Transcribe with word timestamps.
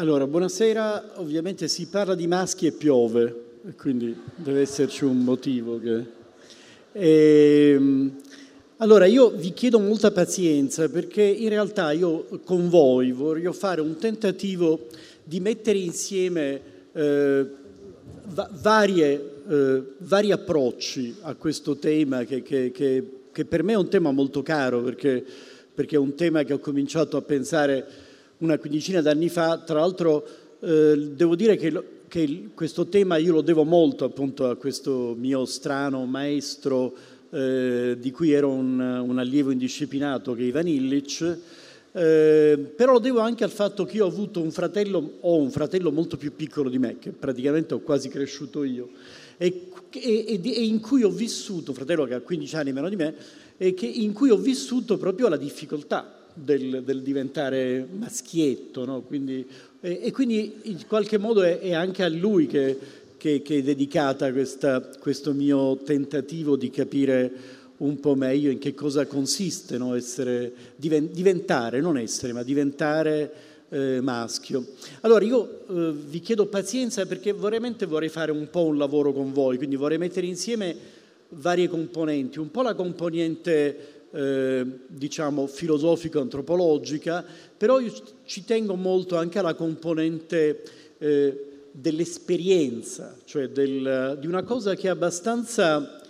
Allora, 0.00 0.26
buonasera. 0.26 1.16
Ovviamente 1.16 1.68
si 1.68 1.86
parla 1.88 2.14
di 2.14 2.26
maschi 2.26 2.64
e 2.64 2.72
piove, 2.72 3.58
quindi 3.76 4.18
deve 4.34 4.62
esserci 4.62 5.04
un 5.04 5.18
motivo. 5.18 5.78
Che... 5.78 6.04
E, 6.92 7.72
ehm, 7.74 8.16
allora, 8.78 9.04
io 9.04 9.28
vi 9.28 9.52
chiedo 9.52 9.78
molta 9.78 10.10
pazienza 10.10 10.88
perché 10.88 11.22
in 11.22 11.50
realtà 11.50 11.92
io 11.92 12.40
con 12.44 12.70
voi 12.70 13.12
voglio 13.12 13.52
fare 13.52 13.82
un 13.82 13.98
tentativo 13.98 14.86
di 15.22 15.38
mettere 15.38 15.76
insieme 15.76 16.60
eh, 16.94 17.46
va- 18.28 18.50
varie, 18.58 19.32
eh, 19.46 19.82
vari 19.98 20.32
approcci 20.32 21.16
a 21.20 21.34
questo 21.34 21.76
tema 21.76 22.24
che, 22.24 22.40
che, 22.40 22.72
che, 22.72 23.44
per 23.44 23.62
me 23.62 23.74
è 23.74 23.76
un 23.76 23.90
tema 23.90 24.12
molto 24.12 24.40
caro 24.40 24.80
perché, 24.80 25.22
perché 25.74 25.96
è 25.96 25.98
un 25.98 26.14
tema 26.14 26.42
che 26.44 26.54
ho 26.54 26.58
cominciato 26.58 27.18
a 27.18 27.20
pensare 27.20 28.08
una 28.40 28.58
quindicina 28.58 29.00
d'anni 29.00 29.28
fa, 29.28 29.58
tra 29.58 29.80
l'altro 29.80 30.26
eh, 30.60 31.10
devo 31.14 31.36
dire 31.36 31.56
che, 31.56 31.82
che, 32.08 32.48
questo 32.54 32.86
tema 32.86 33.16
io 33.16 33.32
lo 33.32 33.40
devo 33.40 33.64
molto 33.64 34.04
appunto 34.04 34.48
a 34.48 34.56
questo 34.56 35.14
mio 35.18 35.44
strano 35.44 36.04
maestro 36.06 36.94
eh, 37.30 37.96
di 37.98 38.10
cui 38.10 38.32
ero 38.32 38.50
un, 38.50 38.80
un, 38.80 39.18
allievo 39.18 39.50
indisciplinato 39.50 40.34
che 40.34 40.42
è 40.42 40.46
Ivan 40.46 40.68
Illich, 40.68 41.38
eh, 41.92 42.72
però 42.76 42.92
lo 42.92 42.98
devo 42.98 43.20
anche 43.20 43.44
al 43.44 43.50
fatto 43.50 43.84
che 43.84 43.96
io 43.96 44.06
ho 44.06 44.08
avuto 44.08 44.40
un 44.40 44.50
fratello, 44.50 45.18
ho 45.20 45.36
un 45.36 45.50
fratello 45.50 45.92
molto 45.92 46.16
più 46.16 46.34
piccolo 46.34 46.70
di 46.70 46.78
me, 46.78 46.98
che 46.98 47.10
praticamente 47.10 47.74
ho 47.74 47.80
quasi 47.80 48.08
cresciuto 48.08 48.64
io, 48.64 48.90
e, 49.36 49.68
e, 49.90 50.40
e 50.42 50.64
in 50.64 50.80
cui 50.80 51.02
ho 51.02 51.10
vissuto, 51.10 51.70
un 51.70 51.76
fratello 51.76 52.04
che 52.04 52.14
ha 52.14 52.20
15 52.20 52.56
anni 52.56 52.72
meno 52.72 52.88
di 52.88 52.96
me, 52.96 53.14
e 53.58 53.74
che, 53.74 53.86
in 53.86 54.14
cui 54.14 54.30
ho 54.30 54.38
vissuto 54.38 54.96
proprio 54.96 55.28
la 55.28 55.36
difficoltà 55.36 56.19
del, 56.34 56.82
del 56.84 57.02
diventare 57.02 57.86
maschietto, 57.90 58.84
no? 58.84 59.02
quindi, 59.02 59.46
e, 59.80 60.00
e, 60.02 60.12
quindi 60.12 60.54
in 60.62 60.86
qualche 60.86 61.18
modo 61.18 61.42
è, 61.42 61.58
è 61.58 61.72
anche 61.72 62.02
a 62.02 62.08
lui 62.08 62.46
che, 62.46 62.78
che, 63.16 63.42
che 63.42 63.58
è 63.58 63.62
dedicata 63.62 64.32
questa, 64.32 64.80
questo 64.80 65.32
mio 65.32 65.76
tentativo 65.78 66.56
di 66.56 66.70
capire 66.70 67.58
un 67.78 67.98
po' 67.98 68.14
meglio 68.14 68.50
in 68.50 68.58
che 68.58 68.74
cosa 68.74 69.06
consiste 69.06 69.78
no? 69.78 69.94
essere, 69.94 70.52
diventare, 70.76 71.80
non 71.80 71.96
essere, 71.96 72.32
ma 72.32 72.42
diventare 72.42 73.32
eh, 73.70 74.00
maschio. 74.00 74.66
Allora 75.00 75.24
io 75.24 75.64
eh, 75.68 75.92
vi 75.92 76.20
chiedo 76.20 76.46
pazienza 76.46 77.06
perché 77.06 77.32
veramente 77.32 77.86
vorrei 77.86 78.08
fare 78.08 78.32
un 78.32 78.48
po' 78.50 78.64
un 78.64 78.76
lavoro 78.76 79.12
con 79.12 79.32
voi, 79.32 79.56
quindi 79.56 79.76
vorrei 79.76 79.98
mettere 79.98 80.26
insieme 80.26 80.98
varie 81.30 81.68
componenti, 81.68 82.38
un 82.38 82.50
po' 82.50 82.62
la 82.62 82.74
componente 82.74 83.99
eh, 84.12 84.66
diciamo 84.86 85.46
filosofico-antropologica, 85.46 87.24
però 87.56 87.78
io 87.78 87.92
ci 88.24 88.44
tengo 88.44 88.74
molto 88.74 89.16
anche 89.16 89.38
alla 89.38 89.54
componente 89.54 90.62
eh, 90.98 91.44
dell'esperienza, 91.72 93.16
cioè 93.24 93.48
del, 93.48 94.18
di 94.20 94.26
una 94.26 94.42
cosa 94.42 94.74
che 94.74 94.88
è 94.88 94.90
abbastanza, 94.90 96.00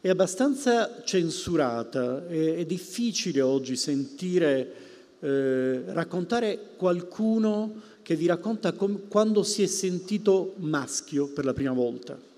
è 0.00 0.08
abbastanza 0.08 1.02
censurata, 1.04 2.26
è, 2.28 2.56
è, 2.56 2.64
difficile 2.64 3.40
oggi 3.40 3.76
sentire 3.76 4.72
eh, 5.20 5.82
raccontare 5.86 6.58
qualcuno 6.76 7.88
che 8.02 8.14
vi 8.14 8.26
racconta 8.26 8.72
com- 8.72 9.08
quando 9.08 9.42
si 9.42 9.62
è 9.62 9.66
sentito 9.66 10.54
maschio 10.58 11.28
per 11.28 11.44
la 11.44 11.52
prima 11.52 11.72
volta. 11.72 12.29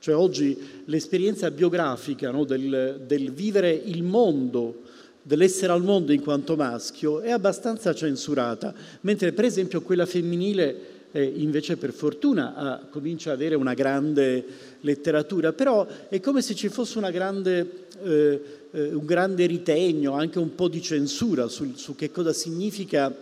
Cioè 0.00 0.14
oggi 0.14 0.56
l'esperienza 0.86 1.50
biografica 1.50 2.30
no, 2.30 2.44
del, 2.44 3.02
del 3.06 3.32
vivere 3.32 3.70
il 3.70 4.02
mondo, 4.02 4.84
dell'essere 5.20 5.72
al 5.72 5.82
mondo 5.82 6.12
in 6.12 6.22
quanto 6.22 6.56
maschio, 6.56 7.20
è 7.20 7.30
abbastanza 7.30 7.92
censurata, 7.94 8.72
mentre 9.02 9.32
per 9.32 9.44
esempio 9.44 9.82
quella 9.82 10.06
femminile 10.06 10.98
eh, 11.12 11.22
invece 11.22 11.76
per 11.76 11.92
fortuna 11.92 12.54
ha, 12.54 12.80
comincia 12.88 13.32
ad 13.32 13.36
avere 13.36 13.56
una 13.56 13.74
grande 13.74 14.42
letteratura, 14.80 15.52
però 15.52 15.86
è 16.08 16.18
come 16.20 16.40
se 16.40 16.54
ci 16.54 16.70
fosse 16.70 16.98
grande, 17.10 17.70
eh, 18.02 18.42
eh, 18.70 18.94
un 18.94 19.04
grande 19.04 19.44
ritegno, 19.44 20.14
anche 20.14 20.38
un 20.38 20.54
po' 20.54 20.68
di 20.68 20.80
censura 20.80 21.46
su, 21.48 21.74
su 21.74 21.94
che 21.94 22.10
cosa 22.10 22.32
significa 22.32 23.14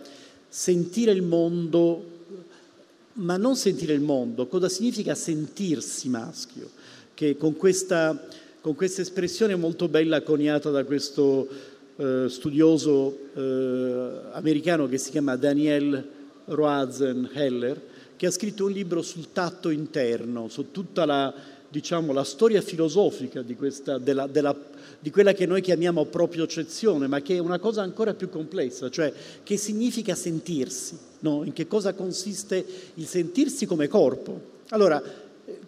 sentire 0.47 1.11
il 1.11 1.23
mondo 1.23 2.18
ma 3.19 3.37
non 3.37 3.55
sentire 3.55 3.93
il 3.93 4.01
mondo, 4.01 4.47
cosa 4.47 4.69
significa 4.69 5.15
sentirsi 5.15 6.09
maschio, 6.09 6.69
che 7.13 7.35
con 7.37 7.55
questa, 7.55 8.27
con 8.61 8.75
questa 8.75 9.01
espressione 9.01 9.55
molto 9.55 9.87
bella 9.87 10.21
coniata 10.21 10.69
da 10.69 10.83
questo 10.85 11.47
eh, 11.97 12.25
studioso 12.29 13.17
eh, 13.35 14.09
americano 14.31 14.87
che 14.87 14.97
si 14.97 15.11
chiama 15.11 15.35
Daniel 15.35 16.01
Roazen-Heller, 16.45 17.81
che 18.15 18.25
ha 18.25 18.31
scritto 18.31 18.65
un 18.65 18.71
libro 18.71 19.01
sul 19.01 19.31
tatto 19.31 19.69
interno, 19.69 20.47
su 20.47 20.71
tutta 20.71 21.05
la, 21.05 21.33
diciamo, 21.67 22.13
la 22.13 22.23
storia 22.23 22.61
filosofica 22.61 23.43
questa, 23.57 23.97
della, 23.97 24.27
della, 24.27 24.55
di 24.99 25.11
quella 25.11 25.33
che 25.33 25.45
noi 25.45 25.61
chiamiamo 25.61 26.05
proprio-cezione, 26.05 27.07
ma 27.07 27.21
che 27.21 27.35
è 27.35 27.39
una 27.39 27.59
cosa 27.59 27.81
ancora 27.81 28.13
più 28.13 28.29
complessa, 28.29 28.89
cioè 28.89 29.11
che 29.43 29.55
significa 29.55 30.13
sentirsi, 30.13 30.97
no? 31.19 31.43
in 31.43 31.53
che 31.53 31.67
cosa 31.67 31.93
consiste 31.93 32.65
il 32.95 33.05
sentirsi 33.05 33.65
come 33.65 33.87
corpo. 33.87 34.57
Allora, 34.69 35.01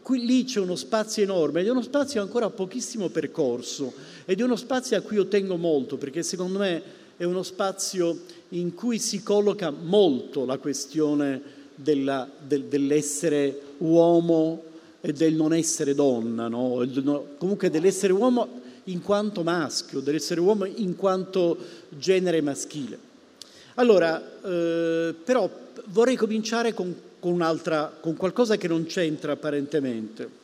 qui 0.02 0.26
lì 0.26 0.44
c'è 0.44 0.60
uno 0.60 0.76
spazio 0.76 1.24
enorme 1.24 1.62
ed 1.62 1.68
è 1.68 1.72
uno 1.72 1.82
spazio 1.82 2.22
ancora 2.22 2.50
pochissimo 2.50 3.10
percorso 3.10 3.94
ed 4.26 4.40
è 4.40 4.44
uno 4.44 4.56
spazio 4.56 4.98
a 4.98 5.02
cui 5.02 5.16
io 5.16 5.28
tengo 5.28 5.56
molto 5.56 5.98
perché 5.98 6.24
secondo 6.24 6.60
me 6.60 6.82
è 7.18 7.24
uno 7.24 7.42
spazio 7.42 8.20
in 8.50 8.74
cui 8.74 9.00
si 9.00 9.24
colloca 9.24 9.72
molto 9.72 10.46
la 10.46 10.58
questione 10.58 11.42
della, 11.74 12.30
del, 12.46 12.66
dell'essere 12.66 13.60
uomo 13.78 14.64
e 15.00 15.14
del 15.14 15.34
non 15.34 15.54
essere 15.54 15.96
donna, 15.96 16.48
no? 16.48 16.86
comunque 17.38 17.70
dell'essere 17.70 18.14
uomo 18.14 18.61
in 18.92 19.02
quanto 19.02 19.44
maschio, 19.44 20.00
dell'essere 20.00 20.40
uomo 20.40 20.66
in 20.66 20.96
quanto 20.96 21.58
genere 21.90 22.42
maschile. 22.42 23.10
Allora, 23.76 24.22
eh, 24.44 25.16
però 25.24 25.50
vorrei 25.86 26.16
cominciare 26.16 26.74
con, 26.74 26.94
con, 27.20 27.60
con, 28.02 28.16
qualcosa 28.16 28.58
che 28.58 28.68
non 28.68 28.86
c'entra 28.86 29.32
apparentemente. 29.34 30.40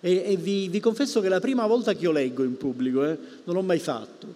E, 0.00 0.22
e 0.26 0.36
vi, 0.36 0.68
vi, 0.68 0.80
confesso 0.80 1.20
che 1.20 1.26
è 1.26 1.30
la 1.30 1.40
prima 1.40 1.66
volta 1.66 1.92
che 1.92 2.04
io 2.04 2.12
leggo 2.12 2.44
in 2.44 2.56
pubblico, 2.56 3.04
eh, 3.04 3.18
non 3.44 3.56
l'ho 3.56 3.62
mai 3.62 3.80
fatto, 3.80 4.26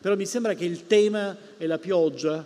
però 0.00 0.16
mi 0.16 0.24
sembra 0.24 0.54
che 0.54 0.64
il 0.64 0.86
tema 0.86 1.36
e 1.58 1.66
la 1.66 1.78
pioggia 1.78 2.44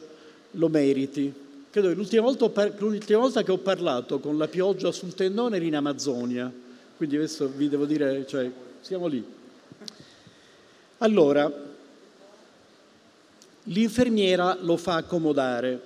lo 0.53 0.69
meriti. 0.69 1.33
Credo 1.71 1.89
che 1.89 1.95
l'ultima 1.95 2.23
volta, 2.23 2.73
l'ultima 2.79 3.21
volta 3.21 3.43
che 3.43 3.53
ho 3.53 3.59
parlato 3.59 4.19
con 4.19 4.37
la 4.39 4.49
pioggia 4.49 4.91
sul 4.93 5.15
tendone 5.15 5.57
era 5.57 5.65
in 5.65 5.77
Amazzonia, 5.77 6.53
quindi 6.97 7.17
adesso 7.17 7.51
vi 7.55 7.69
devo 7.69 7.85
dire, 7.85 8.27
cioè, 8.27 8.51
siamo 8.81 9.07
lì. 9.07 9.25
Allora, 11.05 11.53
l'infermiera 13.65 14.57
lo 14.59 14.79
fa 14.79 14.95
accomodare. 14.95 15.79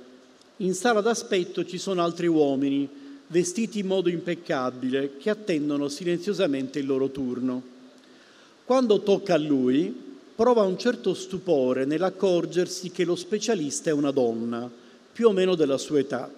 In 0.58 0.74
sala 0.74 1.00
d'aspetto 1.00 1.66
ci 1.66 1.76
sono 1.76 2.04
altri 2.04 2.28
uomini, 2.28 2.88
vestiti 3.26 3.80
in 3.80 3.88
modo 3.88 4.10
impeccabile, 4.10 5.16
che 5.16 5.28
attendono 5.28 5.88
silenziosamente 5.88 6.78
il 6.78 6.86
loro 6.86 7.10
turno. 7.10 7.60
Quando 8.64 9.02
tocca 9.02 9.34
a 9.34 9.38
lui, 9.38 9.92
prova 10.36 10.62
un 10.62 10.78
certo 10.78 11.14
stupore 11.14 11.84
nell'accorgersi 11.84 12.92
che 12.92 13.04
lo 13.04 13.16
specialista 13.16 13.90
è 13.90 13.92
una 13.92 14.12
donna, 14.12 14.70
più 15.12 15.26
o 15.26 15.32
meno 15.32 15.56
della 15.56 15.78
sua 15.78 15.98
età. 15.98 16.30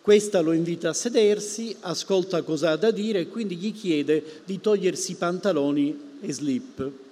Questa 0.00 0.40
lo 0.40 0.52
invita 0.52 0.90
a 0.90 0.94
sedersi, 0.94 1.74
ascolta 1.80 2.42
cosa 2.42 2.70
ha 2.70 2.76
da 2.76 2.92
dire 2.92 3.18
e 3.18 3.28
quindi 3.28 3.56
gli 3.56 3.74
chiede 3.74 4.42
di 4.44 4.60
togliersi 4.60 5.10
i 5.10 5.16
pantaloni 5.16 6.00
e 6.20 6.32
slip. 6.32 7.04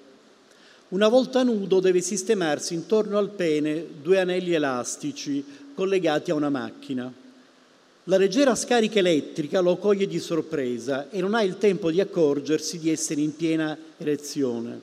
Una 0.94 1.08
volta 1.08 1.42
nudo 1.42 1.80
deve 1.80 2.00
sistemarsi 2.00 2.72
intorno 2.72 3.18
al 3.18 3.30
pene 3.30 3.84
due 4.00 4.20
anelli 4.20 4.52
elastici 4.52 5.44
collegati 5.74 6.30
a 6.30 6.34
una 6.34 6.50
macchina. 6.50 7.12
La 8.04 8.16
leggera 8.16 8.54
scarica 8.54 9.00
elettrica 9.00 9.58
lo 9.58 9.76
coglie 9.76 10.06
di 10.06 10.20
sorpresa 10.20 11.10
e 11.10 11.20
non 11.20 11.34
ha 11.34 11.42
il 11.42 11.58
tempo 11.58 11.90
di 11.90 12.00
accorgersi 12.00 12.78
di 12.78 12.90
essere 12.90 13.22
in 13.22 13.34
piena 13.34 13.76
erezione. 13.96 14.80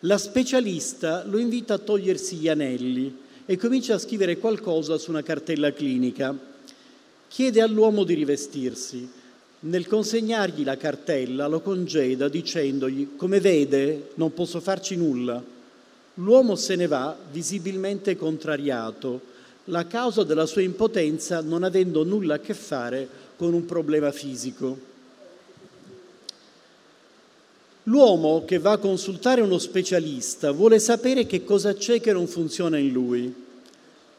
La 0.00 0.18
specialista 0.18 1.24
lo 1.24 1.38
invita 1.38 1.74
a 1.74 1.78
togliersi 1.78 2.34
gli 2.34 2.48
anelli 2.48 3.16
e 3.46 3.56
comincia 3.56 3.94
a 3.94 3.98
scrivere 3.98 4.38
qualcosa 4.38 4.98
su 4.98 5.10
una 5.10 5.22
cartella 5.22 5.72
clinica. 5.72 6.36
Chiede 7.28 7.60
all'uomo 7.60 8.02
di 8.02 8.14
rivestirsi 8.14 9.22
nel 9.64 9.86
consegnargli 9.86 10.62
la 10.64 10.76
cartella 10.76 11.46
lo 11.46 11.60
congeda 11.60 12.28
dicendogli 12.28 13.16
come 13.16 13.40
vede 13.40 14.10
non 14.14 14.32
posso 14.34 14.60
farci 14.60 14.96
nulla. 14.96 15.42
L'uomo 16.18 16.54
se 16.54 16.76
ne 16.76 16.86
va 16.86 17.16
visibilmente 17.30 18.16
contrariato, 18.16 19.32
la 19.64 19.86
causa 19.86 20.22
della 20.22 20.46
sua 20.46 20.60
impotenza 20.60 21.40
non 21.40 21.62
avendo 21.62 22.04
nulla 22.04 22.34
a 22.34 22.38
che 22.38 22.54
fare 22.54 23.08
con 23.36 23.54
un 23.54 23.64
problema 23.64 24.12
fisico. 24.12 24.92
L'uomo 27.84 28.44
che 28.44 28.58
va 28.58 28.72
a 28.72 28.78
consultare 28.78 29.40
uno 29.40 29.58
specialista 29.58 30.52
vuole 30.52 30.78
sapere 30.78 31.26
che 31.26 31.44
cosa 31.44 31.74
c'è 31.74 32.00
che 32.00 32.12
non 32.12 32.26
funziona 32.26 32.78
in 32.78 32.92
lui. 32.92 33.34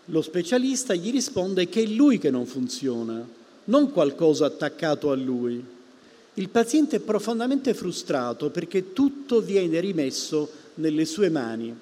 Lo 0.05 0.21
specialista 0.21 0.93
gli 0.93 1.11
risponde 1.11 1.69
che 1.69 1.83
è 1.83 1.87
lui 1.87 2.17
che 2.19 2.29
non 2.29 2.45
funziona, 2.45 3.25
non 3.65 3.91
qualcosa 3.91 4.45
attaccato 4.45 5.11
a 5.11 5.15
lui. 5.15 5.63
Il 6.37 6.49
paziente 6.49 6.97
è 6.97 6.99
profondamente 6.99 7.73
frustrato 7.73 8.49
perché 8.49 8.91
tutto 8.93 9.39
viene 9.39 9.79
rimesso 9.79 10.49
nelle 10.75 11.05
sue 11.05 11.29
mani. 11.29 11.73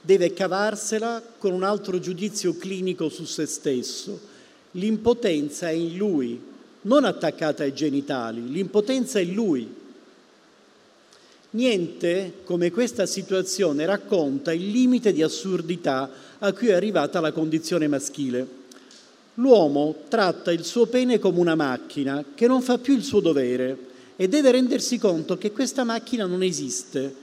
Deve 0.00 0.32
cavarsela 0.32 1.22
con 1.38 1.52
un 1.52 1.64
altro 1.64 1.98
giudizio 1.98 2.56
clinico 2.56 3.08
su 3.08 3.24
se 3.24 3.46
stesso. 3.46 4.36
L'impotenza 4.72 5.68
è 5.68 5.72
in 5.72 5.96
lui, 5.96 6.40
non 6.82 7.04
attaccata 7.04 7.64
ai 7.64 7.74
genitali, 7.74 8.48
l'impotenza 8.48 9.18
è 9.18 9.24
lui. 9.24 9.74
Niente 11.50 12.34
come 12.44 12.70
questa 12.70 13.06
situazione 13.06 13.86
racconta 13.86 14.52
il 14.52 14.70
limite 14.70 15.12
di 15.12 15.22
assurdità 15.22 16.10
a 16.38 16.52
cui 16.52 16.68
è 16.68 16.74
arrivata 16.74 17.20
la 17.20 17.32
condizione 17.32 17.88
maschile. 17.88 18.57
L'uomo 19.38 19.94
tratta 20.08 20.50
il 20.50 20.64
suo 20.64 20.86
pene 20.86 21.20
come 21.20 21.38
una 21.38 21.54
macchina 21.54 22.24
che 22.34 22.48
non 22.48 22.60
fa 22.60 22.78
più 22.78 22.94
il 22.94 23.04
suo 23.04 23.20
dovere 23.20 23.86
e 24.16 24.26
deve 24.26 24.50
rendersi 24.50 24.98
conto 24.98 25.38
che 25.38 25.52
questa 25.52 25.84
macchina 25.84 26.26
non 26.26 26.42
esiste, 26.42 27.14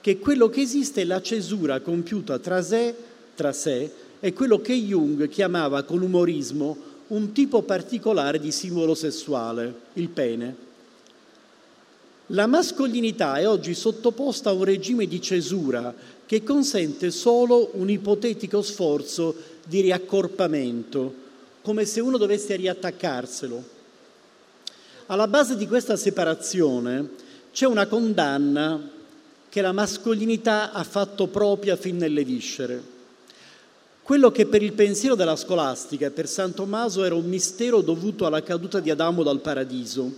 che 0.00 0.18
quello 0.18 0.48
che 0.48 0.62
esiste 0.62 1.02
è 1.02 1.04
la 1.04 1.20
cesura 1.20 1.80
compiuta 1.80 2.38
tra 2.38 2.62
sé, 2.62 2.94
tra 3.34 3.52
sé 3.52 3.90
e 4.18 4.32
quello 4.32 4.62
che 4.62 4.72
Jung 4.72 5.28
chiamava 5.28 5.82
con 5.82 6.00
umorismo 6.00 6.76
un 7.08 7.32
tipo 7.32 7.60
particolare 7.60 8.38
di 8.38 8.50
simbolo 8.50 8.94
sessuale, 8.94 9.74
il 9.94 10.08
pene. 10.08 10.56
La 12.28 12.46
mascolinità 12.46 13.36
è 13.36 13.46
oggi 13.46 13.74
sottoposta 13.74 14.48
a 14.48 14.54
un 14.54 14.64
regime 14.64 15.06
di 15.06 15.20
cesura 15.20 15.94
che 16.24 16.42
consente 16.42 17.10
solo 17.10 17.72
un 17.74 17.90
ipotetico 17.90 18.62
sforzo 18.62 19.34
di 19.66 19.82
riaccorpamento, 19.82 21.26
come 21.68 21.84
se 21.84 22.00
uno 22.00 22.16
dovesse 22.16 22.56
riattaccarselo. 22.56 23.62
Alla 25.08 25.28
base 25.28 25.54
di 25.54 25.66
questa 25.68 25.96
separazione 25.96 27.10
c'è 27.52 27.66
una 27.66 27.86
condanna 27.86 28.88
che 29.50 29.60
la 29.60 29.72
mascolinità 29.72 30.72
ha 30.72 30.82
fatto 30.82 31.26
propria 31.26 31.76
fin 31.76 31.98
nelle 31.98 32.24
viscere. 32.24 32.82
Quello 34.00 34.30
che 34.30 34.46
per 34.46 34.62
il 34.62 34.72
pensiero 34.72 35.14
della 35.14 35.36
scolastica 35.36 36.06
e 36.06 36.10
per 36.10 36.26
San 36.26 36.54
Tommaso 36.54 37.04
era 37.04 37.14
un 37.14 37.28
mistero 37.28 37.82
dovuto 37.82 38.24
alla 38.24 38.42
caduta 38.42 38.80
di 38.80 38.88
Adamo 38.88 39.22
dal 39.22 39.40
paradiso, 39.40 40.10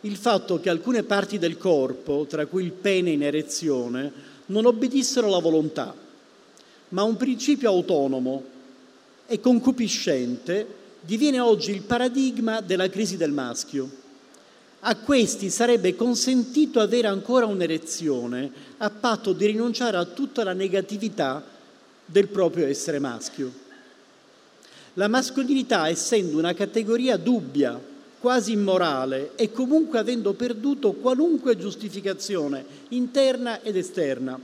il 0.00 0.16
fatto 0.16 0.58
che 0.58 0.70
alcune 0.70 1.02
parti 1.02 1.36
del 1.36 1.58
corpo, 1.58 2.24
tra 2.26 2.46
cui 2.46 2.64
il 2.64 2.72
pene 2.72 3.10
in 3.10 3.22
erezione, 3.22 4.10
non 4.46 4.64
obbedissero 4.64 5.26
alla 5.26 5.38
volontà, 5.38 5.94
ma 6.88 7.02
un 7.02 7.18
principio 7.18 7.68
autonomo 7.68 8.42
e 9.26 9.38
concupiscente 9.38 10.80
diviene 11.04 11.40
oggi 11.40 11.70
il 11.70 11.82
paradigma 11.82 12.60
della 12.60 12.88
crisi 12.88 13.16
del 13.16 13.32
maschio. 13.32 14.02
A 14.80 14.96
questi 14.96 15.50
sarebbe 15.50 15.96
consentito 15.96 16.80
avere 16.80 17.08
ancora 17.08 17.46
un'erezione 17.46 18.50
a 18.78 18.90
patto 18.90 19.32
di 19.32 19.46
rinunciare 19.46 19.96
a 19.96 20.04
tutta 20.04 20.44
la 20.44 20.52
negatività 20.52 21.42
del 22.04 22.28
proprio 22.28 22.66
essere 22.66 22.98
maschio. 22.98 23.62
La 24.94 25.08
mascolinità, 25.08 25.88
essendo 25.88 26.38
una 26.38 26.54
categoria 26.54 27.16
dubbia, 27.16 27.80
quasi 28.20 28.52
immorale 28.52 29.32
e 29.36 29.50
comunque 29.52 29.98
avendo 29.98 30.32
perduto 30.34 30.92
qualunque 30.92 31.58
giustificazione 31.58 32.64
interna 32.88 33.60
ed 33.62 33.76
esterna. 33.76 34.38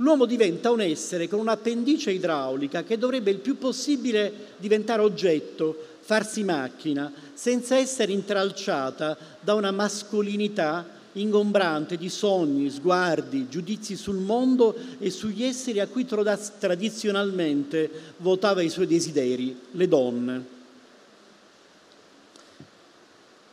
L'uomo 0.00 0.24
diventa 0.24 0.70
un 0.70 0.80
essere 0.80 1.28
con 1.28 1.40
un'appendice 1.40 2.10
idraulica 2.10 2.84
che 2.84 2.96
dovrebbe 2.96 3.30
il 3.30 3.38
più 3.38 3.58
possibile 3.58 4.32
diventare 4.56 5.02
oggetto, 5.02 5.76
farsi 6.00 6.42
macchina, 6.42 7.12
senza 7.34 7.76
essere 7.76 8.12
intralciata 8.12 9.16
da 9.40 9.52
una 9.54 9.70
mascolinità 9.70 10.98
ingombrante 11.12 11.98
di 11.98 12.08
sogni, 12.08 12.70
sguardi, 12.70 13.48
giudizi 13.50 13.94
sul 13.94 14.16
mondo 14.16 14.74
e 14.98 15.10
sugli 15.10 15.42
esseri 15.42 15.80
a 15.80 15.86
cui 15.86 16.06
tradizionalmente 16.06 17.90
votava 18.18 18.62
i 18.62 18.70
suoi 18.70 18.86
desideri, 18.86 19.58
le 19.72 19.88
donne. 19.88 20.44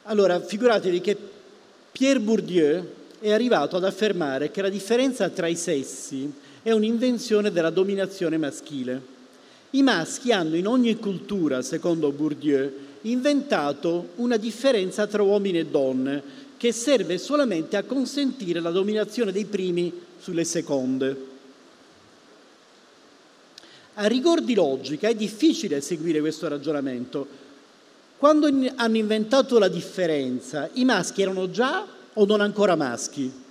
Allora, 0.03 0.39
figuratevi 0.39 1.01
che 1.01 1.17
Pierre 1.91 2.21
Bourdieu 2.21 2.95
è 3.19 3.31
arrivato 3.31 3.77
ad 3.77 3.83
affermare 3.83 4.51
che 4.51 4.61
la 4.61 4.69
differenza 4.69 5.29
tra 5.29 5.47
i 5.47 5.55
sessi 5.55 6.31
è 6.61 6.71
un'invenzione 6.71 7.51
della 7.51 7.69
dominazione 7.69 8.37
maschile. 8.37 9.15
I 9.71 9.83
maschi 9.83 10.31
hanno 10.31 10.55
in 10.55 10.67
ogni 10.67 10.95
cultura, 10.97 11.61
secondo 11.61 12.11
Bourdieu, 12.11 12.71
inventato 13.01 14.09
una 14.15 14.37
differenza 14.37 15.07
tra 15.07 15.23
uomini 15.23 15.59
e 15.59 15.65
donne 15.65 16.23
che 16.57 16.71
serve 16.71 17.17
solamente 17.17 17.77
a 17.77 17.83
consentire 17.83 18.59
la 18.59 18.71
dominazione 18.71 19.31
dei 19.31 19.45
primi 19.45 19.91
sulle 20.19 20.43
seconde. 20.43 21.35
A 23.95 24.05
rigor 24.05 24.41
di 24.41 24.53
logica 24.53 25.07
è 25.07 25.15
difficile 25.15 25.81
seguire 25.81 26.19
questo 26.19 26.47
ragionamento, 26.47 27.45
quando 28.17 28.47
hanno 28.75 28.97
inventato 28.97 29.59
la 29.59 29.67
differenza, 29.67 30.69
i 30.73 30.85
maschi 30.85 31.21
erano 31.21 31.51
già 31.51 31.85
o 32.17 32.25
non 32.25 32.41
ancora 32.41 32.75
maschi? 32.75 33.45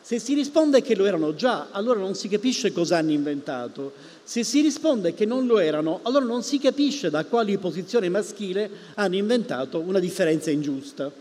Se 0.00 0.18
si 0.18 0.32
risponde 0.32 0.80
che 0.80 0.96
lo 0.96 1.04
erano 1.04 1.34
già, 1.34 1.68
allora 1.70 2.00
non 2.00 2.14
si 2.14 2.28
capisce 2.28 2.72
cosa 2.72 2.96
hanno 2.96 3.10
inventato. 3.10 3.92
Se 4.24 4.42
si 4.42 4.62
risponde 4.62 5.12
che 5.12 5.26
non 5.26 5.46
lo 5.46 5.58
erano, 5.58 6.00
allora 6.04 6.24
non 6.24 6.42
si 6.42 6.58
capisce 6.58 7.10
da 7.10 7.26
quale 7.26 7.58
posizione 7.58 8.08
maschile 8.08 8.70
hanno 8.94 9.16
inventato 9.16 9.80
una 9.80 9.98
differenza 9.98 10.50
ingiusta. 10.50 11.12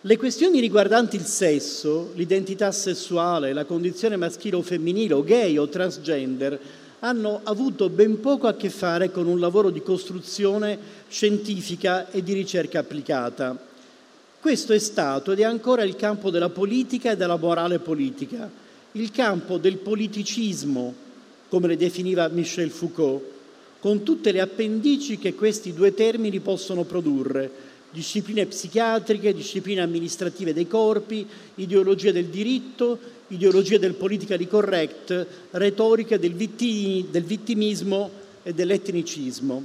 Le 0.00 0.16
questioni 0.16 0.60
riguardanti 0.60 1.16
il 1.16 1.26
sesso, 1.26 2.12
l'identità 2.14 2.72
sessuale, 2.72 3.52
la 3.52 3.64
condizione 3.64 4.16
maschile 4.16 4.56
o 4.56 4.62
femminile 4.62 5.14
o 5.14 5.24
gay 5.24 5.58
o 5.58 5.68
transgender 5.68 6.58
hanno 7.00 7.40
avuto 7.42 7.90
ben 7.90 8.20
poco 8.20 8.46
a 8.46 8.54
che 8.54 8.70
fare 8.70 9.10
con 9.10 9.26
un 9.26 9.38
lavoro 9.38 9.68
di 9.68 9.82
costruzione 9.82 10.78
scientifica 11.08 12.10
e 12.10 12.22
di 12.22 12.32
ricerca 12.32 12.78
applicata. 12.78 13.72
Questo 14.44 14.74
è 14.74 14.78
stato 14.78 15.32
ed 15.32 15.40
è 15.40 15.44
ancora 15.44 15.84
il 15.84 15.96
campo 15.96 16.28
della 16.28 16.50
politica 16.50 17.12
e 17.12 17.16
della 17.16 17.38
morale 17.38 17.78
politica, 17.78 18.50
il 18.92 19.10
campo 19.10 19.56
del 19.56 19.78
politicismo, 19.78 20.94
come 21.48 21.66
le 21.66 21.78
definiva 21.78 22.28
Michel 22.28 22.68
Foucault, 22.68 23.24
con 23.80 24.02
tutte 24.02 24.32
le 24.32 24.42
appendici 24.42 25.16
che 25.16 25.34
questi 25.34 25.72
due 25.72 25.94
termini 25.94 26.40
possono 26.40 26.84
produrre, 26.84 27.50
discipline 27.90 28.44
psichiatriche, 28.44 29.32
discipline 29.32 29.80
amministrative 29.80 30.52
dei 30.52 30.66
corpi, 30.66 31.26
ideologia 31.54 32.12
del 32.12 32.26
diritto, 32.26 32.98
ideologia 33.28 33.78
del 33.78 33.94
politically 33.94 34.46
correct, 34.46 35.26
retorica 35.52 36.18
del, 36.18 36.34
vitti, 36.34 37.06
del 37.10 37.24
vittimismo 37.24 38.10
e 38.42 38.52
dell'etnicismo. 38.52 39.64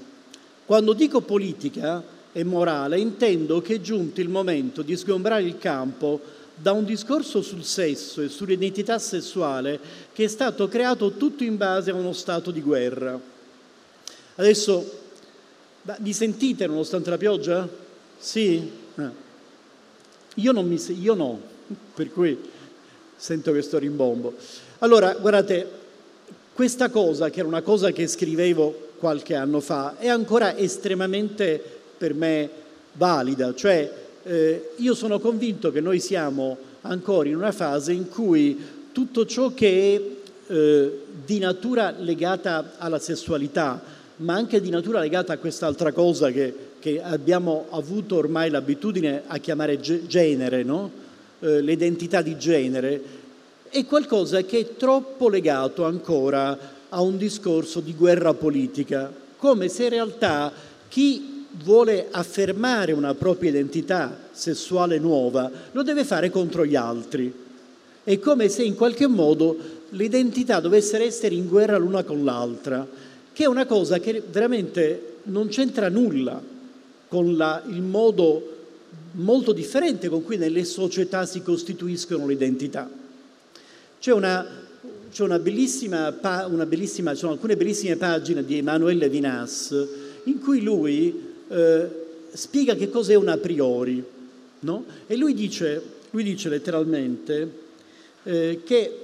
Quando 0.63 0.93
dico 0.93 1.19
politica 1.19 2.17
e 2.31 2.43
morale 2.43 2.99
intendo 2.99 3.61
che 3.61 3.75
è 3.75 3.81
giunto 3.81 4.21
il 4.21 4.29
momento 4.29 4.81
di 4.81 4.95
sgombrare 4.95 5.43
il 5.43 5.57
campo 5.57 6.19
da 6.53 6.73
un 6.73 6.83
discorso 6.83 7.41
sul 7.41 7.63
sesso 7.63 8.21
e 8.21 8.27
sull'identità 8.27 8.99
sessuale 8.99 9.79
che 10.11 10.25
è 10.25 10.27
stato 10.27 10.67
creato 10.67 11.11
tutto 11.11 11.43
in 11.43 11.57
base 11.57 11.91
a 11.91 11.95
uno 11.95 12.13
stato 12.13 12.51
di 12.51 12.61
guerra. 12.61 13.19
Adesso, 14.35 14.99
mi 15.99 16.13
sentite 16.13 16.67
nonostante 16.67 17.09
la 17.09 17.17
pioggia? 17.17 17.67
Sì? 18.17 18.69
Eh. 18.95 19.27
Io, 20.35 20.51
non 20.51 20.67
mi, 20.67 20.81
io 20.99 21.13
no, 21.13 21.41
per 21.93 22.11
cui 22.11 22.37
sento 23.15 23.51
questo 23.51 23.77
rimbombo. 23.77 24.35
Allora, 24.79 25.13
guardate, 25.13 25.69
questa 26.53 26.89
cosa, 26.89 27.29
che 27.29 27.39
era 27.39 27.47
una 27.47 27.61
cosa 27.61 27.91
che 27.91 28.07
scrivevo 28.07 28.87
qualche 28.97 29.35
anno 29.35 29.61
fa, 29.61 29.97
è 29.97 30.07
ancora 30.09 30.57
estremamente 30.57 31.78
per 31.99 32.13
me 32.13 32.49
valida, 32.93 33.53
cioè 33.53 33.91
eh, 34.23 34.69
io 34.77 34.95
sono 34.95 35.19
convinto 35.19 35.71
che 35.71 35.81
noi 35.81 35.99
siamo 35.99 36.57
ancora 36.81 37.27
in 37.27 37.35
una 37.35 37.51
fase 37.51 37.91
in 37.91 38.07
cui 38.07 38.57
tutto 38.91 39.25
ciò 39.25 39.53
che 39.53 40.17
è 40.47 40.53
eh, 40.53 40.99
di 41.25 41.39
natura 41.39 41.93
legata 41.97 42.73
alla 42.77 42.99
sessualità, 42.99 43.81
ma 44.17 44.33
anche 44.33 44.61
di 44.61 44.69
natura 44.69 44.99
legata 44.99 45.33
a 45.33 45.37
quest'altra 45.37 45.91
cosa 45.91 46.31
che, 46.31 46.53
che 46.79 47.01
abbiamo 47.01 47.65
avuto 47.71 48.15
ormai 48.15 48.49
l'abitudine 48.49 49.23
a 49.27 49.37
chiamare 49.37 49.79
genere, 49.79 50.63
no? 50.63 50.89
eh, 51.39 51.61
l'identità 51.61 52.21
di 52.21 52.37
genere, 52.37 53.01
è 53.69 53.85
qualcosa 53.85 54.41
che 54.43 54.59
è 54.59 54.75
troppo 54.77 55.29
legato 55.29 55.85
ancora 55.85 56.57
a 56.89 57.01
un 57.01 57.17
discorso 57.17 57.81
di 57.81 57.93
guerra 57.93 58.33
politica, 58.33 59.11
come 59.37 59.67
se 59.67 59.83
in 59.83 59.89
realtà 59.89 60.51
chi 60.87 61.28
vuole 61.63 62.07
affermare 62.11 62.91
una 62.91 63.13
propria 63.13 63.49
identità 63.49 64.27
sessuale 64.31 64.99
nuova 64.99 65.51
lo 65.71 65.83
deve 65.83 66.03
fare 66.03 66.29
contro 66.29 66.65
gli 66.65 66.75
altri. 66.75 67.33
È 68.03 68.19
come 68.19 68.49
se 68.49 68.63
in 68.63 68.75
qualche 68.75 69.07
modo 69.07 69.57
l'identità 69.89 70.59
dovesse 70.59 71.01
essere 71.01 71.35
in 71.35 71.47
guerra 71.47 71.77
l'una 71.77 72.03
con 72.03 72.23
l'altra 72.23 72.87
che 73.33 73.43
è 73.43 73.47
una 73.47 73.65
cosa 73.65 73.99
che 73.99 74.21
veramente 74.29 75.17
non 75.23 75.47
c'entra 75.47 75.89
nulla 75.89 76.41
con 77.07 77.35
la, 77.35 77.63
il 77.67 77.81
modo 77.81 78.57
molto 79.11 79.53
differente 79.53 80.09
con 80.09 80.23
cui 80.23 80.37
nelle 80.37 80.63
società 80.63 81.25
si 81.25 81.41
costituiscono 81.41 82.27
le 82.27 82.33
identità. 82.33 82.89
C'è 83.99 84.11
una, 84.11 84.45
c'è 85.11 85.23
una 85.23 85.39
bellissima, 85.39 86.13
una 86.47 86.65
bellissima, 86.65 87.11
ci 87.13 87.19
sono 87.19 87.33
alcune 87.33 87.57
bellissime 87.57 87.95
pagine 87.95 88.43
di 88.43 88.57
Emanuele 88.57 89.09
Vinas 89.09 89.73
in 90.25 90.39
cui 90.39 90.61
lui 90.61 91.28
eh, 91.49 91.87
spiega 92.31 92.75
che 92.75 92.89
cos'è 92.89 93.15
un 93.15 93.27
a 93.27 93.37
priori, 93.37 94.03
no? 94.59 94.85
E 95.07 95.15
lui 95.15 95.33
dice, 95.33 95.81
lui 96.11 96.23
dice 96.23 96.49
letteralmente 96.49 97.51
eh, 98.23 98.61
che 98.63 98.99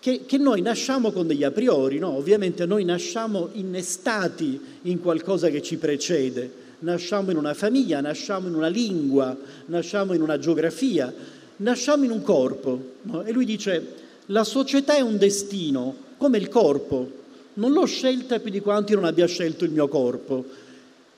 che, 0.00 0.24
che, 0.24 0.38
noi 0.38 0.62
nasciamo 0.62 1.12
con 1.12 1.26
degli 1.26 1.44
a 1.44 1.50
priori, 1.50 1.98
no? 1.98 2.16
ovviamente 2.16 2.64
noi 2.64 2.84
nasciamo 2.84 3.50
innestati 3.52 4.58
in 4.82 4.98
qualcosa 4.98 5.50
che 5.50 5.60
ci 5.60 5.76
precede, 5.76 6.50
nasciamo 6.78 7.30
in 7.30 7.36
una 7.36 7.52
famiglia, 7.52 8.00
nasciamo 8.00 8.48
in 8.48 8.54
una 8.54 8.68
lingua, 8.68 9.36
nasciamo 9.66 10.14
in 10.14 10.22
una 10.22 10.38
geografia, 10.38 11.12
nasciamo 11.56 12.04
in 12.04 12.12
un 12.12 12.22
corpo. 12.22 12.92
No? 13.02 13.24
E 13.24 13.32
lui 13.32 13.44
dice, 13.44 13.94
la 14.26 14.44
società 14.44 14.96
è 14.96 15.00
un 15.00 15.18
destino, 15.18 15.94
come 16.16 16.38
il 16.38 16.48
corpo, 16.48 17.18
non 17.54 17.72
l'ho 17.72 17.84
scelta 17.84 18.38
più 18.38 18.50
di 18.50 18.60
quanti 18.60 18.94
non 18.94 19.04
abbia 19.04 19.26
scelto 19.26 19.66
il 19.66 19.70
mio 19.70 19.88
corpo. 19.88 20.44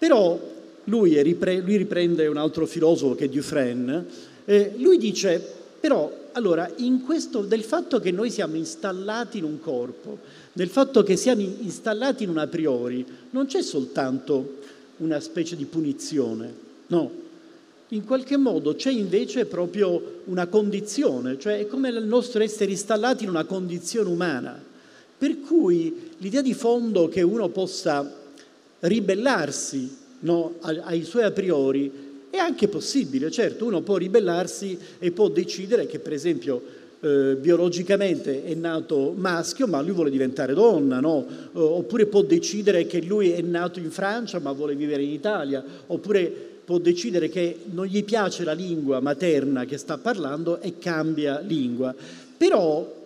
Però 0.02 0.36
lui, 0.86 1.22
ripre- 1.22 1.60
lui 1.60 1.76
riprende 1.76 2.26
un 2.26 2.36
altro 2.36 2.66
filosofo 2.66 3.14
che 3.14 3.26
è 3.26 3.28
Dufresne, 3.28 4.04
eh, 4.44 4.72
lui 4.78 4.98
dice, 4.98 5.40
però 5.78 6.12
allora, 6.32 6.68
in 6.78 7.04
questo, 7.04 7.42
del 7.42 7.62
fatto 7.62 8.00
che 8.00 8.10
noi 8.10 8.28
siamo 8.28 8.56
installati 8.56 9.38
in 9.38 9.44
un 9.44 9.60
corpo, 9.60 10.18
del 10.52 10.70
fatto 10.70 11.04
che 11.04 11.14
siamo 11.14 11.42
installati 11.42 12.24
in 12.24 12.30
un 12.30 12.38
a 12.38 12.48
priori, 12.48 13.06
non 13.30 13.46
c'è 13.46 13.62
soltanto 13.62 14.56
una 14.96 15.20
specie 15.20 15.54
di 15.54 15.66
punizione, 15.66 16.52
no. 16.88 17.10
In 17.90 18.04
qualche 18.04 18.36
modo 18.36 18.74
c'è 18.74 18.90
invece 18.90 19.46
proprio 19.46 20.22
una 20.24 20.48
condizione, 20.48 21.38
cioè 21.38 21.60
è 21.60 21.68
come 21.68 21.90
il 21.90 22.02
nostro 22.02 22.42
essere 22.42 22.72
installati 22.72 23.22
in 23.22 23.30
una 23.30 23.44
condizione 23.44 24.08
umana. 24.08 24.60
Per 25.16 25.38
cui 25.42 26.10
l'idea 26.18 26.42
di 26.42 26.54
fondo 26.54 27.06
che 27.06 27.22
uno 27.22 27.48
possa 27.50 28.21
ribellarsi 28.82 29.96
no, 30.20 30.54
ai 30.60 31.04
suoi 31.04 31.24
a 31.24 31.30
priori 31.30 32.10
è 32.30 32.38
anche 32.38 32.68
possibile, 32.68 33.30
certo, 33.30 33.66
uno 33.66 33.82
può 33.82 33.96
ribellarsi 33.96 34.78
e 34.98 35.10
può 35.10 35.28
decidere 35.28 35.86
che 35.86 35.98
per 35.98 36.14
esempio 36.14 36.62
eh, 37.00 37.36
biologicamente 37.38 38.44
è 38.44 38.54
nato 38.54 39.12
maschio 39.14 39.66
ma 39.66 39.82
lui 39.82 39.92
vuole 39.92 40.08
diventare 40.08 40.54
donna, 40.54 40.98
no? 41.00 41.26
oppure 41.52 42.06
può 42.06 42.22
decidere 42.22 42.86
che 42.86 43.02
lui 43.02 43.32
è 43.32 43.42
nato 43.42 43.78
in 43.80 43.90
Francia 43.90 44.38
ma 44.38 44.52
vuole 44.52 44.74
vivere 44.74 45.02
in 45.02 45.10
Italia, 45.10 45.62
oppure 45.88 46.50
può 46.64 46.78
decidere 46.78 47.28
che 47.28 47.58
non 47.70 47.84
gli 47.86 48.02
piace 48.02 48.44
la 48.44 48.52
lingua 48.52 49.00
materna 49.00 49.64
che 49.64 49.76
sta 49.76 49.98
parlando 49.98 50.60
e 50.60 50.78
cambia 50.78 51.40
lingua. 51.40 51.94
Però, 52.36 53.00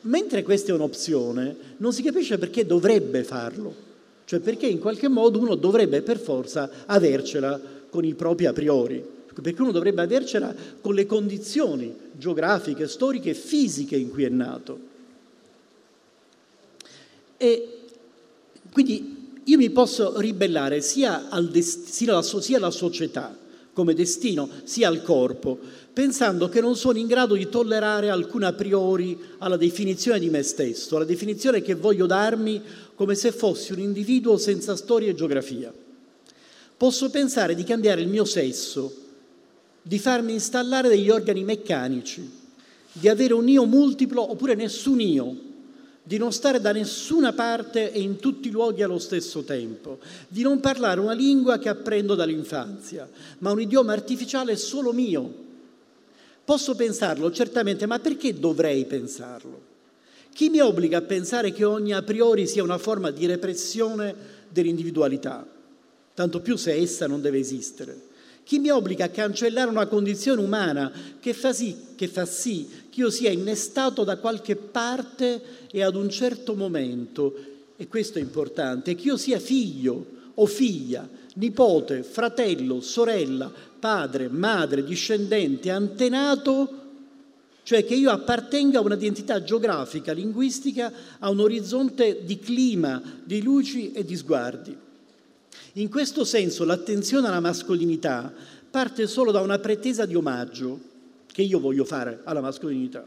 mentre 0.00 0.42
questa 0.42 0.72
è 0.72 0.74
un'opzione, 0.74 1.56
non 1.76 1.92
si 1.92 2.02
capisce 2.02 2.38
perché 2.38 2.66
dovrebbe 2.66 3.22
farlo, 3.22 3.90
cioè 4.32 4.40
perché 4.40 4.66
in 4.66 4.78
qualche 4.78 5.08
modo 5.08 5.38
uno 5.38 5.56
dovrebbe 5.56 6.00
per 6.00 6.18
forza 6.18 6.70
avercela 6.86 7.60
con 7.90 8.02
i 8.02 8.14
propri 8.14 8.46
a 8.46 8.54
priori, 8.54 9.04
perché 9.42 9.60
uno 9.60 9.72
dovrebbe 9.72 10.00
avercela 10.00 10.54
con 10.80 10.94
le 10.94 11.04
condizioni 11.04 11.94
geografiche, 12.12 12.88
storiche 12.88 13.28
e 13.28 13.34
fisiche 13.34 13.94
in 13.94 14.10
cui 14.10 14.24
è 14.24 14.30
nato. 14.30 14.78
E 17.36 17.78
quindi 18.72 19.40
io 19.44 19.58
mi 19.58 19.68
posso 19.68 20.18
ribellare 20.18 20.80
sia, 20.80 21.28
dest- 21.50 21.88
sia, 21.88 22.12
alla, 22.12 22.22
sia 22.22 22.56
alla 22.56 22.70
società 22.70 23.36
come 23.74 23.92
destino, 23.92 24.48
sia 24.64 24.88
al 24.88 25.02
corpo, 25.02 25.58
pensando 25.92 26.48
che 26.48 26.60
non 26.60 26.76
sono 26.76 26.98
in 26.98 27.06
grado 27.06 27.34
di 27.34 27.48
tollerare 27.48 28.08
alcun 28.08 28.44
a 28.44 28.52
priori 28.52 29.18
alla 29.38 29.56
definizione 29.56 30.18
di 30.18 30.30
me 30.30 30.42
stesso, 30.42 30.96
alla 30.96 31.04
definizione 31.04 31.60
che 31.60 31.74
voglio 31.74 32.06
darmi 32.06 32.62
come 32.94 33.14
se 33.14 33.30
fossi 33.30 33.72
un 33.72 33.80
individuo 33.80 34.38
senza 34.38 34.74
storia 34.76 35.10
e 35.10 35.14
geografia. 35.14 35.72
Posso 36.76 37.10
pensare 37.10 37.54
di 37.54 37.64
cambiare 37.64 38.00
il 38.00 38.08
mio 38.08 38.24
sesso, 38.24 38.92
di 39.82 39.98
farmi 39.98 40.32
installare 40.32 40.88
degli 40.88 41.10
organi 41.10 41.44
meccanici, 41.44 42.28
di 42.92 43.08
avere 43.08 43.34
un 43.34 43.48
io 43.48 43.66
multiplo 43.66 44.30
oppure 44.30 44.54
nessun 44.54 45.00
io, 45.00 45.36
di 46.02 46.18
non 46.18 46.32
stare 46.32 46.60
da 46.60 46.72
nessuna 46.72 47.32
parte 47.32 47.92
e 47.92 48.00
in 48.00 48.16
tutti 48.16 48.48
i 48.48 48.50
luoghi 48.50 48.82
allo 48.82 48.98
stesso 48.98 49.42
tempo, 49.42 49.98
di 50.26 50.42
non 50.42 50.58
parlare 50.58 51.00
una 51.00 51.12
lingua 51.12 51.58
che 51.58 51.68
apprendo 51.68 52.14
dall'infanzia, 52.14 53.08
ma 53.38 53.52
un 53.52 53.60
idioma 53.60 53.92
artificiale 53.92 54.56
solo 54.56 54.92
mio. 54.92 55.50
Posso 56.44 56.74
pensarlo 56.74 57.30
certamente, 57.30 57.86
ma 57.86 57.98
perché 57.98 58.38
dovrei 58.38 58.84
pensarlo? 58.84 59.70
Chi 60.32 60.48
mi 60.48 60.60
obbliga 60.60 60.98
a 60.98 61.02
pensare 61.02 61.52
che 61.52 61.64
ogni 61.64 61.92
a 61.92 62.02
priori 62.02 62.46
sia 62.46 62.62
una 62.62 62.78
forma 62.78 63.10
di 63.10 63.26
repressione 63.26 64.14
dell'individualità? 64.48 65.46
tanto 66.14 66.40
più 66.40 66.56
se 66.56 66.72
essa 66.74 67.06
non 67.06 67.20
deve 67.20 67.38
esistere. 67.38 68.10
Chi 68.44 68.58
mi 68.58 68.70
obbliga 68.70 69.06
a 69.06 69.10
cancellare 69.10 69.70
una 69.70 69.86
condizione 69.86 70.42
umana 70.42 70.90
che 71.20 71.32
fa, 71.32 71.52
sì, 71.52 71.76
che 71.94 72.08
fa 72.08 72.26
sì 72.26 72.68
che 72.90 73.00
io 73.00 73.10
sia 73.10 73.30
innestato 73.30 74.04
da 74.04 74.18
qualche 74.18 74.56
parte 74.56 75.40
e 75.70 75.82
ad 75.82 75.94
un 75.94 76.10
certo 76.10 76.54
momento, 76.54 77.34
e 77.76 77.86
questo 77.88 78.18
è 78.18 78.22
importante, 78.22 78.94
che 78.94 79.06
io 79.06 79.16
sia 79.16 79.38
figlio 79.38 80.06
o 80.34 80.46
figlia, 80.46 81.08
nipote, 81.34 82.02
fratello, 82.02 82.80
sorella, 82.80 83.50
padre, 83.82 84.28
madre, 84.28 84.84
discendente, 84.84 85.68
antenato, 85.68 86.78
cioè 87.64 87.84
che 87.84 87.96
io 87.96 88.12
appartenga 88.12 88.78
a 88.78 88.82
un'identità 88.82 89.42
geografica, 89.42 90.12
linguistica, 90.12 90.92
a 91.18 91.28
un 91.28 91.40
orizzonte 91.40 92.24
di 92.24 92.38
clima, 92.38 93.02
di 93.24 93.42
luci 93.42 93.90
e 93.90 94.04
di 94.04 94.14
sguardi. 94.14 94.76
In 95.72 95.88
questo 95.90 96.22
senso 96.22 96.64
l'attenzione 96.64 97.26
alla 97.26 97.40
mascolinità 97.40 98.32
parte 98.70 99.08
solo 99.08 99.32
da 99.32 99.40
una 99.40 99.58
pretesa 99.58 100.06
di 100.06 100.14
omaggio 100.14 100.78
che 101.26 101.42
io 101.42 101.58
voglio 101.58 101.84
fare 101.84 102.20
alla 102.22 102.40
mascolinità. 102.40 103.04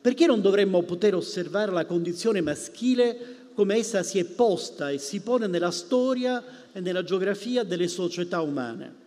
Perché 0.00 0.26
non 0.26 0.40
dovremmo 0.40 0.82
poter 0.82 1.14
osservare 1.14 1.70
la 1.70 1.86
condizione 1.86 2.40
maschile 2.40 3.36
come 3.54 3.76
essa 3.76 4.02
si 4.02 4.18
è 4.18 4.24
posta 4.24 4.90
e 4.90 4.98
si 4.98 5.20
pone 5.20 5.46
nella 5.46 5.70
storia 5.70 6.42
e 6.72 6.80
nella 6.80 7.04
geografia 7.04 7.62
delle 7.62 7.86
società 7.86 8.40
umane? 8.40 9.01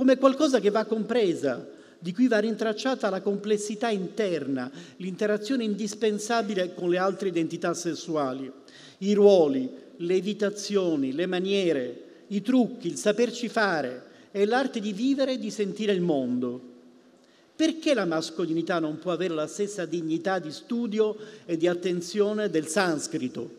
Come 0.00 0.16
qualcosa 0.16 0.60
che 0.60 0.70
va 0.70 0.86
compresa, 0.86 1.62
di 1.98 2.14
cui 2.14 2.26
va 2.26 2.38
rintracciata 2.38 3.10
la 3.10 3.20
complessità 3.20 3.90
interna, 3.90 4.70
l'interazione 4.96 5.62
indispensabile 5.62 6.72
con 6.72 6.88
le 6.88 6.96
altre 6.96 7.28
identità 7.28 7.74
sessuali, 7.74 8.50
i 9.00 9.12
ruoli, 9.12 9.68
le 9.96 10.14
evitazioni, 10.14 11.12
le 11.12 11.26
maniere, 11.26 12.02
i 12.28 12.40
trucchi, 12.40 12.86
il 12.86 12.96
saperci 12.96 13.50
fare 13.50 14.04
è 14.30 14.42
l'arte 14.46 14.80
di 14.80 14.94
vivere 14.94 15.32
e 15.32 15.38
di 15.38 15.50
sentire 15.50 15.92
il 15.92 16.00
mondo. 16.00 16.58
Perché 17.54 17.92
la 17.92 18.06
mascolinità 18.06 18.78
non 18.78 18.98
può 18.98 19.12
avere 19.12 19.34
la 19.34 19.46
stessa 19.46 19.84
dignità 19.84 20.38
di 20.38 20.50
studio 20.50 21.14
e 21.44 21.58
di 21.58 21.66
attenzione 21.66 22.48
del 22.48 22.68
sanscrito, 22.68 23.50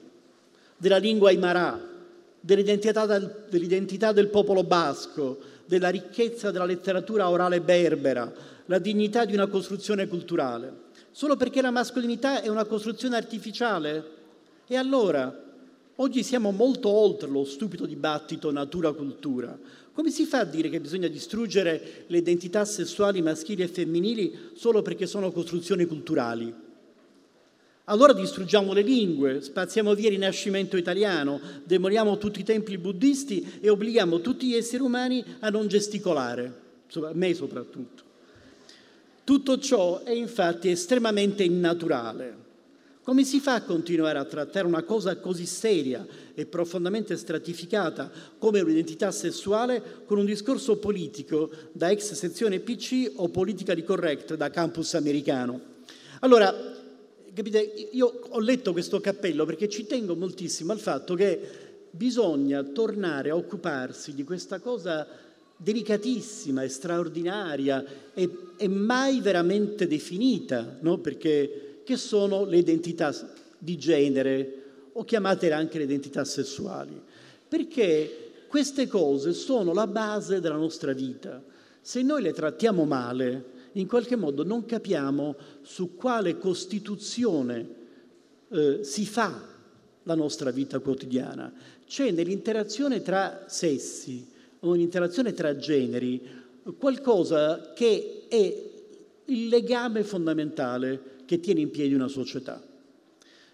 della 0.75 0.97
lingua 0.97 1.29
aymara, 1.29 1.90
dell'identità 2.41 3.05
del, 3.05 3.45
dell'identità 3.49 4.11
del 4.11 4.27
popolo 4.27 4.63
basco, 4.63 5.39
della 5.65 5.89
ricchezza 5.89 6.51
della 6.51 6.65
letteratura 6.65 7.29
orale 7.29 7.61
berbera, 7.61 8.29
la 8.65 8.79
dignità 8.79 9.23
di 9.23 9.33
una 9.33 9.47
costruzione 9.47 10.07
culturale? 10.07 10.89
Solo 11.11 11.37
perché 11.37 11.61
la 11.61 11.71
mascolinità 11.71 12.41
è 12.41 12.49
una 12.49 12.65
costruzione 12.65 13.15
artificiale? 13.15 14.19
E 14.67 14.75
allora 14.75 15.49
Oggi 16.01 16.23
siamo 16.23 16.49
molto 16.49 16.89
oltre 16.89 17.29
lo 17.29 17.43
stupido 17.43 17.85
dibattito 17.85 18.51
natura-cultura. 18.51 19.55
Come 19.93 20.09
si 20.09 20.25
fa 20.25 20.39
a 20.39 20.45
dire 20.45 20.69
che 20.69 20.79
bisogna 20.79 21.07
distruggere 21.07 22.05
le 22.07 22.17
identità 22.17 22.65
sessuali 22.65 23.21
maschili 23.21 23.61
e 23.61 23.67
femminili 23.67 24.49
solo 24.53 24.81
perché 24.81 25.05
sono 25.05 25.31
costruzioni 25.31 25.85
culturali? 25.85 26.51
Allora 27.91 28.13
distruggiamo 28.13 28.71
le 28.71 28.83
lingue, 28.83 29.41
spaziamo 29.41 29.93
via 29.93 30.07
il 30.07 30.13
rinascimento 30.13 30.77
italiano, 30.77 31.41
demoliamo 31.65 32.17
tutti 32.17 32.39
i 32.39 32.45
templi 32.45 32.77
buddisti 32.77 33.59
e 33.59 33.69
obblighiamo 33.69 34.21
tutti 34.21 34.47
gli 34.47 34.55
esseri 34.55 34.81
umani 34.81 35.21
a 35.41 35.49
non 35.49 35.67
gesticolare, 35.67 36.53
me 37.11 37.33
soprattutto. 37.33 38.03
Tutto 39.25 39.59
ciò 39.59 40.03
è 40.03 40.11
infatti 40.11 40.69
estremamente 40.69 41.43
innaturale. 41.43 42.37
Come 43.03 43.25
si 43.25 43.41
fa 43.41 43.55
a 43.55 43.63
continuare 43.63 44.19
a 44.19 44.25
trattare 44.25 44.65
una 44.65 44.83
cosa 44.83 45.17
così 45.17 45.45
seria 45.45 46.07
e 46.33 46.45
profondamente 46.45 47.17
stratificata 47.17 48.09
come 48.37 48.61
un'identità 48.61 49.11
sessuale 49.11 50.03
con 50.05 50.17
un 50.17 50.25
discorso 50.25 50.77
politico 50.77 51.51
da 51.73 51.91
ex 51.91 52.13
sezione 52.13 52.61
PC 52.61 53.11
o 53.15 53.27
politica 53.27 53.73
di 53.73 53.83
correct 53.83 54.35
da 54.35 54.49
campus 54.49 54.93
americano? 54.93 55.59
Allora, 56.21 56.70
capite, 57.33 57.59
io 57.91 58.21
ho 58.29 58.39
letto 58.39 58.71
questo 58.71 58.99
cappello 58.99 59.45
perché 59.45 59.69
ci 59.69 59.85
tengo 59.85 60.15
moltissimo 60.15 60.71
al 60.71 60.79
fatto 60.79 61.15
che 61.15 61.39
bisogna 61.91 62.63
tornare 62.63 63.29
a 63.29 63.35
occuparsi 63.35 64.13
di 64.13 64.23
questa 64.23 64.59
cosa 64.59 65.07
delicatissima 65.55 66.63
e 66.63 66.69
straordinaria 66.69 67.85
e, 68.13 68.29
e 68.57 68.67
mai 68.67 69.21
veramente 69.21 69.87
definita, 69.87 70.77
no? 70.81 70.97
perché 70.97 71.81
che 71.83 71.97
sono 71.97 72.45
le 72.45 72.57
identità 72.57 73.13
di 73.57 73.77
genere 73.77 74.55
o 74.93 75.03
chiamatele 75.03 75.53
anche 75.53 75.77
le 75.77 75.83
identità 75.83 76.23
sessuali, 76.25 76.99
perché 77.47 78.31
queste 78.47 78.87
cose 78.87 79.33
sono 79.33 79.73
la 79.73 79.87
base 79.87 80.39
della 80.39 80.55
nostra 80.55 80.93
vita. 80.93 81.41
Se 81.79 82.01
noi 82.01 82.21
le 82.21 82.33
trattiamo 82.33 82.83
male, 82.83 83.43
in 83.73 83.87
qualche 83.87 84.15
modo 84.15 84.43
non 84.43 84.65
capiamo 84.65 85.35
su 85.61 85.95
quale 85.95 86.37
costituzione 86.37 87.67
eh, 88.49 88.79
si 88.83 89.05
fa 89.05 89.49
la 90.03 90.15
nostra 90.15 90.51
vita 90.51 90.79
quotidiana. 90.79 91.53
C'è 91.85 92.11
nell'interazione 92.11 93.01
tra 93.01 93.45
sessi 93.47 94.27
o 94.59 94.71
nell'interazione 94.71 95.33
tra 95.33 95.55
generi 95.55 96.39
qualcosa 96.77 97.73
che 97.73 98.25
è 98.27 98.69
il 99.25 99.47
legame 99.47 100.03
fondamentale 100.03 101.19
che 101.25 101.39
tiene 101.39 101.61
in 101.61 101.71
piedi 101.71 101.93
una 101.93 102.07
società. 102.07 102.61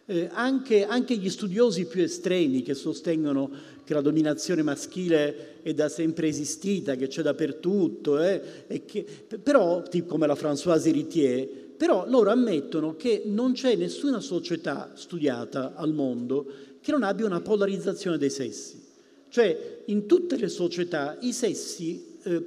Eh, 0.09 0.29
anche, 0.31 0.85
anche, 0.85 1.17
gli 1.17 1.29
studiosi 1.29 1.85
più 1.85 2.01
estremi 2.01 2.61
che 2.61 2.75
sostengono 2.75 3.51
che 3.83 3.93
la 3.93 3.99
dominazione 3.99 4.61
maschile 4.63 5.61
è 5.61 5.73
da 5.73 5.89
sempre 5.89 6.29
esistita, 6.29 6.95
che 6.95 7.07
c'è 7.07 7.21
dappertutto, 7.21 8.17
eh, 8.21 8.85
che, 8.85 9.05
però, 9.43 9.83
come 10.05 10.25
la 10.25 10.33
Françoise 10.33 10.87
Héritier, 10.87 11.45
però 11.75 12.07
loro 12.07 12.29
ammettono 12.29 12.95
che 12.95 13.23
non 13.25 13.51
c'è 13.51 13.75
nessuna 13.75 14.21
società 14.21 14.93
studiata 14.95 15.73
al 15.75 15.91
mondo 15.91 16.45
che 16.79 16.91
non 16.91 17.03
abbia 17.03 17.25
una 17.25 17.41
polarizzazione 17.41 18.17
dei 18.17 18.29
sessi. 18.29 18.81
Cioè, 19.27 19.81
in 19.87 20.05
tutte 20.05 20.37
le 20.37 20.47
società 20.47 21.17
i 21.19 21.33
sessi 21.33 22.17
eh, 22.23 22.45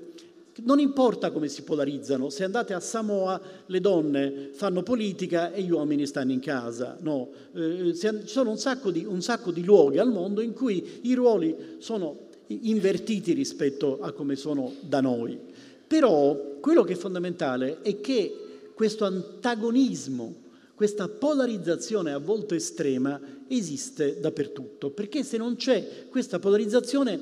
non 0.62 0.78
importa 0.78 1.30
come 1.30 1.48
si 1.48 1.62
polarizzano, 1.62 2.28
se 2.28 2.44
andate 2.44 2.74
a 2.74 2.80
Samoa 2.80 3.40
le 3.66 3.80
donne 3.80 4.50
fanno 4.52 4.82
politica 4.82 5.52
e 5.52 5.62
gli 5.62 5.70
uomini 5.70 6.06
stanno 6.06 6.32
in 6.32 6.40
casa, 6.40 6.96
no, 7.00 7.30
eh, 7.54 7.94
ci 7.94 8.08
sono 8.24 8.50
un 8.50 8.58
sacco, 8.58 8.90
di, 8.90 9.04
un 9.04 9.22
sacco 9.22 9.50
di 9.50 9.64
luoghi 9.64 9.98
al 9.98 10.10
mondo 10.10 10.40
in 10.40 10.52
cui 10.52 11.00
i 11.02 11.14
ruoli 11.14 11.76
sono 11.78 12.28
invertiti 12.46 13.32
rispetto 13.32 14.00
a 14.00 14.12
come 14.12 14.36
sono 14.36 14.72
da 14.80 15.00
noi. 15.00 15.38
Però 15.86 16.58
quello 16.60 16.82
che 16.82 16.92
è 16.92 16.96
fondamentale 16.96 17.80
è 17.82 18.00
che 18.00 18.72
questo 18.74 19.04
antagonismo, 19.04 20.34
questa 20.74 21.08
polarizzazione 21.08 22.12
a 22.12 22.18
volte 22.18 22.56
estrema 22.56 23.20
esiste 23.48 24.18
dappertutto, 24.20 24.90
perché 24.90 25.22
se 25.22 25.36
non 25.36 25.56
c'è 25.56 26.06
questa 26.08 26.38
polarizzazione 26.38 27.20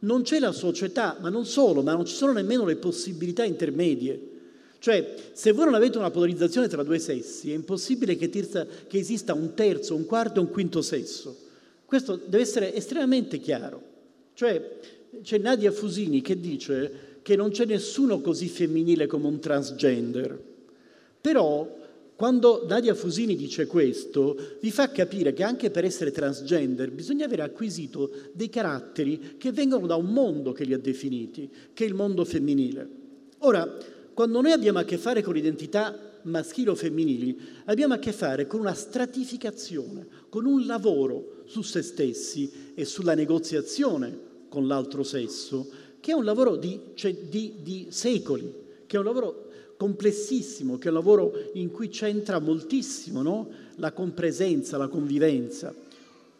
non 0.00 0.22
c'è 0.22 0.38
la 0.38 0.52
società, 0.52 1.16
ma 1.20 1.28
non 1.28 1.44
solo, 1.44 1.82
ma 1.82 1.92
non 1.92 2.04
ci 2.04 2.14
sono 2.14 2.32
nemmeno 2.32 2.64
le 2.64 2.76
possibilità 2.76 3.44
intermedie. 3.44 4.36
Cioè, 4.78 5.14
se 5.32 5.52
voi 5.52 5.64
non 5.64 5.74
avete 5.74 5.98
una 5.98 6.10
polarizzazione 6.10 6.68
tra 6.68 6.82
due 6.82 6.98
sessi, 6.98 7.50
è 7.50 7.54
impossibile 7.54 8.16
che, 8.16 8.28
terza, 8.28 8.64
che 8.64 8.98
esista 8.98 9.34
un 9.34 9.54
terzo, 9.54 9.96
un 9.96 10.06
quarto 10.06 10.38
e 10.38 10.42
un 10.42 10.50
quinto 10.50 10.82
sesso. 10.82 11.36
Questo 11.84 12.16
deve 12.16 12.42
essere 12.42 12.74
estremamente 12.74 13.38
chiaro. 13.38 13.82
Cioè, 14.34 14.76
c'è 15.22 15.38
Nadia 15.38 15.72
Fusini 15.72 16.20
che 16.20 16.38
dice 16.38 17.06
che 17.22 17.34
non 17.34 17.50
c'è 17.50 17.64
nessuno 17.64 18.20
così 18.20 18.46
femminile 18.48 19.06
come 19.06 19.26
un 19.26 19.40
transgender. 19.40 20.38
Però 21.20 21.76
quando 22.18 22.64
Nadia 22.66 22.96
Fusini 22.96 23.36
dice 23.36 23.68
questo, 23.68 24.36
vi 24.60 24.72
fa 24.72 24.90
capire 24.90 25.32
che 25.32 25.44
anche 25.44 25.70
per 25.70 25.84
essere 25.84 26.10
transgender 26.10 26.90
bisogna 26.90 27.26
aver 27.26 27.42
acquisito 27.42 28.10
dei 28.32 28.48
caratteri 28.48 29.36
che 29.38 29.52
vengono 29.52 29.86
da 29.86 29.94
un 29.94 30.06
mondo 30.06 30.50
che 30.50 30.64
li 30.64 30.72
ha 30.72 30.80
definiti, 30.80 31.48
che 31.72 31.84
è 31.84 31.86
il 31.86 31.94
mondo 31.94 32.24
femminile. 32.24 32.88
Ora, 33.38 33.72
quando 34.14 34.40
noi 34.40 34.50
abbiamo 34.50 34.80
a 34.80 34.82
che 34.82 34.98
fare 34.98 35.22
con 35.22 35.36
identità 35.36 36.18
maschili 36.22 36.70
o 36.70 36.74
femminili, 36.74 37.38
abbiamo 37.66 37.94
a 37.94 37.98
che 37.98 38.10
fare 38.10 38.48
con 38.48 38.58
una 38.58 38.74
stratificazione, 38.74 40.04
con 40.28 40.44
un 40.44 40.66
lavoro 40.66 41.42
su 41.44 41.62
se 41.62 41.82
stessi 41.82 42.72
e 42.74 42.84
sulla 42.84 43.14
negoziazione 43.14 44.18
con 44.48 44.66
l'altro 44.66 45.04
sesso, 45.04 45.68
che 46.00 46.10
è 46.10 46.14
un 46.14 46.24
lavoro 46.24 46.56
di, 46.56 46.80
cioè, 46.94 47.14
di, 47.14 47.58
di 47.62 47.86
secoli, 47.90 48.52
che 48.86 48.96
è 48.96 48.98
un 48.98 49.04
lavoro 49.04 49.47
complessissimo, 49.78 50.76
che 50.76 50.88
è 50.88 50.90
un 50.90 50.96
lavoro 50.96 51.32
in 51.54 51.70
cui 51.70 51.88
c'entra 51.88 52.40
moltissimo 52.40 53.22
no? 53.22 53.48
la 53.76 53.92
compresenza, 53.92 54.76
la 54.76 54.88
convivenza. 54.88 55.72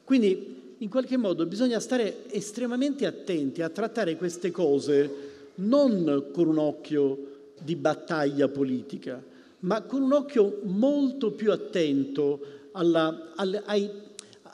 Quindi 0.04 0.56
in 0.78 0.90
qualche 0.90 1.16
modo 1.16 1.46
bisogna 1.46 1.78
stare 1.78 2.28
estremamente 2.30 3.06
attenti 3.06 3.62
a 3.62 3.70
trattare 3.70 4.16
queste 4.16 4.50
cose 4.50 5.26
non 5.56 6.26
con 6.32 6.48
un 6.48 6.58
occhio 6.58 7.26
di 7.60 7.76
battaglia 7.76 8.48
politica, 8.48 9.22
ma 9.60 9.82
con 9.82 10.02
un 10.02 10.12
occhio 10.12 10.60
molto 10.64 11.30
più 11.30 11.52
attento 11.52 12.40
alla, 12.72 13.32
alla, 13.36 13.62
ai, 13.66 13.88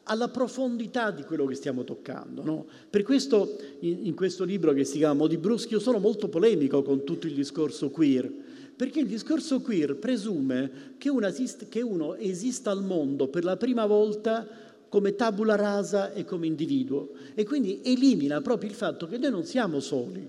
alla 0.04 0.28
profondità 0.28 1.10
di 1.10 1.22
quello 1.22 1.46
che 1.46 1.54
stiamo 1.54 1.84
toccando. 1.84 2.42
No? 2.42 2.66
Per 2.88 3.02
questo 3.02 3.56
in, 3.80 4.06
in, 4.06 4.14
questo 4.14 4.44
libro 4.44 4.72
che 4.72 4.84
si 4.84 4.98
chiama 4.98 5.14
Modi 5.14 5.38
Bruschi 5.38 5.72
io 5.72 5.80
sono 5.80 5.98
molto 5.98 6.28
polemico 6.28 6.82
con 6.82 7.04
tutto 7.04 7.26
il 7.26 7.34
discorso 7.34 7.90
queer, 7.90 8.30
perché 8.76 9.00
il 9.00 9.06
discorso 9.06 9.60
queer 9.60 9.96
presume 9.96 10.94
che 10.98 11.08
uno, 11.08 11.26
esiste, 11.26 11.68
che 11.68 11.80
uno 11.80 12.14
esista 12.16 12.70
al 12.70 12.82
mondo 12.82 13.28
per 13.28 13.44
la 13.44 13.56
prima 13.56 13.86
volta 13.86 14.46
come 14.88 15.14
tabula 15.14 15.56
rasa 15.56 16.12
e 16.12 16.24
come 16.24 16.46
individuo 16.46 17.10
e 17.34 17.44
quindi 17.44 17.80
elimina 17.82 18.40
proprio 18.40 18.70
il 18.70 18.76
fatto 18.76 19.06
che 19.06 19.18
noi 19.18 19.30
non 19.30 19.44
siamo 19.44 19.80
soli, 19.80 20.26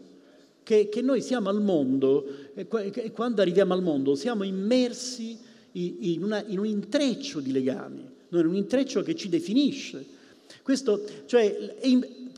che, 0.63 0.89
che 0.89 1.01
noi 1.01 1.21
siamo 1.21 1.49
al 1.49 1.61
mondo 1.61 2.25
e, 2.53 2.67
quando 3.11 3.41
arriviamo 3.41 3.73
al 3.73 3.83
mondo 3.83 4.15
siamo 4.15 4.43
immersi 4.43 5.37
in, 5.73 6.23
una, 6.23 6.43
in 6.47 6.59
un 6.59 6.65
intreccio 6.65 7.39
di 7.39 7.51
legami, 7.51 8.03
in 8.29 8.45
un 8.45 8.55
intreccio 8.55 9.01
che 9.01 9.15
ci 9.15 9.29
definisce. 9.29 10.13
Questo, 10.61 11.03
cioè, 11.25 11.75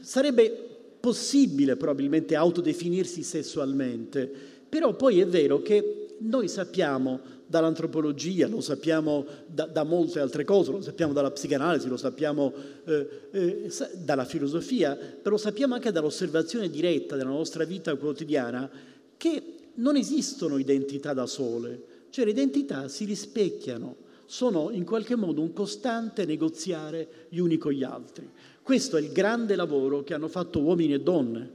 sarebbe 0.01 0.67
possibile 0.99 1.75
probabilmente 1.75 2.35
autodefinirsi 2.35 3.23
sessualmente, 3.23 4.56
però 4.69 4.95
poi 4.95 5.19
è 5.19 5.27
vero 5.27 5.61
che 5.61 6.15
noi 6.19 6.47
sappiamo 6.47 7.35
dall'antropologia, 7.47 8.47
lo 8.47 8.59
sappiamo 8.59 9.25
da, 9.47 9.65
da, 9.65 9.83
molte 9.83 10.19
altre 10.19 10.43
cose, 10.43 10.71
lo 10.71 10.81
sappiamo 10.81 11.13
dalla 11.13 11.31
psicanalisi, 11.31 11.87
lo 11.87 11.97
sappiamo 11.97 12.53
eh, 12.85 13.07
eh, 13.31 13.71
dalla 14.03 14.25
filosofia, 14.25 14.95
però 14.95 15.35
lo 15.35 15.41
sappiamo 15.41 15.73
anche 15.73 15.91
dall'osservazione 15.91 16.69
diretta 16.69 17.15
della 17.15 17.29
nostra 17.29 17.63
vita 17.63 17.95
quotidiana, 17.95 18.69
che 19.15 19.43
non 19.75 19.95
esistono 19.95 20.57
identità 20.57 21.13
da 21.13 21.25
sole, 21.25 21.81
cioè 22.09 22.25
le 22.25 22.31
identità 22.31 22.89
si 22.89 23.05
rispecchiano, 23.05 23.95
sono 24.25 24.69
in 24.71 24.83
qualche 24.83 25.15
modo 25.15 25.41
un 25.41 25.53
costante 25.53 26.25
negoziare 26.25 27.27
gli 27.29 27.37
uni 27.37 27.57
con 27.57 27.71
gli 27.71 27.83
altri. 27.83 28.29
Questo 28.61 28.97
è 28.97 29.01
il 29.01 29.13
grande 29.13 29.55
lavoro 29.55 30.03
che 30.03 30.13
hanno 30.13 30.27
fatto 30.27 30.59
uomini 30.59 30.93
e 30.93 30.99
donne 30.99 31.49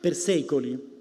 per 0.00 0.14
secoli 0.14 0.94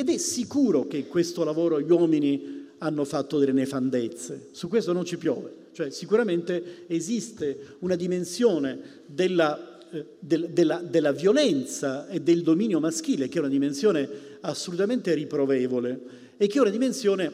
ed 0.00 0.08
è 0.08 0.16
sicuro 0.16 0.86
che 0.86 0.96
in 0.96 1.08
questo 1.08 1.44
lavoro 1.44 1.78
gli 1.78 1.90
uomini 1.90 2.68
hanno 2.78 3.04
fatto 3.04 3.38
delle 3.38 3.52
nefandezze, 3.52 4.48
su 4.52 4.66
questo 4.68 4.94
non 4.94 5.04
ci 5.04 5.18
piove, 5.18 5.52
cioè 5.72 5.90
sicuramente 5.90 6.84
esiste 6.86 7.76
una 7.80 7.96
dimensione 7.96 9.02
della, 9.04 9.78
eh, 9.90 10.06
del, 10.18 10.48
della, 10.52 10.78
della 10.78 11.12
violenza 11.12 12.08
e 12.08 12.20
del 12.20 12.40
dominio 12.40 12.80
maschile 12.80 13.28
che 13.28 13.36
è 13.36 13.40
una 13.40 13.50
dimensione 13.50 14.08
assolutamente 14.40 15.12
riprovevole 15.12 16.00
e 16.38 16.46
che 16.46 16.56
è 16.56 16.62
una 16.62 16.70
dimensione 16.70 17.30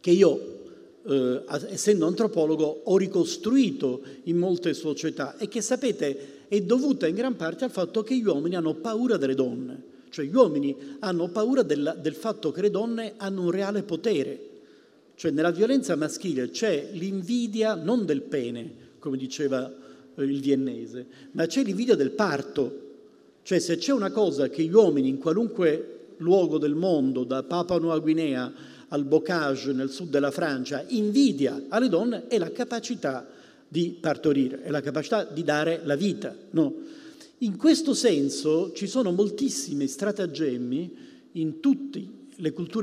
che 0.00 0.10
io 0.10 0.58
eh, 1.06 1.44
essendo 1.68 2.08
antropologo, 2.08 2.80
ho 2.82 2.96
ricostruito 2.96 4.02
in 4.24 4.38
molte 4.38 4.74
società 4.74 5.36
e 5.38 5.46
che 5.46 5.60
sapete 5.60 6.46
è 6.48 6.60
dovuta 6.62 7.06
in 7.06 7.14
gran 7.14 7.36
parte 7.36 7.62
al 7.62 7.70
fatto 7.70 8.02
che 8.02 8.16
gli 8.16 8.26
uomini 8.26 8.56
hanno 8.56 8.74
paura 8.74 9.16
delle 9.16 9.36
donne. 9.36 9.89
Cioè 10.10 10.24
gli 10.24 10.34
uomini 10.34 10.76
hanno 10.98 11.28
paura 11.28 11.62
del, 11.62 11.98
del 12.00 12.14
fatto 12.14 12.50
che 12.50 12.60
le 12.60 12.70
donne 12.70 13.14
hanno 13.16 13.42
un 13.42 13.50
reale 13.50 13.82
potere. 13.82 14.48
Cioè 15.14 15.30
nella 15.30 15.50
violenza 15.50 15.96
maschile 15.96 16.50
c'è 16.50 16.90
l'invidia 16.92 17.74
non 17.74 18.04
del 18.04 18.22
pene, 18.22 18.72
come 18.98 19.16
diceva 19.16 19.70
eh, 20.14 20.22
il 20.22 20.40
viennese, 20.40 21.06
ma 21.32 21.46
c'è 21.46 21.62
l'invidia 21.62 21.94
del 21.94 22.10
parto. 22.10 22.88
Cioè 23.42 23.58
se 23.58 23.76
c'è 23.76 23.92
una 23.92 24.10
cosa 24.10 24.48
che 24.48 24.62
gli 24.62 24.72
uomini 24.72 25.08
in 25.08 25.18
qualunque 25.18 25.98
luogo 26.18 26.58
del 26.58 26.74
mondo, 26.74 27.24
da 27.24 27.42
Papua 27.42 27.78
Nuova 27.78 27.98
Guinea 27.98 28.52
al 28.88 29.04
Bocage 29.04 29.72
nel 29.72 29.90
sud 29.90 30.10
della 30.10 30.30
Francia, 30.30 30.84
invidia 30.88 31.64
alle 31.68 31.88
donne 31.88 32.26
è 32.26 32.38
la 32.38 32.50
capacità 32.50 33.26
di 33.68 33.96
partorire, 34.00 34.62
è 34.62 34.70
la 34.70 34.80
capacità 34.80 35.24
di 35.24 35.44
dare 35.44 35.80
la 35.84 35.94
vita. 35.94 36.34
No? 36.50 36.74
In 37.42 37.56
questo 37.56 37.94
senso 37.94 38.72
ci 38.72 38.86
sono 38.86 39.12
moltissimi 39.12 39.86
stratagemmi 39.86 40.96
in, 41.32 41.58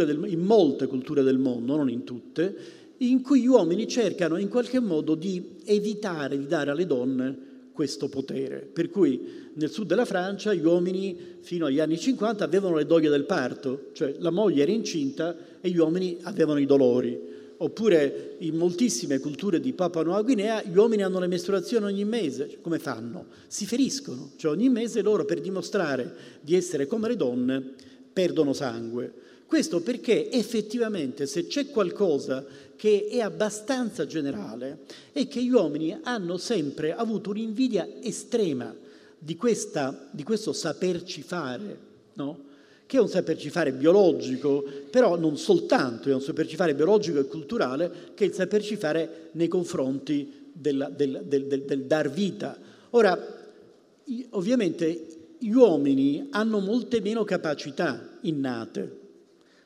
del, 0.04 0.26
in 0.30 0.40
molte 0.40 0.88
culture 0.88 1.22
del 1.22 1.38
mondo, 1.38 1.76
non 1.76 1.92
in 1.92 2.04
tutte, 2.04 2.56
in 2.98 3.22
cui 3.22 3.42
gli 3.42 3.46
uomini 3.46 3.88
cercano 3.88 4.38
in 4.38 4.50
qualche 4.50 4.80
modo 4.80 5.14
di 5.14 5.58
evitare 5.64 6.40
di 6.40 6.48
dare 6.48 6.72
alle 6.72 6.88
donne 6.88 7.38
questo 7.72 8.10
potere. 8.10 8.68
Per 8.74 8.90
cui 8.90 9.52
nel 9.54 9.70
sud 9.70 9.86
della 9.86 10.06
Francia 10.06 10.56
gli 10.56 10.66
uomini 10.66 11.16
fino 11.42 11.68
agli 11.68 11.80
anni 11.80 12.00
50 12.00 12.44
avevano 12.44 12.78
le 12.78 12.88
doglie 12.88 13.10
del 13.10 13.26
parto, 13.26 13.92
cioè 13.94 14.16
la 14.18 14.32
moglie 14.32 14.64
era 14.64 14.72
incinta 14.72 15.36
e 15.62 15.70
gli 15.70 15.78
uomini 15.78 16.18
avevano 16.24 16.58
i 16.58 16.66
dolori. 16.66 17.37
Oppure 17.60 18.36
in 18.40 18.56
moltissime 18.56 19.20
culture 19.20 19.60
di 19.60 19.74
Papua 19.74 20.04
Nuova 20.04 20.22
Guinea 20.22 20.64
gli 20.64 20.78
uomini 20.78 21.02
hanno 21.02 21.20
le 21.20 21.28
mestruazioni 21.28 21.86
ogni 21.86 22.06
mese. 22.06 22.50
Cioè, 22.50 22.62
come 22.62 22.78
fanno? 22.78 23.26
Si 23.48 23.66
feriscono, 23.66 24.32
cioè 24.36 24.52
ogni 24.52 24.70
mese 24.70 25.02
loro 25.02 25.26
per 25.26 25.42
dimostrare 25.42 26.14
di 26.42 26.56
essere 26.56 26.86
come 26.86 27.08
le 27.08 27.16
donne 27.16 27.74
perdono 28.14 28.54
sangue. 28.54 29.14
Questo 29.48 29.82
perché 29.82 30.30
effettivamente 30.30 31.26
se 31.26 31.48
c'è 31.48 31.70
qualcosa 31.70 32.46
che 32.76 33.08
è 33.10 33.22
abbastanza 33.22 34.06
generale 34.06 34.80
è 35.12 35.28
che 35.28 35.42
gli 35.42 35.50
uomini 35.50 35.98
hanno 36.04 36.38
sempre 36.38 36.94
avuto 36.94 37.30
un'invidia 37.32 37.88
estrema 38.02 38.76
di, 39.18 39.36
questa, 39.36 40.10
di 40.12 40.24
questo 40.24 40.54
saperci 40.54 41.22
fare, 41.24 41.80
no? 42.14 42.46
Che 42.88 42.98
è 42.98 43.02
un 43.02 43.10
saperci 43.10 43.50
fare 43.50 43.74
biologico, 43.74 44.64
però 44.90 45.18
non 45.18 45.38
soltanto, 45.38 46.10
è 46.10 46.14
un 46.14 46.22
saperci 46.22 46.56
fare 46.56 46.74
biologico 46.74 47.20
e 47.20 47.26
culturale, 47.26 47.92
che 48.16 48.24
è 48.24 48.28
il 48.28 48.34
saperci 48.34 48.78
fare 48.78 49.30
nei 49.34 49.50
confronti 49.50 50.52
del, 50.52 50.92
del, 50.96 51.22
del, 51.26 51.44
del 51.46 51.84
dar 51.84 52.10
vita. 52.10 52.58
Ora, 52.92 53.20
ovviamente 54.32 55.06
gli 55.38 55.52
uomini 55.52 56.28
hanno 56.32 56.60
molte 56.60 57.02
meno 57.02 57.24
capacità 57.26 58.18
innate, 58.22 58.98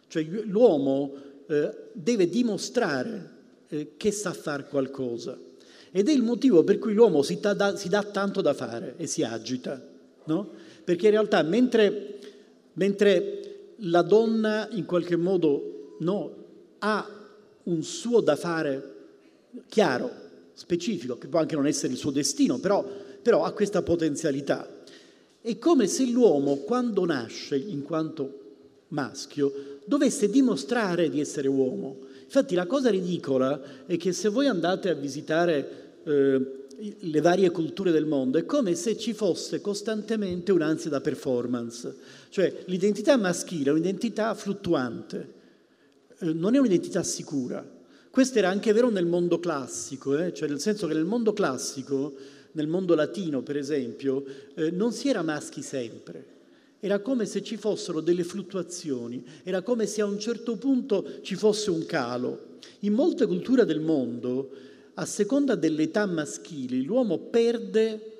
cioè 0.07 0.23
l'uomo 0.23 1.13
eh, 1.47 1.69
deve 1.93 2.27
dimostrare 2.27 3.29
eh, 3.69 3.91
che 3.97 4.11
sa 4.11 4.33
fare 4.33 4.65
qualcosa 4.67 5.37
ed 5.91 6.09
è 6.09 6.11
il 6.11 6.23
motivo 6.23 6.63
per 6.63 6.79
cui 6.79 6.93
l'uomo 6.93 7.21
si, 7.21 7.39
da, 7.39 7.75
si 7.75 7.89
dà 7.89 8.03
tanto 8.03 8.41
da 8.41 8.53
fare 8.53 8.95
e 8.97 9.07
si 9.07 9.23
agita, 9.23 9.81
no? 10.25 10.49
Perché 10.83 11.05
in 11.05 11.11
realtà 11.11 11.43
mentre 11.43 12.10
Mentre 12.73 13.73
la 13.77 14.01
donna 14.01 14.67
in 14.71 14.85
qualche 14.85 15.15
modo 15.15 15.95
no, 15.99 16.35
ha 16.79 17.07
un 17.63 17.83
suo 17.83 18.21
da 18.21 18.35
fare 18.35 18.95
chiaro, 19.67 20.09
specifico, 20.53 21.17
che 21.17 21.27
può 21.27 21.39
anche 21.39 21.55
non 21.55 21.67
essere 21.67 21.93
il 21.93 21.99
suo 21.99 22.11
destino, 22.11 22.59
però, 22.59 22.85
però 23.21 23.43
ha 23.43 23.51
questa 23.51 23.81
potenzialità. 23.81 24.67
È 25.41 25.57
come 25.57 25.87
se 25.87 26.05
l'uomo, 26.05 26.57
quando 26.57 27.05
nasce 27.05 27.55
in 27.55 27.81
quanto 27.81 28.39
maschio, 28.89 29.79
dovesse 29.85 30.29
dimostrare 30.29 31.09
di 31.09 31.19
essere 31.19 31.47
uomo. 31.47 31.97
Infatti 32.23 32.55
la 32.55 32.67
cosa 32.67 32.89
ridicola 32.89 33.85
è 33.85 33.97
che 33.97 34.13
se 34.13 34.29
voi 34.29 34.47
andate 34.47 34.89
a 34.89 34.93
visitare 34.93 35.99
eh, 36.03 36.60
le 36.99 37.21
varie 37.21 37.51
culture 37.51 37.91
del 37.91 38.05
mondo, 38.05 38.37
è 38.37 38.45
come 38.45 38.75
se 38.75 38.97
ci 38.97 39.13
fosse 39.13 39.61
costantemente 39.61 40.51
un'ansia 40.51 40.89
da 40.89 41.01
performance, 41.01 41.95
cioè 42.29 42.63
l'identità 42.65 43.17
maschile 43.17 43.69
è 43.69 43.73
un'identità 43.73 44.33
fluttuante, 44.33 45.33
eh, 46.19 46.33
non 46.33 46.55
è 46.55 46.59
un'identità 46.59 47.03
sicura. 47.03 47.79
Questo 48.09 48.39
era 48.39 48.49
anche 48.49 48.73
vero 48.73 48.89
nel 48.89 49.05
mondo 49.05 49.39
classico, 49.39 50.17
eh? 50.17 50.33
cioè 50.33 50.49
nel 50.49 50.59
senso 50.59 50.87
che 50.87 50.93
nel 50.93 51.05
mondo 51.05 51.33
classico, 51.33 52.13
nel 52.53 52.67
mondo 52.67 52.93
latino 52.95 53.41
per 53.41 53.57
esempio, 53.57 54.25
eh, 54.55 54.71
non 54.71 54.91
si 54.91 55.07
era 55.07 55.21
maschi 55.21 55.61
sempre, 55.61 56.25
era 56.79 56.99
come 56.99 57.25
se 57.25 57.43
ci 57.43 57.57
fossero 57.57 58.01
delle 58.01 58.23
fluttuazioni, 58.23 59.23
era 59.43 59.61
come 59.61 59.85
se 59.85 60.01
a 60.01 60.05
un 60.05 60.19
certo 60.19 60.57
punto 60.57 61.21
ci 61.21 61.35
fosse 61.35 61.69
un 61.69 61.85
calo. 61.85 62.49
In 62.79 62.93
molte 62.93 63.27
culture 63.27 63.65
del 63.65 63.79
mondo 63.79 64.49
a 64.95 65.05
seconda 65.05 65.55
dell'età 65.55 66.05
maschile 66.05 66.77
l'uomo 66.77 67.17
perde 67.17 68.11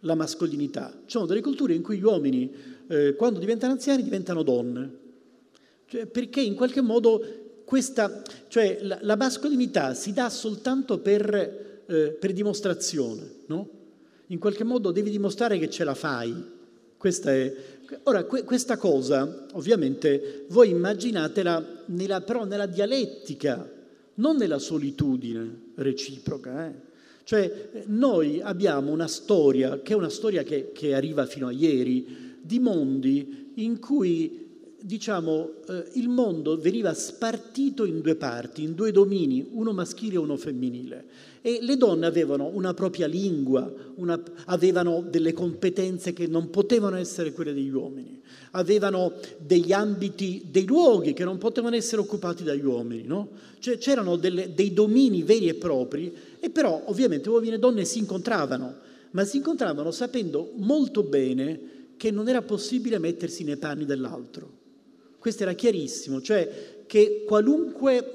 la 0.00 0.14
mascolinità. 0.14 0.92
Ci 1.04 1.10
sono 1.12 1.26
delle 1.26 1.40
culture 1.40 1.74
in 1.74 1.82
cui 1.82 1.98
gli 1.98 2.04
uomini, 2.04 2.50
eh, 2.86 3.14
quando 3.16 3.38
diventano 3.38 3.72
anziani, 3.72 4.02
diventano 4.02 4.42
donne, 4.42 5.06
cioè, 5.86 6.06
perché 6.06 6.40
in 6.40 6.54
qualche 6.54 6.80
modo 6.80 7.22
questa, 7.64 8.22
cioè, 8.48 8.78
la, 8.82 8.98
la, 9.02 9.16
mascolinità 9.16 9.94
si 9.94 10.12
dà 10.12 10.30
soltanto 10.30 10.98
per, 10.98 11.82
eh, 11.86 12.16
per 12.18 12.32
dimostrazione, 12.32 13.30
no? 13.46 13.68
In 14.28 14.38
qualche 14.38 14.64
modo 14.64 14.90
devi 14.90 15.10
dimostrare 15.10 15.58
che 15.58 15.70
ce 15.70 15.84
la 15.84 15.94
fai. 15.94 16.56
Questa 16.96 17.32
è, 17.32 17.54
ora, 18.04 18.24
que, 18.24 18.44
questa 18.44 18.76
cosa, 18.76 19.46
ovviamente, 19.52 20.44
voi 20.48 20.70
immaginatela 20.70 21.84
nella, 21.86 22.20
però 22.20 22.44
nella 22.44 22.66
dialettica 22.66 23.77
non 24.18 24.36
nella 24.36 24.58
solitudine 24.58 25.72
reciproca. 25.74 26.66
Eh? 26.66 26.72
Cioè 27.24 27.84
noi 27.86 28.40
abbiamo 28.40 28.90
una 28.90 29.08
storia, 29.08 29.80
che 29.80 29.92
è 29.92 29.96
una 29.96 30.08
storia 30.08 30.42
che, 30.42 30.72
che 30.72 30.94
arriva 30.94 31.26
fino 31.26 31.48
a 31.48 31.52
ieri, 31.52 32.36
di 32.40 32.58
mondi 32.58 33.52
in 33.56 33.78
cui 33.78 34.47
diciamo, 34.80 35.50
eh, 35.68 35.84
il 35.94 36.08
mondo 36.08 36.56
veniva 36.56 36.94
spartito 36.94 37.84
in 37.84 38.00
due 38.00 38.14
parti, 38.14 38.62
in 38.62 38.74
due 38.74 38.92
domini, 38.92 39.46
uno 39.52 39.72
maschile 39.72 40.14
e 40.14 40.18
uno 40.18 40.36
femminile. 40.36 41.06
E 41.40 41.58
le 41.62 41.76
donne 41.76 42.06
avevano 42.06 42.50
una 42.52 42.74
propria 42.74 43.06
lingua, 43.06 43.72
una, 43.96 44.20
avevano 44.46 45.04
delle 45.08 45.32
competenze 45.32 46.12
che 46.12 46.26
non 46.26 46.50
potevano 46.50 46.96
essere 46.96 47.32
quelle 47.32 47.52
degli 47.52 47.70
uomini, 47.70 48.20
avevano 48.52 49.14
degli 49.38 49.72
ambiti, 49.72 50.46
dei 50.50 50.66
luoghi 50.66 51.12
che 51.12 51.24
non 51.24 51.38
potevano 51.38 51.76
essere 51.76 52.00
occupati 52.00 52.44
dagli 52.44 52.64
uomini, 52.64 53.04
no? 53.04 53.30
cioè, 53.58 53.78
c'erano 53.78 54.16
delle, 54.16 54.52
dei 54.54 54.72
domini 54.72 55.22
veri 55.22 55.48
e 55.48 55.54
propri, 55.54 56.14
e 56.38 56.50
però 56.50 56.82
ovviamente 56.86 57.28
uomini 57.28 57.54
e 57.54 57.58
donne 57.58 57.84
si 57.84 57.98
incontravano, 57.98 58.74
ma 59.12 59.24
si 59.24 59.38
incontravano 59.38 59.90
sapendo 59.90 60.52
molto 60.56 61.02
bene 61.02 61.76
che 61.96 62.10
non 62.10 62.28
era 62.28 62.42
possibile 62.42 62.98
mettersi 62.98 63.42
nei 63.42 63.56
panni 63.56 63.84
dell'altro. 63.84 64.58
Questo 65.18 65.42
era 65.42 65.52
chiarissimo, 65.52 66.20
cioè 66.20 66.84
che 66.86 67.24
qualunque 67.26 68.14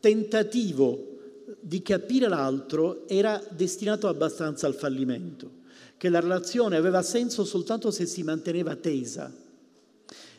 tentativo 0.00 1.14
di 1.60 1.82
capire 1.82 2.28
l'altro 2.28 3.08
era 3.08 3.42
destinato 3.50 4.08
abbastanza 4.08 4.66
al 4.66 4.74
fallimento, 4.74 5.50
che 5.96 6.08
la 6.08 6.20
relazione 6.20 6.76
aveva 6.76 7.02
senso 7.02 7.44
soltanto 7.44 7.90
se 7.90 8.06
si 8.06 8.22
manteneva 8.22 8.76
tesa. 8.76 9.32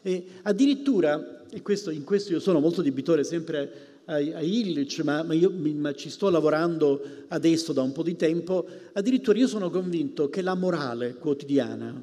E 0.01 0.25
addirittura, 0.43 1.45
e 1.49 1.61
questo, 1.61 1.89
in 1.89 2.03
questo 2.03 2.31
io 2.31 2.39
sono 2.39 2.59
molto 2.59 2.81
debitore 2.81 3.23
sempre 3.23 4.01
a, 4.05 4.15
a 4.15 4.41
Illich, 4.41 4.99
ma, 5.01 5.23
ma 5.23 5.33
io 5.33 5.51
ma 5.51 5.93
ci 5.93 6.09
sto 6.09 6.29
lavorando 6.29 7.01
adesso 7.29 7.73
da 7.73 7.81
un 7.81 7.91
po' 7.91 8.03
di 8.03 8.15
tempo, 8.15 8.65
addirittura 8.93 9.37
io 9.37 9.47
sono 9.47 9.69
convinto 9.69 10.29
che 10.29 10.41
la 10.41 10.55
morale 10.55 11.15
quotidiana, 11.15 12.01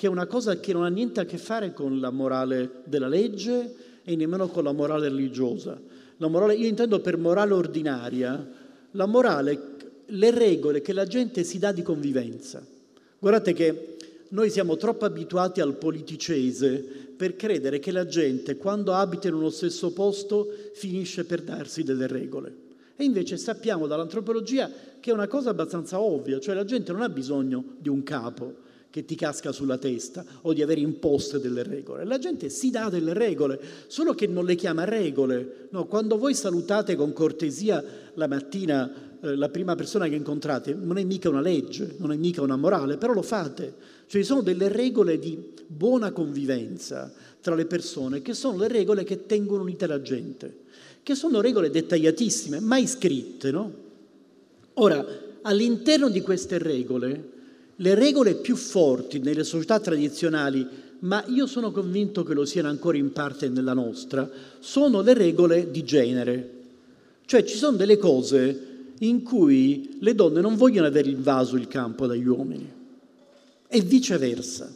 che 0.00 0.06
è 0.06 0.08
una 0.08 0.24
cosa 0.24 0.58
che 0.58 0.72
non 0.72 0.84
ha 0.84 0.88
niente 0.88 1.20
a 1.20 1.26
che 1.26 1.36
fare 1.36 1.74
con 1.74 2.00
la 2.00 2.08
morale 2.08 2.80
della 2.84 3.06
legge 3.06 3.74
e 4.02 4.16
nemmeno 4.16 4.48
con 4.48 4.64
la 4.64 4.72
morale 4.72 5.10
religiosa. 5.10 5.78
La 6.16 6.26
morale, 6.26 6.54
io 6.54 6.68
intendo 6.68 7.00
per 7.00 7.18
morale 7.18 7.52
ordinaria, 7.52 8.50
la 8.92 9.04
morale, 9.04 9.60
le 10.06 10.30
regole 10.30 10.80
che 10.80 10.94
la 10.94 11.04
gente 11.04 11.44
si 11.44 11.58
dà 11.58 11.72
di 11.72 11.82
convivenza. 11.82 12.64
Guardate 13.18 13.52
che 13.52 13.96
noi 14.28 14.48
siamo 14.48 14.78
troppo 14.78 15.04
abituati 15.04 15.60
al 15.60 15.74
politicese 15.74 16.78
per 17.14 17.36
credere 17.36 17.78
che 17.78 17.92
la 17.92 18.06
gente, 18.06 18.56
quando 18.56 18.94
abita 18.94 19.28
in 19.28 19.34
uno 19.34 19.50
stesso 19.50 19.92
posto, 19.92 20.48
finisce 20.72 21.26
per 21.26 21.42
darsi 21.42 21.82
delle 21.82 22.06
regole. 22.06 22.54
E 22.96 23.04
invece 23.04 23.36
sappiamo 23.36 23.86
dall'antropologia 23.86 24.70
che 24.98 25.10
è 25.10 25.12
una 25.12 25.28
cosa 25.28 25.50
abbastanza 25.50 26.00
ovvia, 26.00 26.40
cioè 26.40 26.54
la 26.54 26.64
gente 26.64 26.90
non 26.90 27.02
ha 27.02 27.10
bisogno 27.10 27.76
di 27.76 27.90
un 27.90 28.02
capo, 28.02 28.68
che 28.90 29.04
ti 29.04 29.14
casca 29.14 29.52
sulla 29.52 29.78
testa 29.78 30.24
o 30.42 30.52
di 30.52 30.62
avere 30.62 30.80
imposte 30.80 31.38
delle 31.38 31.62
regole. 31.62 32.04
La 32.04 32.18
gente 32.18 32.50
si 32.50 32.70
dà 32.70 32.88
delle 32.88 33.14
regole, 33.14 33.60
solo 33.86 34.14
che 34.14 34.26
non 34.26 34.44
le 34.44 34.56
chiama 34.56 34.84
regole. 34.84 35.68
No, 35.70 35.86
quando 35.86 36.18
voi 36.18 36.34
salutate 36.34 36.96
con 36.96 37.12
cortesia 37.12 37.82
la 38.14 38.26
mattina 38.26 39.10
eh, 39.22 39.36
la 39.36 39.50
prima 39.50 39.74
persona 39.74 40.08
che 40.08 40.14
incontrate, 40.14 40.74
non 40.74 40.96
è 40.96 41.04
mica 41.04 41.28
una 41.28 41.40
legge, 41.40 41.94
non 41.98 42.10
è 42.10 42.16
mica 42.16 42.42
una 42.42 42.56
morale, 42.56 42.96
però 42.96 43.12
lo 43.12 43.22
fate. 43.22 43.74
Cioè 44.06 44.20
ci 44.22 44.26
sono 44.26 44.40
delle 44.40 44.68
regole 44.68 45.18
di 45.18 45.38
buona 45.66 46.10
convivenza 46.10 47.12
tra 47.40 47.54
le 47.54 47.66
persone 47.66 48.22
che 48.22 48.34
sono 48.34 48.58
le 48.58 48.68
regole 48.68 49.04
che 49.04 49.26
tengono 49.26 49.62
unita 49.62 49.86
la 49.86 50.00
gente, 50.00 50.62
che 51.02 51.14
sono 51.14 51.40
regole 51.40 51.70
dettagliatissime, 51.70 52.60
mai 52.60 52.86
scritte, 52.86 53.50
no? 53.50 53.72
Ora, 54.74 55.04
all'interno 55.42 56.08
di 56.08 56.20
queste 56.22 56.58
regole 56.58 57.38
le 57.80 57.94
regole 57.94 58.34
più 58.34 58.56
forti 58.56 59.20
nelle 59.20 59.44
società 59.44 59.80
tradizionali, 59.80 60.66
ma 61.00 61.24
io 61.28 61.46
sono 61.46 61.70
convinto 61.70 62.22
che 62.22 62.34
lo 62.34 62.44
siano 62.44 62.68
ancora 62.68 62.98
in 62.98 63.12
parte 63.12 63.48
nella 63.48 63.72
nostra, 63.72 64.28
sono 64.58 65.00
le 65.00 65.14
regole 65.14 65.70
di 65.70 65.82
genere. 65.82 66.50
Cioè 67.24 67.42
ci 67.44 67.56
sono 67.56 67.76
delle 67.76 67.96
cose 67.96 68.68
in 68.98 69.22
cui 69.22 69.96
le 70.00 70.14
donne 70.14 70.40
non 70.42 70.56
vogliono 70.56 70.86
aver 70.86 71.06
invaso 71.06 71.56
il 71.56 71.68
campo 71.68 72.06
dagli 72.06 72.26
uomini 72.26 72.70
e 73.66 73.80
viceversa. 73.80 74.70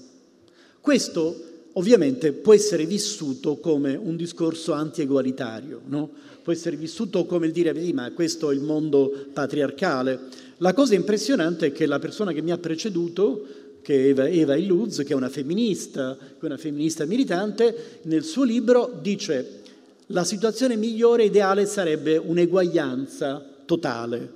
Questo 0.80 1.52
ovviamente 1.72 2.32
può 2.32 2.54
essere 2.54 2.86
vissuto 2.86 3.56
come 3.56 3.96
un 3.96 4.16
discorso 4.16 4.72
anti-egualitario, 4.72 5.82
no? 5.86 6.10
può 6.42 6.52
essere 6.52 6.76
vissuto 6.76 7.24
come 7.24 7.46
il 7.46 7.52
dire, 7.52 7.72
ma 7.92 8.10
questo 8.12 8.50
è 8.50 8.54
il 8.54 8.60
mondo 8.60 9.28
patriarcale. 9.32 10.20
La 10.58 10.72
cosa 10.72 10.94
impressionante 10.94 11.66
è 11.66 11.72
che 11.72 11.86
la 11.86 11.98
persona 11.98 12.32
che 12.32 12.42
mi 12.42 12.52
ha 12.52 12.58
preceduto, 12.58 13.46
che 13.82 13.94
è 13.94 14.08
Eva, 14.08 14.28
Eva 14.28 14.56
Illuz, 14.56 14.98
che 14.98 15.12
è 15.12 15.14
una 15.14 15.28
femminista, 15.28 16.16
che 16.16 16.40
è 16.40 16.44
una 16.44 16.56
femminista 16.56 17.04
militante, 17.04 18.00
nel 18.02 18.24
suo 18.24 18.44
libro 18.44 18.98
dice 19.00 19.62
la 20.08 20.24
situazione 20.24 20.76
migliore 20.76 21.24
ideale 21.24 21.66
sarebbe 21.66 22.16
un'eguaglianza 22.16 23.44
totale. 23.64 24.28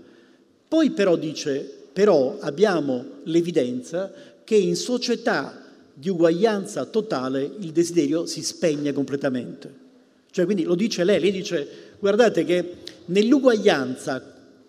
Poi 0.66 0.90
però 0.90 1.16
dice, 1.16 1.61
però 1.92 2.38
abbiamo 2.40 3.04
l'evidenza 3.24 4.12
che 4.44 4.54
in 4.54 4.76
società 4.76 5.62
di 5.92 6.09
uguaglianza 6.09 6.85
totale 6.87 7.50
il 7.59 7.72
desiderio 7.72 8.24
si 8.24 8.42
spegne 8.42 8.92
completamente. 8.92 9.87
Cioè, 10.31 10.44
quindi 10.44 10.62
lo 10.62 10.74
dice 10.74 11.04
lei, 11.04 11.20
lei 11.20 11.33
dice, 11.33 11.68
guardate 11.98 12.44
che 12.44 12.74
nell'uguaglianza 13.07 14.22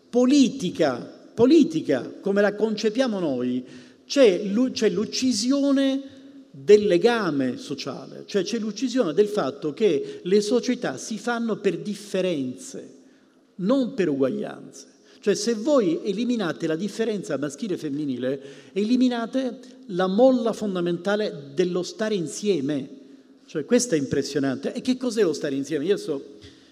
politica, 0.09 1.18
politica 1.39 2.15
come 2.19 2.41
la 2.41 2.53
concepiamo 2.53 3.17
noi, 3.17 3.63
c'è, 4.05 4.43
l'uccisione 4.43 6.01
del 6.51 6.85
legame 6.85 7.55
sociale, 7.55 8.23
cioè 8.25 8.43
c'è 8.43 8.59
l'uccisione 8.59 9.13
del 9.13 9.29
fatto 9.29 9.71
che 9.71 10.19
le 10.21 10.41
società 10.41 10.97
si 10.97 11.17
fanno 11.17 11.55
per 11.55 11.77
differenze, 11.77 12.95
non 13.55 13.93
per 13.93 14.09
uguaglianze. 14.09 14.87
Cioè 15.21 15.33
se 15.33 15.53
voi 15.53 16.01
eliminate 16.03 16.67
la 16.67 16.75
differenza 16.75 17.37
maschile 17.37 17.75
e 17.75 17.77
femminile, 17.77 18.41
eliminate 18.73 19.59
la 19.87 20.07
molla 20.07 20.51
fondamentale 20.51 21.51
dello 21.53 21.83
stare 21.83 22.15
insieme. 22.15 22.89
Cioè 23.45 23.63
questo 23.63 23.95
è 23.95 23.97
impressionante. 23.97 24.73
E 24.73 24.81
che 24.81 24.97
cos'è 24.97 25.23
lo 25.23 25.31
stare 25.31 25.55
insieme? 25.55 25.85
Io 25.85 25.95
so, 25.95 26.21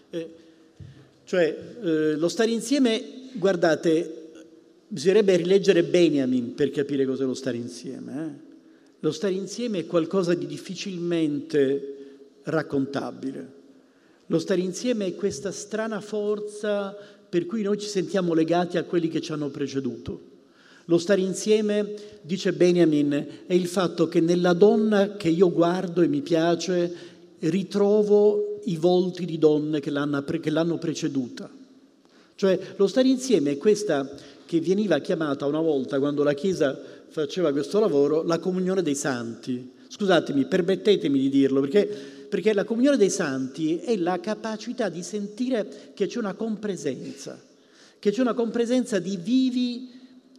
eh, 0.10 0.30
cioè 1.24 1.58
eh, 1.82 2.16
lo 2.18 2.28
stare 2.28 2.52
insieme, 2.52 3.30
guardate, 3.32 4.17
bisognerebbe 4.88 5.36
rileggere 5.36 5.84
Benjamin 5.84 6.54
per 6.56 6.70
capire 6.72 7.06
cos'è 7.06 7.24
lo 7.24 7.34
stare 7.34 7.58
insieme. 7.58 8.26
Eh? 8.26 8.46
Lo 9.02 9.12
stare 9.12 9.34
insieme 9.34 9.80
è 9.80 9.86
qualcosa 9.86 10.34
di 10.34 10.46
difficilmente 10.46 11.96
raccontabile. 12.44 13.56
Lo 14.28 14.40
stare 14.40 14.62
insieme 14.62 15.06
è 15.06 15.16
questa 15.16 15.52
strana 15.52 16.02
forza 16.02 16.96
per 17.30 17.46
cui 17.46 17.62
noi 17.62 17.78
ci 17.78 17.88
sentiamo 17.88 18.34
legati 18.34 18.78
a 18.78 18.84
quelli 18.84 19.10
che 19.10 19.22
ci 19.22 19.32
hanno 19.32 19.50
preceduto. 19.50 20.36
Lo 20.86 20.98
stare 20.98 21.20
insieme, 21.20 21.94
dice 22.22 22.54
Benjamin, 22.54 23.28
è 23.46 23.54
il 23.54 23.68
fatto 23.68 24.08
che 24.08 24.22
nella 24.22 24.54
donna 24.54 25.18
che 25.18 25.28
io 25.28 25.52
guardo 25.52 26.02
e 26.02 26.08
mi 26.08 26.22
piace 26.22 26.96
ritrovo 27.40 28.62
i 28.64 28.78
volti 28.78 29.26
di 29.26 29.38
donne 29.38 29.82
che 29.82 29.90
l'hanno, 29.90 30.24
che 30.24 30.50
l'hanno 30.50 30.78
preceduta. 30.78 31.50
Cioè 32.38 32.58
lo 32.78 32.88
stare 32.88 33.10
insieme 33.10 33.52
è 33.52 33.58
questa 33.58 34.10
che 34.46 34.62
veniva 34.62 35.00
chiamata 35.00 35.46
una 35.46 35.60
volta 35.60 36.00
quando 36.00 36.24
la 36.24 36.34
Chiesa 36.34 36.80
faceva 37.10 37.52
questo 37.52 37.82
lavoro 37.82 38.24
la 38.24 38.40
comunione 38.40 38.82
dei 38.82 38.96
santi. 38.96 39.74
Scusatemi, 39.90 40.46
permettetemi 40.46 41.20
di 41.20 41.30
dirlo 41.30 41.60
perché 41.60 42.16
perché 42.28 42.54
la 42.54 42.66
comunione 42.66 42.98
dei 42.98 43.10
santi 43.10 43.78
è 43.78 43.96
la 43.98 44.20
capacità 44.20 44.90
di 44.90 45.02
sentire 45.02 45.92
che 45.94 46.08
c'è 46.08 46.20
una 46.20 46.34
compresenza, 46.34 47.40
che 48.00 48.12
c'è 48.12 48.22
una 48.22 48.34
compresenza 48.34 49.00
di 49.00 49.18
vivi 49.18 49.90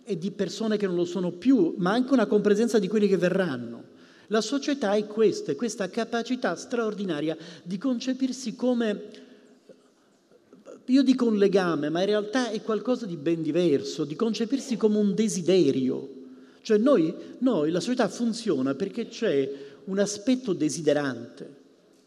e 0.04 0.18
di 0.18 0.30
persone 0.30 0.76
che 0.76 0.86
non 0.86 0.96
lo 0.96 1.04
sono 1.04 1.32
più, 1.32 1.74
ma 1.78 1.92
anche 1.92 2.12
una 2.12 2.26
compresenza 2.26 2.78
di 2.78 2.88
quelli 2.88 3.08
che 3.08 3.16
verranno. 3.16 3.96
La 4.28 4.42
società 4.42 4.92
è 4.94 5.06
questa, 5.06 5.52
è 5.52 5.56
questa 5.56 5.88
capacità 5.88 6.54
straordinaria 6.54 7.36
di 7.62 7.78
concepirsi 7.78 8.54
come, 8.54 9.02
io 10.88 11.02
dico 11.02 11.26
un 11.26 11.36
legame, 11.36 11.90
ma 11.90 12.00
in 12.00 12.06
realtà 12.06 12.50
è 12.50 12.62
qualcosa 12.62 13.06
di 13.06 13.16
ben 13.16 13.42
diverso, 13.42 14.04
di 14.04 14.16
concepirsi 14.16 14.76
come 14.76 14.98
un 14.98 15.14
desiderio. 15.14 16.16
Cioè 16.62 16.78
noi, 16.78 17.14
noi 17.38 17.70
la 17.70 17.80
società 17.80 18.08
funziona 18.08 18.74
perché 18.74 19.08
c'è 19.08 19.50
un 19.84 19.98
aspetto 19.98 20.52
desiderante 20.52 21.56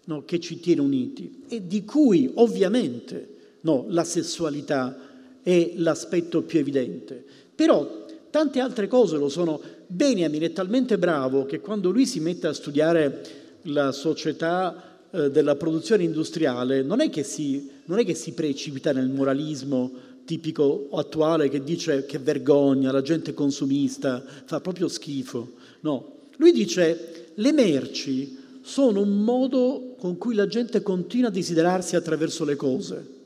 no, 0.06 0.24
che 0.26 0.40
ci 0.40 0.60
tiene 0.60 0.82
uniti 0.82 1.44
e 1.48 1.66
di 1.66 1.84
cui 1.84 2.32
ovviamente 2.36 3.30
no, 3.62 3.86
la 3.90 4.04
sessualità 4.04 4.98
è 5.42 5.74
l'aspetto 5.76 6.42
più 6.42 6.60
evidente. 6.60 7.24
Però 7.54 8.06
tante 8.30 8.60
altre 8.60 8.88
cose 8.88 9.18
lo 9.18 9.30
sono. 9.30 9.62
Benjamin 9.88 10.42
è 10.42 10.54
talmente 10.54 10.98
bravo 10.98 11.46
che 11.46 11.60
quando 11.60 11.92
lui 11.92 12.06
si 12.06 12.20
mette 12.20 12.48
a 12.48 12.54
studiare 12.54 13.22
la 13.64 13.92
società 13.92 14.91
eh, 15.12 15.30
della 15.30 15.56
produzione 15.56 16.04
industriale 16.04 16.84
non 16.84 17.02
è, 17.02 17.10
che 17.10 17.24
si, 17.24 17.70
non 17.86 18.00
è 18.00 18.06
che 18.06 18.14
si 18.14 18.32
precipita 18.32 18.94
nel 18.94 19.10
moralismo 19.10 19.92
tipico 20.24 20.88
attuale 20.94 21.50
che 21.50 21.64
dice 21.64 22.06
che 22.06 22.18
vergogna, 22.18 22.92
la 22.92 23.02
gente 23.02 23.34
consumista, 23.34 24.24
fa 24.46 24.62
proprio 24.62 24.88
schifo. 24.88 25.54
No, 25.82 26.30
lui 26.38 26.54
dice 26.54 27.32
le 27.36 27.52
merci 27.52 28.38
sono 28.62 29.02
un 29.02 29.24
modo 29.24 29.96
con 29.98 30.18
cui 30.18 30.34
la 30.36 30.48
gente 30.48 30.82
continua 30.82 31.28
a 31.28 31.32
desiderarsi 31.32 31.96
attraverso 31.96 32.46
le 32.46 32.56
cose. 32.56 33.20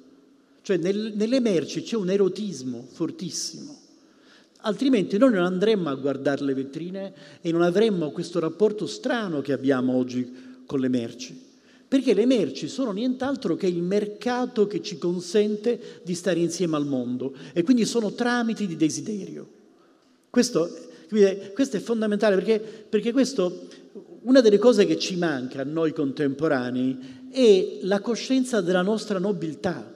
Cioè 0.62 0.78
nel, 0.78 1.14
nelle 1.16 1.40
merci 1.40 1.84
c'è 1.84 1.96
un 1.96 2.10
erotismo 2.10 2.88
fortissimo. 2.90 3.78
Altrimenti 4.62 5.20
noi 5.20 5.34
non 5.34 5.44
andremmo 5.44 5.90
a 5.90 5.96
guardare 5.96 6.44
le 6.44 6.56
vetrine 6.56 7.14
e 7.42 7.52
non 7.52 7.62
avremmo 7.62 8.10
questo 8.10 8.40
rapporto 8.40 8.88
strano 8.88 9.42
che 9.42 9.54
abbiamo 9.54 9.96
oggi 9.96 10.64
con 10.66 10.80
le 10.80 10.88
merci. 10.88 11.45
Perché 11.96 12.14
le 12.14 12.26
merci 12.26 12.68
sono 12.68 12.92
nient'altro 12.92 13.56
che 13.56 13.68
il 13.68 13.82
mercato 13.82 14.68
che 14.68 14.82
ci 14.82 14.98
consente 14.98 16.02
di 16.04 16.14
stare 16.14 16.42
insieme 16.42 16.76
al 16.76 16.86
mondo 16.86 17.34
e 17.54 17.64
quindi 17.64 17.86
sono 17.86 18.12
tramiti 18.12 18.68
di 18.68 18.76
desiderio. 18.76 19.48
Questo, 20.30 20.70
questo 21.54 21.78
è 21.78 21.80
fondamentale 21.80 22.36
perché, 22.36 22.60
perché 22.60 23.14
questo 23.14 23.68
una 24.24 24.42
delle 24.42 24.58
cose 24.58 24.86
che 24.86 25.00
ci 25.00 25.16
manca 25.16 25.62
a 25.62 25.64
noi 25.64 25.94
contemporanei 25.94 27.30
è 27.32 27.78
la 27.84 28.02
coscienza 28.02 28.60
della 28.60 28.82
nostra 28.82 29.18
nobiltà, 29.18 29.90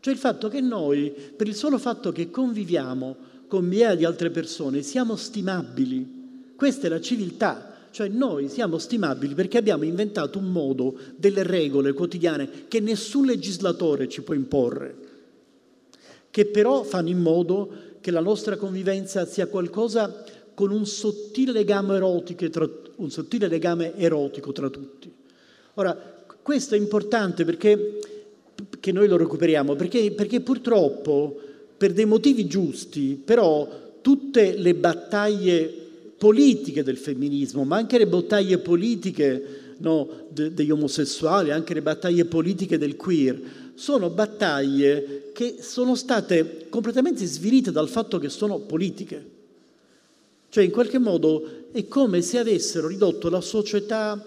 cioè 0.00 0.14
il 0.14 0.18
fatto 0.18 0.48
che 0.48 0.62
noi, 0.62 1.12
per 1.36 1.48
il 1.48 1.54
solo 1.54 1.76
fatto 1.76 2.12
che 2.12 2.30
conviviamo 2.30 3.16
con 3.46 3.66
migliaia 3.66 3.94
di 3.94 4.06
altre 4.06 4.30
persone, 4.30 4.80
siamo 4.80 5.16
stimabili. 5.16 6.54
Questa 6.56 6.86
è 6.86 6.88
la 6.88 7.00
civiltà, 7.02 7.69
cioè 7.90 8.08
noi 8.08 8.48
siamo 8.48 8.78
stimabili 8.78 9.34
perché 9.34 9.58
abbiamo 9.58 9.84
inventato 9.84 10.38
un 10.38 10.50
modo, 10.50 10.96
delle 11.16 11.42
regole 11.42 11.92
quotidiane 11.92 12.66
che 12.68 12.80
nessun 12.80 13.26
legislatore 13.26 14.08
ci 14.08 14.22
può 14.22 14.34
imporre, 14.34 14.94
che 16.30 16.46
però 16.46 16.82
fanno 16.82 17.08
in 17.08 17.20
modo 17.20 17.68
che 18.00 18.10
la 18.10 18.20
nostra 18.20 18.56
convivenza 18.56 19.26
sia 19.26 19.46
qualcosa 19.46 20.24
con 20.54 20.70
un 20.70 20.86
sottile 20.86 21.52
legame 21.52 21.96
erotico 21.96 22.48
tra, 22.48 22.68
sottile 23.08 23.48
legame 23.48 23.96
erotico 23.96 24.52
tra 24.52 24.68
tutti. 24.68 25.12
Ora, 25.74 25.94
questo 26.42 26.74
è 26.74 26.78
importante 26.78 27.44
perché 27.44 27.98
che 28.78 28.92
noi 28.92 29.08
lo 29.08 29.16
recuperiamo, 29.16 29.74
perché, 29.74 30.10
perché 30.12 30.40
purtroppo, 30.40 31.38
per 31.76 31.92
dei 31.92 32.04
motivi 32.04 32.46
giusti, 32.46 33.20
però 33.22 33.68
tutte 34.00 34.56
le 34.56 34.74
battaglie 34.74 35.79
politiche 36.20 36.82
del 36.82 36.98
femminismo, 36.98 37.64
ma 37.64 37.76
anche 37.76 37.96
le 37.96 38.06
battaglie 38.06 38.58
politiche 38.58 39.74
no, 39.78 40.26
de, 40.28 40.52
degli 40.52 40.70
omosessuali, 40.70 41.50
anche 41.50 41.72
le 41.72 41.80
battaglie 41.80 42.26
politiche 42.26 42.76
del 42.76 42.94
queer, 42.94 43.40
sono 43.72 44.10
battaglie 44.10 45.30
che 45.32 45.56
sono 45.60 45.94
state 45.94 46.66
completamente 46.68 47.24
svilite 47.24 47.72
dal 47.72 47.88
fatto 47.88 48.18
che 48.18 48.28
sono 48.28 48.58
politiche. 48.58 49.38
Cioè 50.50 50.62
in 50.62 50.70
qualche 50.70 50.98
modo 50.98 51.70
è 51.72 51.88
come 51.88 52.20
se 52.20 52.36
avessero 52.36 52.88
ridotto 52.88 53.30
la 53.30 53.40
società 53.40 54.22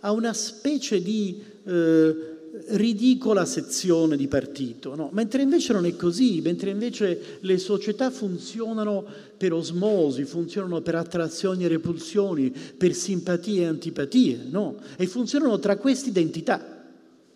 a 0.00 0.12
una 0.12 0.34
specie 0.34 1.00
di 1.00 1.42
eh, 1.64 2.16
ridicola 2.66 3.44
sezione 3.44 4.16
di 4.16 4.28
partito, 4.28 4.94
no? 4.94 5.10
mentre 5.12 5.42
invece 5.42 5.72
non 5.72 5.86
è 5.86 5.96
così, 5.96 6.40
mentre 6.40 6.70
invece 6.70 7.38
le 7.40 7.58
società 7.58 8.10
funzionano 8.10 9.04
per 9.36 9.52
osmosi, 9.52 10.24
funzionano 10.24 10.80
per 10.80 10.94
attrazioni 10.96 11.64
e 11.64 11.68
repulsioni, 11.68 12.52
per 12.76 12.94
simpatie 12.94 13.62
e 13.62 13.66
antipatie, 13.66 14.40
no? 14.50 14.76
e 14.96 15.06
funzionano 15.06 15.58
tra 15.58 15.76
queste 15.76 16.10
identità, 16.10 16.84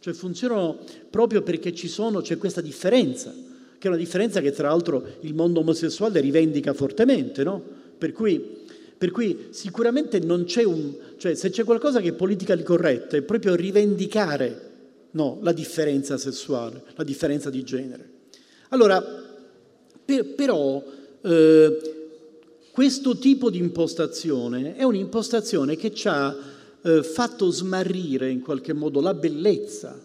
cioè 0.01 0.13
funzionano 0.13 0.79
proprio 1.09 1.43
perché 1.43 1.75
sono, 1.87 2.21
c'è 2.21 2.37
questa 2.37 2.61
differenza, 2.61 3.33
che 3.33 3.89
è 3.89 3.91
una 3.91 3.97
differenza 3.97 4.41
che 4.41 4.53
tra 4.53 4.69
l'altro 4.69 5.05
il 5.21 5.35
mondo 5.35 5.61
omosessuale 5.61 6.21
rivendica 6.21 6.73
fortemente, 6.73 7.43
no? 7.43 7.61
Per 7.99 8.13
cui, 8.13 8.41
per 8.97 9.11
cui 9.11 9.49
sicuramente 9.51 10.21
non 10.21 10.45
c'è 10.45 10.63
un... 10.63 10.95
cioè 11.17 11.35
se 11.35 11.51
c'è 11.51 11.65
qualcosa 11.65 12.01
che 12.01 12.11
è 12.11 12.13
politically 12.13 12.63
corretto 12.63 13.17
è 13.17 13.23
proprio 13.23 13.55
rivendicare 13.55 14.71
no, 15.13 15.39
la 15.43 15.53
differenza 15.53 16.17
sessuale, 16.17 16.83
la 16.95 17.05
differenza 17.05 17.51
di 17.51 17.63
genere. 17.65 18.11
Allora, 18.69 19.03
per, 20.05 20.35
però 20.35 20.83
eh, 21.23 21.79
questo 22.71 23.19
tipo 23.19 23.51
di 23.51 23.59
impostazione 23.59 24.77
è 24.77 24.83
un'impostazione 24.83 25.77
che 25.77 25.93
ha 26.05 26.35
eh, 26.83 27.03
fatto 27.03 27.51
smarrire 27.51 28.31
in 28.31 28.41
qualche 28.41 28.73
modo 28.73 29.01
la 29.01 29.15
bellezza 29.15 30.01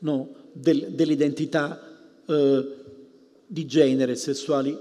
no, 0.00 0.34
del, 0.52 0.88
dell'identità 0.90 1.80
eh, 2.26 2.68
di 3.46 3.66
genere 3.66 4.14
sessuali. 4.14 4.76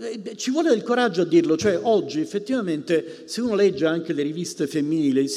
Eh, 0.00 0.36
ci 0.36 0.50
vuole 0.50 0.70
del 0.70 0.82
coraggio 0.82 1.20
a 1.20 1.26
dirlo, 1.26 1.58
cioè 1.58 1.78
oggi 1.82 2.20
effettivamente 2.20 3.24
se 3.26 3.42
uno 3.42 3.54
legge 3.54 3.84
anche 3.84 4.14
le 4.14 4.22
riviste 4.22 4.66
femminili, 4.66 5.28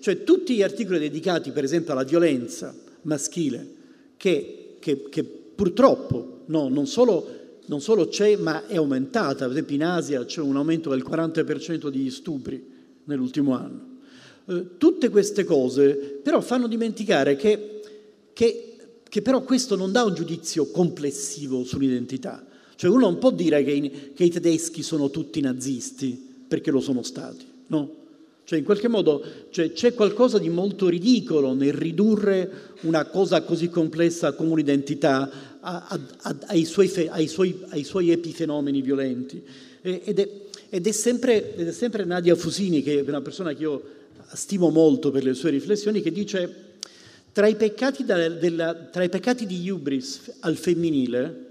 cioè 0.00 0.22
tutti 0.22 0.54
gli 0.54 0.62
articoli 0.62 0.98
dedicati 0.98 1.50
per 1.50 1.64
esempio 1.64 1.92
alla 1.92 2.04
violenza 2.04 2.83
maschile, 3.04 3.66
che, 4.16 4.76
che, 4.78 5.08
che 5.08 5.24
purtroppo 5.24 6.42
no, 6.46 6.68
non, 6.68 6.86
solo, 6.86 7.58
non 7.66 7.80
solo 7.80 8.08
c'è 8.08 8.36
ma 8.36 8.66
è 8.66 8.76
aumentata, 8.76 9.44
per 9.44 9.52
esempio 9.52 9.76
in 9.76 9.84
Asia 9.84 10.24
c'è 10.24 10.40
un 10.40 10.56
aumento 10.56 10.90
del 10.90 11.04
40% 11.08 11.88
di 11.88 12.10
stupri 12.10 12.62
nell'ultimo 13.04 13.56
anno. 13.56 13.92
Eh, 14.46 14.76
tutte 14.76 15.08
queste 15.08 15.44
cose 15.44 15.94
però 16.22 16.40
fanno 16.40 16.68
dimenticare 16.68 17.36
che, 17.36 17.80
che 18.32 18.74
che 19.14 19.22
però 19.22 19.44
questo 19.44 19.76
non 19.76 19.92
dà 19.92 20.02
un 20.02 20.12
giudizio 20.12 20.66
complessivo 20.72 21.62
sull'identità. 21.62 22.44
Cioè 22.74 22.90
uno 22.90 23.02
non 23.02 23.18
può 23.18 23.30
dire 23.30 23.62
che 23.62 23.70
i, 23.70 24.12
che 24.12 24.24
i 24.24 24.28
tedeschi 24.28 24.82
sono 24.82 25.08
tutti 25.08 25.40
nazisti, 25.40 26.20
perché 26.48 26.72
lo 26.72 26.80
sono 26.80 27.04
stati, 27.04 27.46
no? 27.68 27.94
Cioè 28.44 28.58
in 28.58 28.64
qualche 28.64 28.88
modo 28.88 29.24
cioè, 29.48 29.72
c'è 29.72 29.94
qualcosa 29.94 30.38
di 30.38 30.50
molto 30.50 30.88
ridicolo 30.88 31.54
nel 31.54 31.72
ridurre 31.72 32.72
una 32.82 33.06
cosa 33.06 33.42
così 33.42 33.70
complessa 33.70 34.32
come 34.32 34.50
un'identità 34.50 35.30
a, 35.60 35.86
a, 35.88 36.00
a, 36.22 36.36
ai, 36.48 36.66
suoi, 36.66 36.92
ai, 37.08 37.26
suoi, 37.26 37.58
ai, 37.68 37.84
suoi, 37.84 38.10
epifenomeni 38.10 38.82
violenti. 38.82 39.42
Ed 39.80 40.18
è, 40.18 40.28
ed, 40.68 40.86
è 40.86 40.92
sempre, 40.92 41.56
ed 41.56 41.68
è 41.68 41.72
sempre 41.72 42.04
Nadia 42.04 42.34
Fusini, 42.34 42.82
che 42.82 42.98
è 42.98 43.08
una 43.08 43.22
persona 43.22 43.54
che 43.54 43.62
io 43.62 43.82
stimo 44.34 44.68
molto 44.68 45.10
per 45.10 45.24
le 45.24 45.32
sue 45.32 45.50
riflessioni, 45.50 46.02
che 46.02 46.12
dice 46.12 46.54
tra 47.32 47.46
i 47.46 47.56
peccati, 47.56 48.04
della, 48.04 48.28
della, 48.28 48.74
tra 48.74 49.02
i 49.02 49.08
peccati 49.08 49.46
di 49.46 49.68
Hubris 49.70 50.34
al 50.40 50.56
femminile 50.56 51.43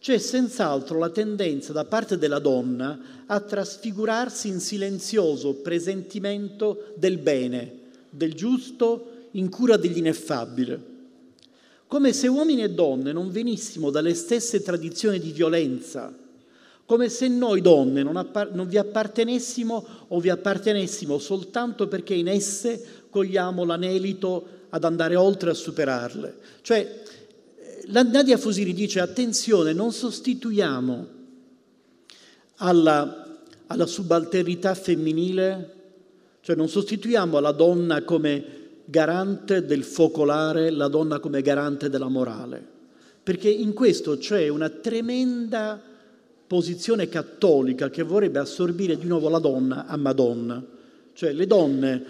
c'è 0.00 0.18
senz'altro 0.18 0.98
la 0.98 1.10
tendenza 1.10 1.72
da 1.72 1.84
parte 1.84 2.18
della 2.18 2.38
donna 2.38 2.98
a 3.26 3.40
trasfigurarsi 3.40 4.48
in 4.48 4.60
silenzioso 4.60 5.54
presentimento 5.54 6.92
del 6.96 7.18
bene, 7.18 7.78
del 8.10 8.34
giusto, 8.34 9.26
in 9.32 9.50
cura 9.50 9.76
dell'ineffabile. 9.76 10.96
Come 11.86 12.12
se 12.12 12.28
uomini 12.28 12.62
e 12.62 12.70
donne 12.70 13.12
non 13.12 13.30
venissimo 13.30 13.90
dalle 13.90 14.14
stesse 14.14 14.62
tradizioni 14.62 15.18
di 15.18 15.32
violenza, 15.32 16.14
come 16.84 17.08
se 17.08 17.28
noi 17.28 17.60
donne 17.60 18.02
non, 18.02 18.16
appar- 18.16 18.52
non 18.52 18.68
vi 18.68 18.78
appartenessimo 18.78 19.86
o 20.08 20.20
vi 20.20 20.30
appartenessimo 20.30 21.18
soltanto 21.18 21.86
perché 21.88 22.14
in 22.14 22.28
esse 22.28 22.82
cogliamo 23.10 23.64
l'anelito 23.64 24.46
ad 24.70 24.84
andare 24.84 25.16
oltre 25.16 25.50
a 25.50 25.54
superarle. 25.54 26.36
Cioè, 26.62 27.02
la 27.90 28.02
Nadia 28.02 28.36
Fusini 28.36 28.72
dice 28.72 29.00
attenzione, 29.00 29.72
non 29.72 29.92
sostituiamo 29.92 31.06
alla, 32.56 33.38
alla 33.66 33.86
subalternità 33.86 34.74
femminile, 34.74 35.74
cioè 36.40 36.56
non 36.56 36.68
sostituiamo 36.68 37.38
la 37.40 37.52
donna 37.52 38.02
come 38.02 38.56
garante 38.84 39.64
del 39.64 39.84
focolare, 39.84 40.70
la 40.70 40.88
donna 40.88 41.18
come 41.18 41.42
garante 41.42 41.88
della 41.88 42.08
morale, 42.08 42.62
perché 43.22 43.48
in 43.48 43.72
questo 43.74 44.18
c'è 44.18 44.48
una 44.48 44.68
tremenda 44.68 45.80
posizione 46.46 47.08
cattolica 47.08 47.90
che 47.90 48.02
vorrebbe 48.02 48.38
assorbire 48.38 48.96
di 48.96 49.06
nuovo 49.06 49.28
la 49.28 49.38
donna 49.38 49.86
a 49.86 49.96
Madonna, 49.96 50.62
cioè 51.12 51.32
le 51.32 51.46
donne 51.46 52.04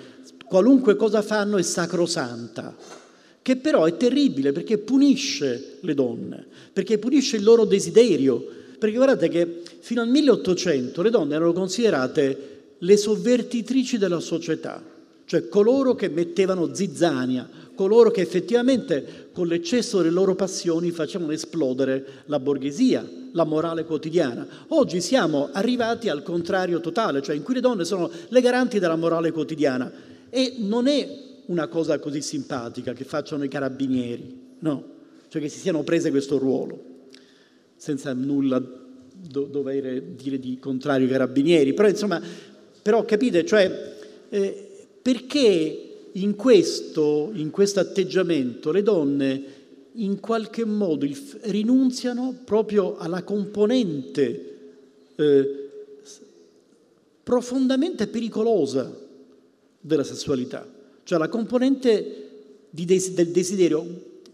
qualunque 0.44 0.96
cosa 0.96 1.22
fanno 1.22 1.56
è 1.56 1.62
sacrosanta, 1.62 2.74
che 3.48 3.56
però 3.56 3.86
è 3.86 3.96
terribile 3.96 4.52
perché 4.52 4.76
punisce 4.76 5.78
le 5.80 5.94
donne, 5.94 6.44
perché 6.70 6.98
punisce 6.98 7.38
il 7.38 7.44
loro 7.44 7.64
desiderio. 7.64 8.46
Perché 8.78 8.94
guardate 8.94 9.30
che 9.30 9.62
fino 9.78 10.02
al 10.02 10.08
1800 10.08 11.00
le 11.00 11.08
donne 11.08 11.34
erano 11.34 11.54
considerate 11.54 12.74
le 12.76 12.96
sovvertitrici 12.98 13.96
della 13.96 14.20
società, 14.20 14.84
cioè 15.24 15.48
coloro 15.48 15.94
che 15.94 16.10
mettevano 16.10 16.74
zizzania, 16.74 17.48
coloro 17.74 18.10
che 18.10 18.20
effettivamente 18.20 19.30
con 19.32 19.46
l'eccesso 19.46 19.96
delle 19.96 20.10
loro 20.10 20.34
passioni 20.34 20.90
facevano 20.90 21.32
esplodere 21.32 22.04
la 22.26 22.38
borghesia, 22.38 23.08
la 23.32 23.44
morale 23.44 23.84
quotidiana. 23.84 24.46
Oggi 24.68 25.00
siamo 25.00 25.48
arrivati 25.52 26.10
al 26.10 26.22
contrario 26.22 26.80
totale, 26.80 27.22
cioè 27.22 27.34
in 27.34 27.42
cui 27.42 27.54
le 27.54 27.60
donne 27.60 27.86
sono 27.86 28.10
le 28.28 28.40
garanti 28.42 28.78
della 28.78 28.96
morale 28.96 29.32
quotidiana 29.32 29.90
e 30.28 30.56
non 30.58 30.86
è 30.86 31.26
una 31.48 31.68
cosa 31.68 31.98
così 31.98 32.20
simpatica 32.20 32.92
che 32.92 33.04
facciano 33.04 33.44
i 33.44 33.48
carabinieri, 33.48 34.56
no, 34.60 34.84
cioè 35.28 35.42
che 35.42 35.48
si 35.48 35.58
siano 35.58 35.82
prese 35.82 36.10
questo 36.10 36.38
ruolo, 36.38 36.96
senza 37.76 38.12
nulla 38.12 38.58
do- 38.58 39.44
dover 39.44 40.02
dire 40.02 40.38
di 40.38 40.58
contrario 40.58 41.06
ai 41.06 41.12
carabinieri, 41.12 41.74
però 41.74 41.88
insomma, 41.88 42.20
però 42.82 43.04
capite, 43.04 43.44
cioè, 43.44 43.96
eh, 44.28 44.68
perché 45.00 45.84
in 46.12 46.34
questo, 46.34 47.30
in 47.34 47.50
questo 47.50 47.80
atteggiamento 47.80 48.70
le 48.70 48.82
donne 48.82 49.42
in 49.92 50.20
qualche 50.20 50.64
modo 50.64 51.06
rinunziano 51.42 52.40
proprio 52.44 52.96
alla 52.96 53.22
componente 53.22 54.56
eh, 55.16 55.68
profondamente 57.22 58.06
pericolosa 58.06 59.06
della 59.80 60.04
sessualità, 60.04 60.66
cioè 61.08 61.18
la 61.18 61.30
componente 61.30 62.28
des- 62.68 63.12
del 63.12 63.28
desiderio. 63.28 63.86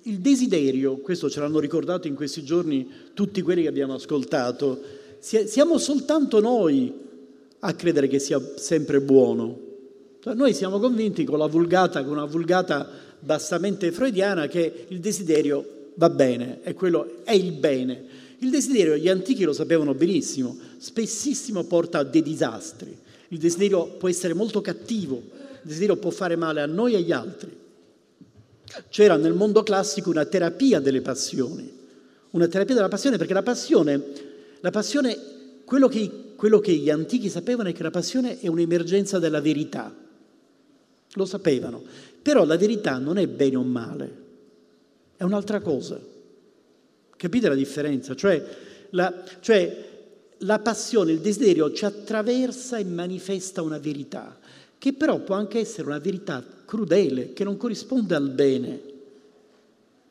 Il 0.03 0.19
desiderio, 0.19 0.97
questo 0.97 1.31
ce 1.31 1.39
l'hanno 1.39 1.61
ricordato 1.61 2.09
in 2.09 2.17
questi 2.17 2.43
giorni 2.43 2.91
tutti 3.15 3.43
quelli 3.43 3.63
che 3.63 3.69
abbiamo 3.69 3.95
ascoltato, 3.95 4.81
siamo 5.21 5.79
soltanto 5.79 6.41
noi 6.41 6.93
a 7.61 7.73
credere 7.75 8.09
che 8.09 8.19
sia 8.19 8.43
sempre 8.57 9.01
buono. 9.01 9.57
Cioè, 10.19 10.35
noi 10.35 10.53
siamo 10.53 10.81
convinti 10.81 11.23
con 11.23 11.39
la 11.39 11.47
vulgata, 11.47 12.03
con 12.03 12.15
una 12.15 12.25
vulgata 12.25 12.91
bassamente 13.21 13.93
freudiana, 13.93 14.49
che 14.49 14.87
il 14.89 14.99
desiderio 14.99 15.91
va 15.95 16.11
bene, 16.11 16.61
è, 16.63 16.75
quello, 16.75 17.23
è 17.23 17.35
il 17.35 17.53
bene. 17.53 18.05
Il 18.39 18.51
desiderio, 18.51 18.97
gli 18.97 19.09
antichi 19.09 19.45
lo 19.45 19.53
sapevano 19.53 19.95
benissimo, 19.95 20.59
spessissimo 20.79 21.63
porta 21.63 22.01
a 22.01 22.05
dei 22.05 22.23
disastri. 22.23 22.99
Il 23.29 23.39
desiderio 23.39 23.87
può 23.97 24.09
essere 24.09 24.35
molto 24.35 24.61
cattivo, 24.61 25.34
desiderio 25.65 25.97
può 25.97 26.11
fare 26.11 26.37
male 26.37 26.61
a 26.61 26.67
noi 26.67 26.95
e 26.95 26.97
agli 26.97 27.13
altri. 27.13 27.63
C'era 28.89 29.17
nel 29.17 29.35
mondo 29.35 29.63
classico 29.63 30.11
una 30.11 30.25
terapia 30.25 30.81
delle 30.81 31.01
passioni, 31.01 31.71
una 32.31 32.49
terapia 32.49 32.75
della 32.75 32.89
passione 32.89 33.19
perché 33.19 33.35
la 33.35 33.43
passione, 33.43 34.03
la 34.61 34.71
passione 34.71 35.19
quello, 35.65 35.89
che, 35.89 36.11
quello 36.37 36.61
che 36.61 36.73
gli 36.73 36.91
antichi 36.91 37.29
sapevano 37.29 37.69
è 37.69 37.73
che 37.73 37.83
la 37.83 37.91
passione 37.91 38.41
è 38.41 38.49
un'emergenza 38.49 39.19
della 39.19 39.41
verità. 39.41 39.95
Lo 41.13 41.25
sapevano. 41.25 41.83
Però 42.23 42.45
la 42.45 42.57
verità 42.57 42.99
non 42.99 43.19
è 43.19 43.27
bene 43.27 43.57
o 43.57 43.63
male, 43.63 44.23
è 45.17 45.23
un'altra 45.23 45.61
cosa. 45.61 46.01
Capite 47.17 47.49
la 47.49 47.55
differenza? 47.55 48.15
Cioè 48.15 48.45
la, 48.91 49.13
cioè, 49.41 49.93
la 50.39 50.59
passione, 50.59 51.13
il 51.13 51.21
desiderio 51.21 51.73
ci 51.73 51.85
attraversa 51.85 52.79
e 52.79 52.85
manifesta 52.85 53.63
una 53.63 53.79
verità 53.79 54.39
che 54.85 54.93
però 54.93 55.19
può 55.21 55.35
anche 55.35 55.61
essere 55.61 55.87
una 55.87 55.99
verità 55.99 56.45
crudele, 56.67 57.33
che 57.33 57.43
non 57.43 57.57
corrisponde 57.57 58.15
al 58.15 58.29
bene, 58.29 58.81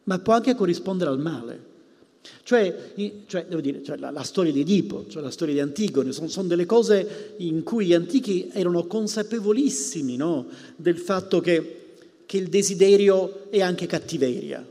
ma 0.06 0.18
può 0.18 0.34
anche 0.34 0.56
corrispondere 0.56 1.12
al 1.12 1.20
male. 1.20 1.64
Cioè, 2.42 2.94
cioè, 3.28 3.46
dire, 3.62 3.84
cioè 3.84 3.98
la, 3.98 4.10
la, 4.10 4.24
storia 4.24 4.52
di 4.52 4.62
Edipo, 4.62 5.06
cioè 5.10 5.22
la 5.22 5.30
storia 5.30 5.54
di 5.54 5.60
Antigone, 5.60 6.12
sono, 6.12 6.28
sono, 6.28 6.48
delle 6.48 6.66
cose 6.66 7.36
in 7.38 7.62
cui 7.62 7.86
gli 7.86 7.94
antichi 7.94 8.50
erano 8.52 8.88
consapevolissimi 8.88 10.16
no? 10.16 10.48
del 10.76 10.98
fatto 10.98 11.40
che, 11.40 11.98
che, 12.26 12.38
il 12.38 12.48
desiderio 12.48 13.52
è 13.52 13.62
anche 13.62 13.86
cattiveria. 13.86 14.68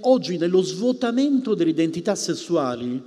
Oggi 0.00 0.38
nello 0.38 0.62
svuotamento 0.62 1.54
delle 1.54 1.68
identità 1.72 2.14
sessuali, 2.14 3.02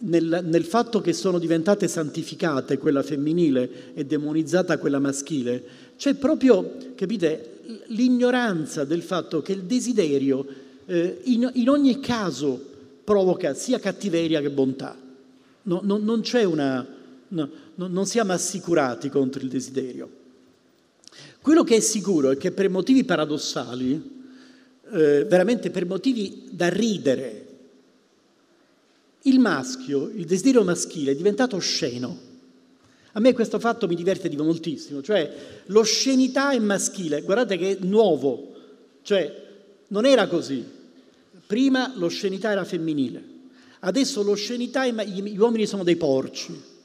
nel, 0.00 0.42
nel, 0.44 0.64
fatto 0.64 1.00
che 1.00 1.12
sono 1.12 1.38
diventate 1.38 1.88
santificate 1.88 2.78
quella 2.78 3.02
femminile 3.02 3.94
e 3.94 4.04
demonizzata 4.04 4.78
quella 4.78 4.98
maschile, 4.98 5.62
c'è 5.96 6.14
proprio, 6.14 6.76
capite, 6.94 7.58
l'ignoranza 7.88 8.84
del 8.84 9.02
fatto 9.02 9.42
che 9.42 9.52
il 9.52 9.64
desiderio 9.64 10.46
eh, 10.86 11.18
in, 11.24 11.50
in, 11.54 11.68
ogni 11.68 12.00
caso 12.00 12.60
provoca 13.04 13.54
sia 13.54 13.78
cattiveria 13.78 14.40
che 14.40 14.50
bontà. 14.50 14.96
No, 15.62 15.80
no, 15.82 15.96
non 15.98 16.22
una... 16.44 16.96
No, 17.30 17.50
non 17.74 18.06
siamo 18.06 18.32
assicurati 18.32 19.08
contro 19.08 19.40
il 19.42 19.48
desiderio. 19.48 20.10
Quello 21.40 21.62
che 21.62 21.76
è 21.76 21.80
sicuro 21.80 22.30
è 22.30 22.36
che 22.36 22.50
per 22.50 22.68
motivi 22.68 23.04
paradossali, 23.04 24.18
eh, 24.90 25.24
veramente 25.24 25.70
per 25.70 25.86
motivi 25.86 26.48
da 26.50 26.68
ridere, 26.68 27.47
il 29.22 29.38
maschio, 29.40 30.10
il 30.14 30.24
desiderio 30.24 30.64
maschile 30.64 31.12
è 31.12 31.16
diventato 31.16 31.56
osceno. 31.56 32.26
A 33.12 33.20
me 33.20 33.32
questo 33.32 33.58
fatto 33.58 33.88
mi 33.88 33.96
diverte 33.96 34.28
di 34.28 34.36
moltissimo, 34.36 35.02
cioè 35.02 35.62
l'oscenità 35.66 36.52
è 36.52 36.58
maschile, 36.58 37.22
guardate 37.22 37.56
che 37.56 37.70
è 37.72 37.78
nuovo, 37.80 38.52
cioè 39.02 39.46
non 39.88 40.06
era 40.06 40.28
così. 40.28 40.64
Prima 41.46 41.92
l'oscenità 41.96 42.50
era 42.50 42.64
femminile, 42.64 43.22
adesso 43.80 44.22
l'oscenità, 44.22 44.84
è, 44.84 44.92
gli 45.04 45.38
uomini 45.38 45.66
sono 45.66 45.82
dei 45.82 45.96
porci. 45.96 46.76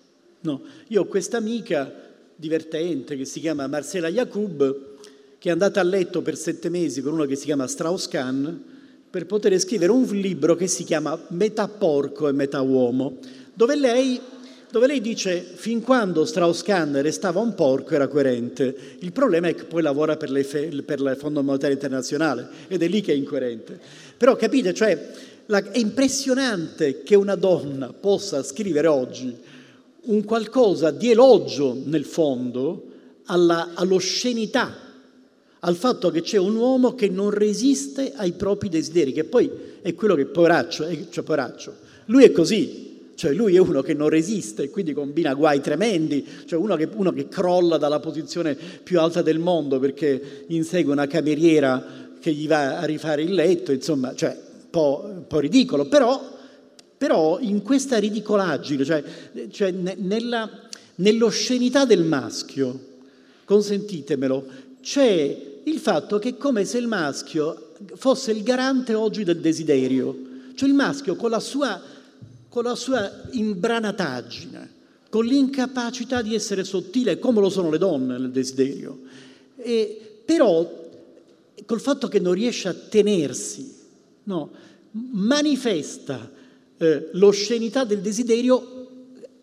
No, 0.41 0.61
io 0.87 1.01
ho 1.01 1.05
questa 1.05 1.37
amica 1.37 2.11
divertente 2.35 3.15
che 3.15 3.25
si 3.25 3.39
chiama 3.39 3.67
Marcela 3.67 4.09
Jacob, 4.09 4.97
che 5.37 5.49
è 5.49 5.51
andata 5.51 5.81
a 5.81 5.83
letto 5.83 6.21
per 6.21 6.35
sette 6.35 6.69
mesi 6.69 7.01
con 7.01 7.13
uno 7.13 7.25
che 7.25 7.35
si 7.35 7.45
chiama 7.45 7.67
Strauss-Kahn 7.67 8.71
per 9.13 9.27
poter 9.27 9.55
scrivere 9.59 9.91
un 9.91 10.05
libro 10.05 10.55
che 10.55 10.65
si 10.65 10.83
chiama 10.83 11.15
Metà 11.27 11.67
porco 11.67 12.27
e 12.27 12.31
metà 12.31 12.61
uomo, 12.61 13.17
dove 13.53 13.75
lei, 13.75 14.19
dove 14.71 14.87
lei 14.87 15.01
dice 15.01 15.39
fin 15.39 15.83
quando 15.83 16.25
Strauss-Kahn 16.25 16.99
restava 16.99 17.39
un 17.39 17.53
porco 17.53 17.93
era 17.93 18.07
coerente, 18.07 18.75
il 18.97 19.11
problema 19.11 19.49
è 19.49 19.53
che 19.53 19.65
poi 19.65 19.83
lavora 19.83 20.17
per, 20.17 20.31
le, 20.31 20.43
per 20.43 20.99
il 20.99 21.15
Fondo 21.15 21.43
Monetario 21.43 21.75
Internazionale 21.75 22.47
ed 22.67 22.81
è 22.81 22.87
lì 22.87 23.01
che 23.01 23.13
è 23.13 23.15
incoerente. 23.15 23.79
Però 24.17 24.35
capite, 24.35 24.73
cioè, 24.73 25.11
la, 25.45 25.59
è 25.59 25.77
impressionante 25.77 27.03
che 27.03 27.13
una 27.13 27.35
donna 27.35 27.93
possa 27.93 28.41
scrivere 28.41 28.87
oggi 28.87 29.37
un 30.05 30.23
qualcosa 30.23 30.89
di 30.89 31.11
elogio 31.11 31.79
nel 31.85 32.05
fondo 32.05 32.87
alla, 33.25 33.73
all'oscenità 33.75 34.82
al 35.65 35.75
fatto 35.75 36.11
che 36.11 36.21
c'è 36.21 36.37
un 36.37 36.55
uomo 36.55 36.93
che 36.93 37.07
non 37.09 37.29
resiste 37.29 38.11
ai 38.15 38.33
propri 38.33 38.69
desideri, 38.69 39.13
che 39.13 39.23
poi 39.23 39.49
è 39.81 39.93
quello 39.93 40.15
che 40.15 40.25
poraccio, 40.25 40.85
cioè 41.09 41.23
poraccio. 41.23 41.73
Lui 42.05 42.25
è 42.25 42.31
così, 42.31 43.11
cioè 43.15 43.31
lui 43.31 43.55
è 43.55 43.59
uno 43.59 43.81
che 43.81 43.93
non 43.93 44.09
resiste, 44.09 44.69
quindi 44.69 44.93
combina 44.93 45.33
guai 45.33 45.61
tremendi, 45.61 46.25
cioè 46.45 46.59
uno 46.59 46.75
che, 46.75 46.89
uno 46.93 47.13
che 47.13 47.29
crolla 47.29 47.77
dalla 47.77 48.01
posizione 48.01 48.57
più 48.83 48.99
alta 48.99 49.21
del 49.21 49.39
mondo 49.39 49.79
perché 49.79 50.45
insegue 50.47 50.91
una 50.91 51.07
cameriera 51.07 51.85
che 52.19 52.33
gli 52.33 52.47
va 52.47 52.79
a 52.79 52.83
rifare 52.83 53.21
il 53.21 53.33
letto, 53.33 53.71
insomma, 53.71 54.13
cioè 54.15 54.31
un 54.31 54.69
po', 54.69 55.03
un 55.05 55.27
po 55.27 55.39
ridicolo, 55.39 55.85
però, 55.85 56.21
però, 56.97 57.39
in 57.39 57.61
questa 57.61 57.99
ridicolaggine, 57.99 58.83
cioè, 58.83 59.03
cioè 59.49 59.71
nella, 59.71 60.49
nell'oscenità 60.95 61.85
del 61.85 62.03
maschio, 62.03 62.91
consentitemelo, 63.45 64.45
c'è 64.81 65.51
il 65.65 65.79
fatto 65.79 66.19
che 66.19 66.29
è 66.29 66.37
come 66.37 66.65
se 66.65 66.77
il 66.77 66.87
maschio 66.87 67.71
fosse 67.95 68.31
il 68.31 68.43
garante 68.43 68.93
oggi 68.93 69.23
del 69.23 69.39
desiderio, 69.39 70.17
cioè 70.55 70.69
il 70.69 70.75
maschio 70.75 71.15
con 71.15 71.29
la 71.29 71.39
sua, 71.39 71.81
con 72.49 72.63
la 72.63 72.75
sua 72.75 73.09
imbranataggine, 73.31 74.71
con 75.09 75.25
l'incapacità 75.25 76.21
di 76.21 76.35
essere 76.35 76.63
sottile 76.63 77.19
come 77.19 77.39
lo 77.39 77.49
sono 77.49 77.69
le 77.69 77.77
donne 77.77 78.17
nel 78.17 78.31
desiderio, 78.31 78.99
e, 79.57 80.19
però 80.25 80.81
col 81.65 81.81
fatto 81.81 82.07
che 82.07 82.19
non 82.19 82.33
riesce 82.33 82.67
a 82.67 82.73
tenersi, 82.73 83.73
no, 84.23 84.51
manifesta 84.91 86.29
eh, 86.77 87.09
l'oscenità 87.13 87.83
del 87.83 88.01
desiderio 88.01 88.87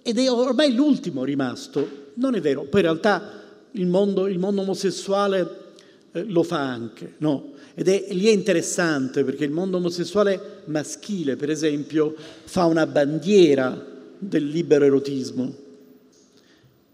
ed 0.03 0.18
è 0.18 0.31
ormai 0.31 0.75
l'ultimo 0.75 1.25
rimasto. 1.25 1.99
Non 2.14 2.35
è 2.35 2.41
vero, 2.41 2.62
poi 2.64 2.81
in 2.81 2.87
realtà 2.87 3.39
il 3.73 3.87
mondo, 3.87 4.27
il 4.27 4.39
mondo 4.39 4.62
omosessuale 4.62 5.60
eh, 6.13 6.25
lo 6.25 6.43
fa 6.43 6.59
anche, 6.59 7.15
no? 7.19 7.53
Ed 7.75 7.89
è 7.89 8.07
lì 8.11 8.27
è 8.27 8.31
interessante 8.31 9.23
perché 9.25 9.45
il 9.45 9.53
mondo 9.53 9.77
omosessuale 9.77 10.63
maschile, 10.65 11.37
per 11.37 11.51
esempio, 11.51 12.15
fa 12.45 12.65
una 12.65 12.87
bandiera 12.87 13.87
del 14.19 14.47
libero 14.47 14.85
erotismo. 14.85 15.69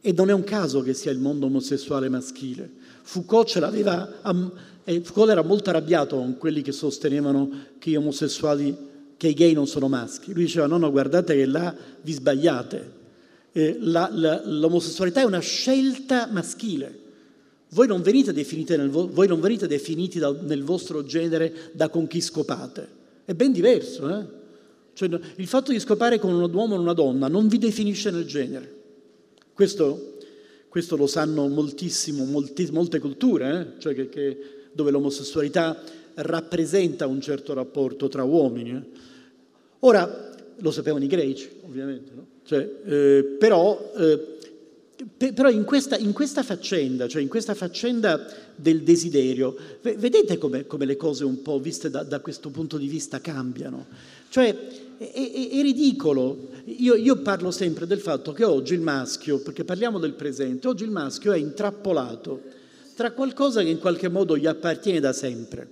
E 0.00 0.12
non 0.12 0.28
è 0.28 0.32
un 0.32 0.44
caso 0.44 0.82
che 0.82 0.94
sia 0.94 1.10
il 1.10 1.18
mondo 1.18 1.46
omosessuale 1.46 2.08
maschile. 2.08 2.70
Foucault 3.02 3.48
ce 3.48 3.60
l'aveva, 3.60 4.20
Foucault 4.84 5.30
era 5.30 5.42
molto 5.42 5.70
arrabbiato 5.70 6.16
con 6.16 6.36
quelli 6.36 6.62
che 6.62 6.72
sostenevano 6.72 7.50
che 7.78 7.90
gli 7.90 7.96
omosessuali, 7.96 8.76
che 9.16 9.28
i 9.28 9.34
gay 9.34 9.54
non 9.54 9.66
sono 9.66 9.88
maschi. 9.88 10.32
Lui 10.32 10.44
diceva 10.44 10.66
no, 10.66 10.76
no, 10.76 10.90
guardate 10.90 11.34
che 11.34 11.46
là 11.46 11.74
vi 12.02 12.12
sbagliate. 12.12 12.92
Eh, 13.52 13.78
la, 13.80 14.08
la, 14.12 14.42
l'omosessualità 14.44 15.22
è 15.22 15.24
una 15.24 15.40
scelta 15.40 16.28
maschile. 16.30 17.04
Voi 17.70 17.86
non 17.86 18.02
venite 18.02 18.32
definiti 18.32 18.76
nel, 18.76 18.90
voi 18.90 19.26
non 19.26 19.40
venite 19.40 19.66
definiti 19.66 20.18
da, 20.18 20.30
nel 20.30 20.62
vostro 20.62 21.04
genere 21.04 21.70
da 21.72 21.88
con 21.88 22.06
chi 22.06 22.20
scopate. 22.20 22.88
È 23.24 23.34
ben 23.34 23.52
diverso. 23.52 24.08
Eh? 24.08 24.24
Cioè, 24.92 25.08
il 25.36 25.46
fatto 25.46 25.72
di 25.72 25.80
scopare 25.80 26.18
con 26.18 26.32
un 26.32 26.54
uomo 26.54 26.76
o 26.76 26.80
una 26.80 26.92
donna 26.92 27.28
non 27.28 27.48
vi 27.48 27.58
definisce 27.58 28.10
nel 28.10 28.24
genere. 28.24 28.74
Questo, 29.52 30.18
questo 30.68 30.96
lo 30.96 31.06
sanno 31.06 31.48
moltissimo, 31.48 32.24
molti, 32.24 32.68
molte 32.70 32.98
culture, 32.98 33.74
eh? 33.76 33.80
cioè 33.80 33.94
che, 33.94 34.08
che, 34.08 34.38
dove 34.72 34.90
l'omosessualità 34.90 35.82
rappresenta 36.14 37.06
un 37.06 37.20
certo 37.20 37.52
rapporto 37.52 38.08
tra 38.08 38.22
uomini. 38.22 38.70
Eh? 38.70 38.82
Ora, 39.80 40.34
lo 40.58 40.70
sapevano 40.70 41.04
i 41.04 41.08
greci, 41.08 41.48
ovviamente, 41.62 42.12
no? 42.14 42.26
cioè, 42.44 42.68
eh, 42.84 43.36
però 43.38 43.92
eh, 43.96 44.35
però 45.16 45.50
in 45.50 45.64
questa, 45.64 45.96
in 45.96 46.12
questa, 46.12 46.42
faccenda, 46.42 47.06
cioè 47.06 47.20
in 47.20 47.28
questa 47.28 47.54
faccenda 47.54 48.26
del 48.54 48.82
desiderio, 48.82 49.54
vedete 49.82 50.38
come, 50.38 50.66
come 50.66 50.86
le 50.86 50.96
cose 50.96 51.24
un 51.24 51.42
po' 51.42 51.58
viste 51.58 51.90
da, 51.90 52.02
da, 52.02 52.20
questo 52.20 52.48
punto 52.48 52.78
di 52.78 52.88
vista 52.88 53.20
cambiano? 53.20 53.86
Cioè 54.30 54.56
è, 54.96 55.12
è, 55.12 55.48
è 55.50 55.62
ridicolo, 55.62 56.48
io, 56.64 56.94
io, 56.94 57.16
parlo 57.16 57.50
sempre 57.50 57.86
del 57.86 58.00
fatto 58.00 58.32
che 58.32 58.44
oggi 58.44 58.72
il 58.72 58.80
maschio, 58.80 59.40
perché 59.40 59.64
parliamo 59.64 59.98
del 59.98 60.14
presente, 60.14 60.66
oggi 60.66 60.84
il 60.84 60.90
maschio 60.90 61.32
è 61.32 61.38
intrappolato 61.38 62.42
tra 62.96 63.12
qualcosa 63.12 63.62
che 63.62 63.68
in 63.68 63.78
qualche 63.78 64.08
modo 64.08 64.38
gli 64.38 64.46
appartiene 64.46 65.00
da 65.00 65.12
sempre, 65.12 65.68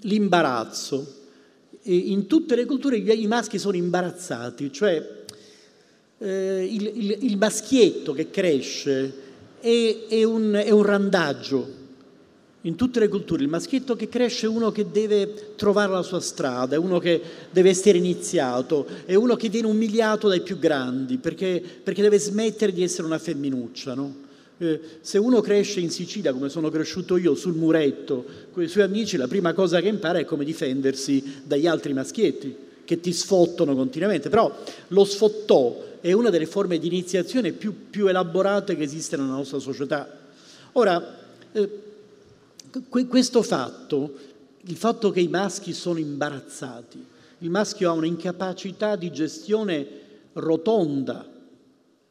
l'imbarazzo. 0.00 1.22
E 1.86 1.94
in 1.94 2.26
tutte 2.26 2.56
le 2.56 2.64
culture 2.64 2.96
i 2.96 3.26
maschi 3.26 3.58
sono 3.58 3.76
imbarazzati, 3.76 4.72
cioè 4.72 5.23
eh, 6.18 6.68
il, 6.70 6.92
il, 6.94 7.18
il, 7.22 7.36
maschietto 7.36 8.12
che 8.12 8.30
cresce 8.30 9.12
è, 9.60 10.06
è, 10.08 10.22
un, 10.22 10.52
è 10.52 10.70
un 10.70 10.82
randaggio. 10.82 11.82
In 12.62 12.76
tutte 12.76 12.98
le 12.98 13.08
culture 13.08 13.42
il 13.42 13.48
maschietto 13.48 13.94
che 13.94 14.08
cresce 14.08 14.46
è 14.46 14.48
uno 14.48 14.72
che 14.72 14.90
deve 14.90 15.54
trovare 15.54 15.92
la 15.92 16.02
sua 16.02 16.20
strada, 16.20 16.76
è 16.76 16.78
uno 16.78 16.98
che 16.98 17.20
deve 17.50 17.68
essere 17.68 17.98
iniziato, 17.98 18.86
è 19.04 19.14
uno 19.14 19.36
che 19.36 19.50
viene 19.50 19.66
umiliato 19.66 20.28
dai 20.28 20.40
più 20.40 20.58
grandi 20.58 21.18
perché, 21.18 21.62
perché 21.82 22.00
deve 22.00 22.18
smettere 22.18 22.72
di 22.72 22.82
essere 22.82 23.06
una 23.06 23.18
femminuccia. 23.18 23.92
No? 23.92 24.14
Eh, 24.56 24.80
se 25.02 25.18
uno 25.18 25.42
cresce 25.42 25.80
in 25.80 25.90
Sicilia, 25.90 26.32
come 26.32 26.48
sono 26.48 26.70
cresciuto 26.70 27.18
io, 27.18 27.34
sul 27.34 27.54
muretto, 27.54 28.24
con 28.50 28.62
i 28.62 28.68
suoi 28.68 28.84
amici, 28.84 29.18
la 29.18 29.28
prima 29.28 29.52
cosa 29.52 29.82
che 29.82 29.88
impara 29.88 30.20
è 30.20 30.24
come 30.24 30.44
difendersi 30.46 31.42
dagli 31.44 31.66
altri 31.66 31.92
maschietti 31.92 32.63
che 32.84 33.00
ti 33.00 33.12
sfottono 33.12 33.74
continuamente. 33.74 34.28
Però 34.28 34.54
lo 34.88 35.04
sfottò 35.04 35.92
è 36.00 36.12
una 36.12 36.30
delle 36.30 36.46
forme 36.46 36.78
di 36.78 36.86
iniziazione 36.86 37.52
più, 37.52 37.88
più 37.90 38.06
elaborate 38.06 38.76
che 38.76 38.82
esiste 38.82 39.16
nella 39.16 39.32
nostra 39.32 39.58
società. 39.58 40.20
Ora, 40.72 41.18
eh, 41.52 41.82
questo 43.08 43.42
fatto, 43.42 44.14
il 44.62 44.76
fatto 44.76 45.10
che 45.10 45.20
i 45.20 45.28
maschi 45.28 45.72
sono 45.72 45.98
imbarazzati, 45.98 47.04
il 47.38 47.50
maschio 47.50 47.90
ha 47.90 47.94
un'incapacità 47.94 48.96
di 48.96 49.12
gestione 49.12 49.86
rotonda 50.34 51.26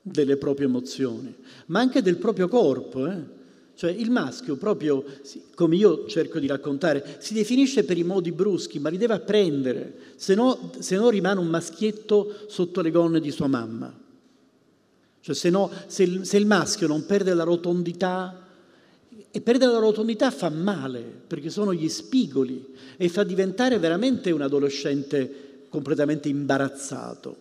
delle 0.02 0.38
proprie 0.38 0.68
emozioni, 0.68 1.34
ma 1.68 1.80
anche 1.80 2.02
del 2.02 2.18
proprio 2.18 2.48
corpo. 2.48 3.08
Eh? 3.08 3.33
Cioè 3.76 3.92
il 3.92 4.12
maschio 4.12 4.56
proprio, 4.56 5.04
come 5.56 5.76
io 5.76 6.06
cerco 6.08 6.40
di 6.40 6.48
raccontare, 6.48 7.18
si 7.20 7.34
definisce 7.34 7.84
per 7.84 7.98
i 7.98 8.04
modi 8.04 8.32
bruschi, 8.32 8.80
ma 8.80 8.90
li 8.90 8.98
deve 8.98 9.16
apprendere, 9.16 9.96
se 10.16 10.36
no, 10.36 10.72
se 10.80 10.96
no 10.96 11.10
rimane 11.10 11.40
un 11.40 11.48
maschietto 11.48 12.46
sotto 12.48 12.82
le 12.82 12.92
gonne 12.92 13.20
di 13.20 13.32
sua 13.32 13.48
mamma. 13.48 14.02
Cioè 15.20 15.36
se, 15.36 15.50
no, 15.50 15.72
se, 15.88 16.24
se 16.24 16.38
il 16.38 16.46
maschio 16.46 16.88
non 16.88 17.06
perde 17.06 17.34
la 17.34 17.44
rotondità, 17.44 18.40
e 19.32 19.42
perdere 19.42 19.72
la 19.72 19.80
rotondità 19.80 20.30
fa 20.30 20.50
male, 20.50 21.02
perché 21.02 21.50
sono 21.50 21.74
gli 21.74 21.90
spigoli, 21.90 22.64
e 22.98 23.10
fa 23.10 23.24
diventare 23.24 23.80
veramente 23.80 24.30
un 24.30 24.42
adolescente 24.42 25.66
completamente 25.70 26.30
imbarazzato. 26.30 27.36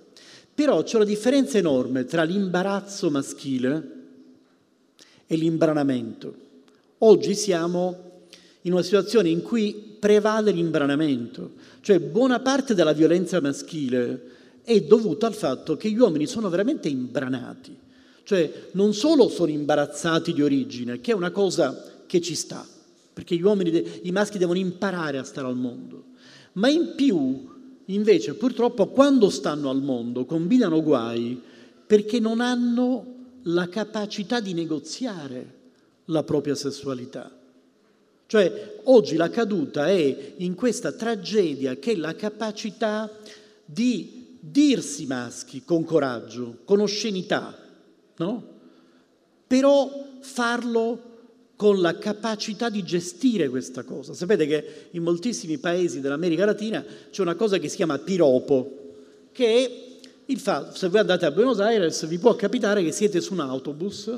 Però 0.55 0.83
c'è 0.83 0.97
una 0.97 1.05
differenza 1.05 1.59
enorme 1.59 2.07
tra 2.07 2.23
l'imbarazzo 2.23 3.11
maschile, 3.11 4.02
e 5.33 5.37
l'imbranamento. 5.37 6.35
Oggi 6.99 7.35
siamo 7.35 8.11
in 8.63 8.73
una 8.73 8.83
situazione 8.83 9.31
in 9.31 9.41
cui 9.41 9.97
prevale 9.99 10.51
l'imbranamento, 10.51 11.53
cioè 11.81 11.99
buona 12.01 12.41
parte 12.41 12.75
della 12.75 12.93
violenza 12.93 13.41
maschile 13.41 14.31
è 14.63 14.79
dovuta 14.83 15.27
al 15.27 15.35
fatto 15.35 15.79
che 15.79 15.91
gli 15.91 15.99
uomini 15.99 16.27
sono 16.27 16.51
veramente 16.51 16.89
imbranati, 16.89 17.75
cioè 18.25 18.69
non 18.73 18.93
solo 18.93 19.31
sono 19.31 19.51
imbarazzati 19.51 20.35
di 20.35 20.43
origine, 20.43 21.01
che 21.01 21.13
è 21.13 21.15
una 21.15 21.31
cosa 21.31 21.83
che 22.07 22.21
ci 22.21 22.35
sta, 22.35 22.65
perché 23.11 23.35
gli 23.35 23.43
uomini, 23.43 24.01
i 24.03 24.13
maschi 24.13 24.37
devono 24.37 24.59
imparare 24.59 25.17
a 25.17 25.25
stare 25.25 25.47
al 25.47 25.57
mondo, 25.57 26.05
ma 26.55 26.69
in 26.69 26.93
più 26.95 27.49
invece 27.87 28.35
purtroppo 28.35 28.89
quando 28.89 29.31
stanno 29.31 29.71
al 29.71 29.83
mondo 29.83 30.27
combinano 30.27 30.83
guai 30.83 31.41
perché 31.87 32.21
non 32.21 32.41
hanno 32.41 33.21
la 33.45 33.69
capacità 33.69 34.41
di 34.41 34.55
negoziare 34.55 35.61
la 36.07 36.23
propria 36.23 36.55
sessualità. 36.55 37.31
Cioè 38.27 38.81
oggi 38.85 39.17
la 39.17 39.29
caduta 39.29 39.89
è 39.89 40.35
in 40.37 40.55
questa 40.55 40.93
tragedia 40.93 41.77
che 41.77 41.93
è 41.93 41.97
la 41.97 42.15
capacità 42.15 43.11
di 43.65 44.39
dirsi 44.41 45.07
maschi 45.07 45.63
con 45.65 45.85
coraggio, 45.85 46.59
con 46.65 46.81
oscenità, 46.81 47.57
no? 48.17 48.47
Però 49.47 50.07
farlo 50.21 51.11
con 51.57 51.81
la 51.81 51.97
capacità 51.99 52.71
di 52.71 52.83
gestire 52.83 53.49
questa 53.49 53.83
cosa. 53.85 54.15
Sapete 54.15 54.47
che 54.47 54.89
in 54.93 55.03
moltissimi 55.03 55.59
paesi 55.59 56.01
dell'America 56.01 56.45
Latina 56.45 56.85
c'è 57.11 57.23
una 57.23 57.35
cosa 57.35 57.59
che 57.59 57.69
si 57.69 57.77
chiama 57.77 57.99
piropo, 57.99 58.95
che 59.31 59.47
è 59.47 59.92
il 60.27 60.39
fatto, 60.39 60.77
se 60.77 60.89
voi 60.89 61.01
andate 61.01 61.27
a 61.27 61.31
Buenos 61.31 61.61
Aires 61.61 62.07
vi 62.07 62.19
può 62.19 62.35
capitare 62.37 62.83
che 62.83 62.93
siete 62.93 63.21
su 63.21 63.33
un 63.33 63.41
autobus 63.41 64.11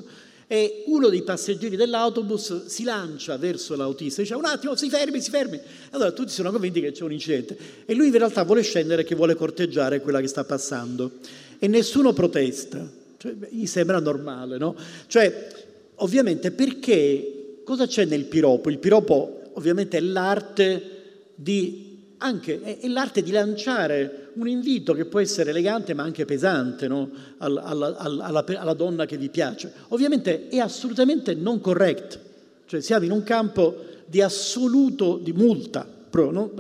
e 0.47 0.85
uno 0.87 1.09
dei 1.09 1.23
passeggeri 1.23 1.77
dell'autobus 1.77 2.67
si 2.67 2.85
lancia 2.85 3.37
verso 3.39 3.75
l'autista 3.75 4.21
e 4.21 4.25
dice 4.25 4.37
un 4.37 4.45
attimo, 4.45 4.77
si 4.77 4.91
fermi, 4.91 5.21
si 5.21 5.31
fermi. 5.31 5.59
Allora 5.91 6.13
tutti 6.13 6.31
sono 6.31 6.51
convinti 6.51 6.81
che 6.81 6.93
c'è 6.93 7.03
un 7.03 7.13
incidente 7.13 7.57
e 7.87 7.95
lui 7.95 8.09
in 8.09 8.19
realtà 8.19 8.45
vuole 8.45 8.63
scendere 8.63 9.05
che 9.05 9.15
vuole 9.15 9.35
corteggiare 9.35 10.01
quella 10.01 10.21
che 10.21 10.29
sta 10.29 10.45
passando 10.45 11.13
e 11.59 11.67
nessuno 11.67 12.13
protesta. 12.13 12.87
Cioè, 13.17 13.33
gli 13.49 13.67
sembra 13.67 13.99
normale, 14.01 14.59
no? 14.59 14.77
Cioè, 15.07 15.49
ovviamente 15.97 16.51
perché 16.51 17.61
cosa 17.65 17.87
c'è 17.87 18.05
nel 18.05 18.25
piropo? 18.25 18.69
Il 18.69 18.79
piropo 18.79 19.41
ovviamente 19.55 19.97
è 19.97 20.01
l'arte 20.01 20.91
di 21.35 21.94
anche, 22.25 22.79
è, 22.81 22.89
l'arte 22.89 23.23
di 23.23 23.31
lanciare 23.31 24.31
un 24.35 24.49
invito 24.49 24.95
che 24.95 25.05
può 25.05 25.21
essere 25.21 25.51
elegante 25.51 25.93
ma 25.93 26.03
anche 26.03 26.25
pesante 26.25 26.89
no? 26.89 27.11
alla, 27.39 27.63
alla, 27.63 27.97
alla, 27.97 28.45
alla, 28.47 28.73
donna 28.73 29.05
che 29.05 29.19
vi 29.19 29.29
piace. 29.29 29.73
Ovviamente 29.89 30.49
è 30.49 30.59
assolutamente 30.59 31.35
non 31.35 31.61
correct, 31.61 32.19
cioè 32.67 32.81
siamo 32.81 33.05
in 33.05 33.11
un 33.11 33.23
campo 33.23 33.77
di 34.07 34.23
assoluto, 34.23 35.19
di 35.19 35.33
multa, 35.33 35.87
no? 36.11 36.51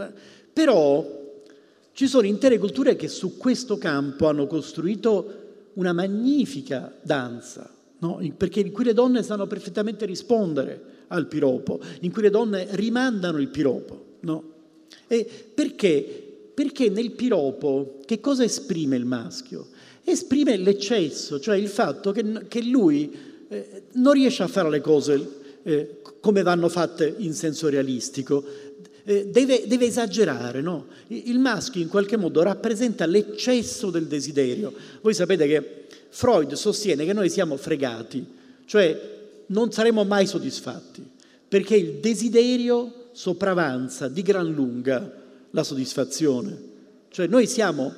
però 0.53 1.23
ci 1.93 2.07
sono 2.07 2.27
intere 2.27 2.59
culture 2.59 2.95
che 2.95 3.09
su 3.09 3.39
questo 3.39 3.79
campo 3.79 4.29
hanno 4.29 4.47
costruito 4.47 5.43
una 5.75 5.95
magnifica 5.95 6.93
danza, 7.01 7.71
no? 7.99 8.21
perché 8.37 8.61
in 8.61 8.71
cui 8.71 8.85
le 8.85 8.93
donne 8.93 9.23
sanno 9.23 9.47
perfettamente 9.47 10.05
rispondere 10.05 10.93
al 11.09 11.27
piropo, 11.27 11.81
in 12.01 12.13
cui 12.13 12.23
le 12.23 12.31
donne 12.31 12.67
rimandano 12.73 13.39
il 13.39 13.49
piropo. 13.49 14.03
No? 14.21 14.53
E 15.07 15.27
perché? 15.55 16.23
Perché 16.55 16.89
nel 16.89 17.13
piropo 17.13 18.01
che 18.05 18.21
cosa 18.21 18.45
esprime 18.45 18.97
il 18.97 19.05
maschio? 19.05 19.69
Esprime 20.05 20.57
l'eccesso, 20.57 21.41
cioè 21.41 21.57
il 21.57 21.69
fatto 21.69 22.13
che, 22.13 22.47
che 22.49 22.63
lui 22.63 23.13
eh, 23.49 23.83
non 23.93 24.13
riesce 24.13 24.43
a 24.43 24.49
fare 24.49 24.71
le 24.71 24.81
cose 24.81 25.29
eh, 25.63 26.01
come 26.21 26.43
vanno 26.43 26.69
fatte 26.69 27.15
in 27.19 27.35
senso 27.35 27.69
realistico, 27.69 28.45
eh, 29.05 29.27
deve, 29.27 29.65
deve, 29.67 29.87
esagerare, 29.87 30.61
no? 30.61 30.87
Il 31.09 31.39
maschio 31.39 31.83
in 31.83 31.89
qualche 31.89 32.17
modo 32.17 32.43
rappresenta 32.43 33.05
l'eccesso 33.07 33.91
del 33.91 34.07
desiderio. 34.07 34.73
Voi 35.03 35.13
sapete 35.13 35.47
che 35.47 35.85
Freud 36.09 36.53
sostiene 36.55 37.05
che 37.05 37.13
noi 37.13 37.29
siamo 37.29 37.57
fregati, 37.57 38.25
cioè 38.65 39.13
non 39.47 39.73
saremo 39.73 40.05
mai 40.05 40.27
soddisfatti, 40.27 41.03
perché 41.47 41.77
il 41.77 41.95
desiderio 41.95 43.04
sopravanza 43.15 44.09
di 44.09 44.23
gran 44.23 44.53
lunga 44.53 45.11
la 45.51 45.63
soddisfazione. 45.63 46.73
Cioè 47.09 47.29
noi 47.29 47.47
siamo, 47.47 47.95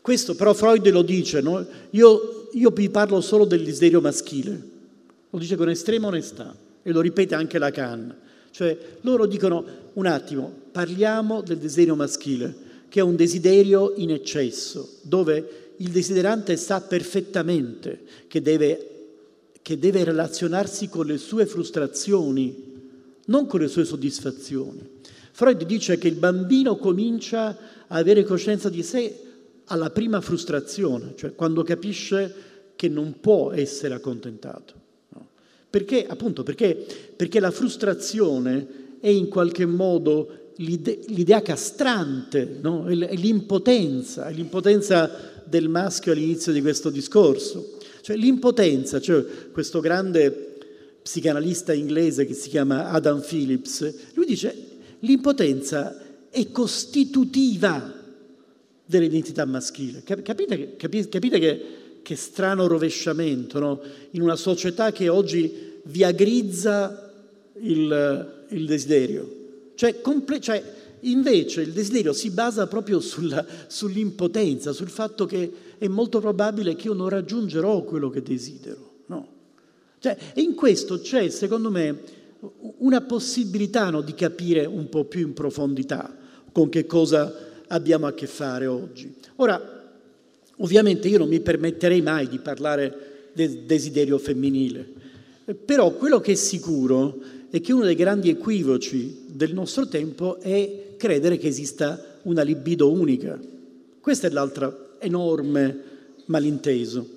questo 0.00 0.34
però 0.34 0.54
Freud 0.54 0.88
lo 0.88 1.02
dice, 1.02 1.42
no? 1.42 1.64
io, 1.90 2.48
io 2.52 2.70
vi 2.70 2.88
parlo 2.88 3.20
solo 3.20 3.44
del 3.44 3.62
desiderio 3.62 4.00
maschile, 4.00 4.60
lo 5.28 5.38
dice 5.38 5.56
con 5.56 5.68
estrema 5.68 6.06
onestà 6.06 6.56
e 6.82 6.90
lo 6.90 7.02
ripete 7.02 7.34
anche 7.34 7.58
Lacan. 7.58 8.16
Cioè 8.50 8.76
loro 9.02 9.26
dicono 9.26 9.62
un 9.92 10.06
attimo, 10.06 10.50
parliamo 10.72 11.42
del 11.42 11.58
desiderio 11.58 11.94
maschile, 11.94 12.54
che 12.88 13.00
è 13.00 13.02
un 13.02 13.14
desiderio 13.14 13.92
in 13.96 14.10
eccesso, 14.10 14.94
dove 15.02 15.74
il 15.76 15.90
desiderante 15.90 16.56
sa 16.56 16.80
perfettamente 16.80 18.00
che 18.26 18.40
deve, 18.40 18.90
che 19.60 19.78
deve 19.78 20.04
relazionarsi 20.04 20.88
con 20.88 21.04
le 21.04 21.18
sue 21.18 21.44
frustrazioni, 21.44 22.65
non 23.26 23.46
con 23.46 23.60
le 23.60 23.68
sue 23.68 23.84
soddisfazioni. 23.84 24.94
Freud 25.32 25.64
dice 25.64 25.98
che 25.98 26.08
il 26.08 26.14
bambino 26.14 26.76
comincia 26.76 27.56
a 27.86 27.96
avere 27.96 28.24
coscienza 28.24 28.68
di 28.68 28.82
sé 28.82 29.20
alla 29.66 29.90
prima 29.90 30.20
frustrazione, 30.20 31.12
cioè 31.16 31.34
quando 31.34 31.62
capisce 31.62 32.34
che 32.74 32.88
non 32.88 33.20
può 33.20 33.52
essere 33.52 33.94
accontentato. 33.94 34.74
No? 35.10 35.28
Perché, 35.68 36.06
appunto, 36.06 36.42
perché, 36.42 36.86
perché 37.16 37.40
la 37.40 37.50
frustrazione 37.50 38.84
è 39.00 39.08
in 39.08 39.28
qualche 39.28 39.66
modo 39.66 40.52
l'idea 40.56 41.42
castrante, 41.42 42.58
no? 42.60 42.86
è 42.86 43.14
l'impotenza, 43.14 44.28
è 44.28 44.32
l'impotenza 44.32 45.34
del 45.44 45.68
maschio 45.68 46.12
all'inizio 46.12 46.52
di 46.52 46.62
questo 46.62 46.90
discorso. 46.90 47.74
Cioè 48.00 48.16
l'impotenza, 48.16 49.00
cioè 49.00 49.24
questo 49.50 49.80
grande 49.80 50.55
psicanalista 51.06 51.72
inglese 51.72 52.26
che 52.26 52.34
si 52.34 52.48
chiama 52.48 52.90
Adam 52.90 53.20
Phillips, 53.20 54.14
lui 54.14 54.26
dice 54.26 54.52
l'impotenza 55.00 55.96
è 56.28 56.50
costitutiva 56.50 57.94
dell'identità 58.84 59.44
maschile. 59.44 60.02
Capite, 60.02 60.74
capite 60.76 61.38
che, 61.38 61.62
che, 62.02 62.16
strano 62.16 62.66
rovesciamento 62.66 63.60
no? 63.60 63.80
in 64.10 64.22
una 64.22 64.34
società 64.34 64.90
che 64.90 65.08
oggi 65.08 65.80
viagrizza 65.84 67.12
il, 67.60 68.44
il 68.48 68.66
desiderio. 68.66 69.34
Cioè, 69.76 70.00
comple- 70.00 70.40
cioè, 70.40 70.60
invece 71.02 71.60
il 71.60 71.70
desiderio 71.70 72.12
si 72.12 72.30
basa 72.30 72.66
proprio 72.66 72.98
sulla, 72.98 73.46
sull'impotenza, 73.68 74.72
sul 74.72 74.88
fatto 74.88 75.24
che 75.24 75.52
è 75.78 75.86
molto 75.86 76.18
probabile 76.18 76.74
che 76.74 76.88
io 76.88 76.94
non 76.94 77.08
raggiungerò 77.08 77.84
quello 77.84 78.10
che 78.10 78.22
desidero. 78.22 78.85
Cioè, 80.06 80.16
in 80.34 80.54
questo 80.54 81.00
c'è, 81.00 81.28
secondo 81.30 81.68
me, 81.68 81.98
una 82.78 83.00
possibilità 83.00 83.90
no, 83.90 84.02
di 84.02 84.14
capire 84.14 84.64
un 84.64 84.88
po' 84.88 85.04
più 85.04 85.26
in 85.26 85.32
profondità 85.32 86.16
con 86.52 86.68
che 86.68 86.86
cosa 86.86 87.34
abbiamo 87.66 88.06
a 88.06 88.12
che 88.12 88.28
fare 88.28 88.66
oggi. 88.66 89.12
Ora, 89.36 89.60
ovviamente 90.58 91.08
io 91.08 91.18
non 91.18 91.28
mi 91.28 91.40
permetterei 91.40 92.02
mai 92.02 92.28
di 92.28 92.38
parlare 92.38 93.30
del 93.32 93.62
desiderio 93.62 94.18
femminile, 94.18 94.86
però 95.64 95.90
quello 95.94 96.20
che 96.20 96.32
è 96.32 96.36
sicuro 96.36 97.18
è 97.50 97.60
che 97.60 97.72
uno 97.72 97.84
dei 97.84 97.96
grandi 97.96 98.30
equivoci 98.30 99.24
del 99.26 99.52
nostro 99.54 99.88
tempo 99.88 100.38
è 100.38 100.94
credere 100.96 101.36
che 101.36 101.48
esista 101.48 102.18
una 102.22 102.42
libido 102.42 102.92
unica. 102.92 103.36
Questo 104.00 104.26
è 104.26 104.30
l'altro 104.30 105.00
enorme 105.00 105.80
malinteso. 106.26 107.15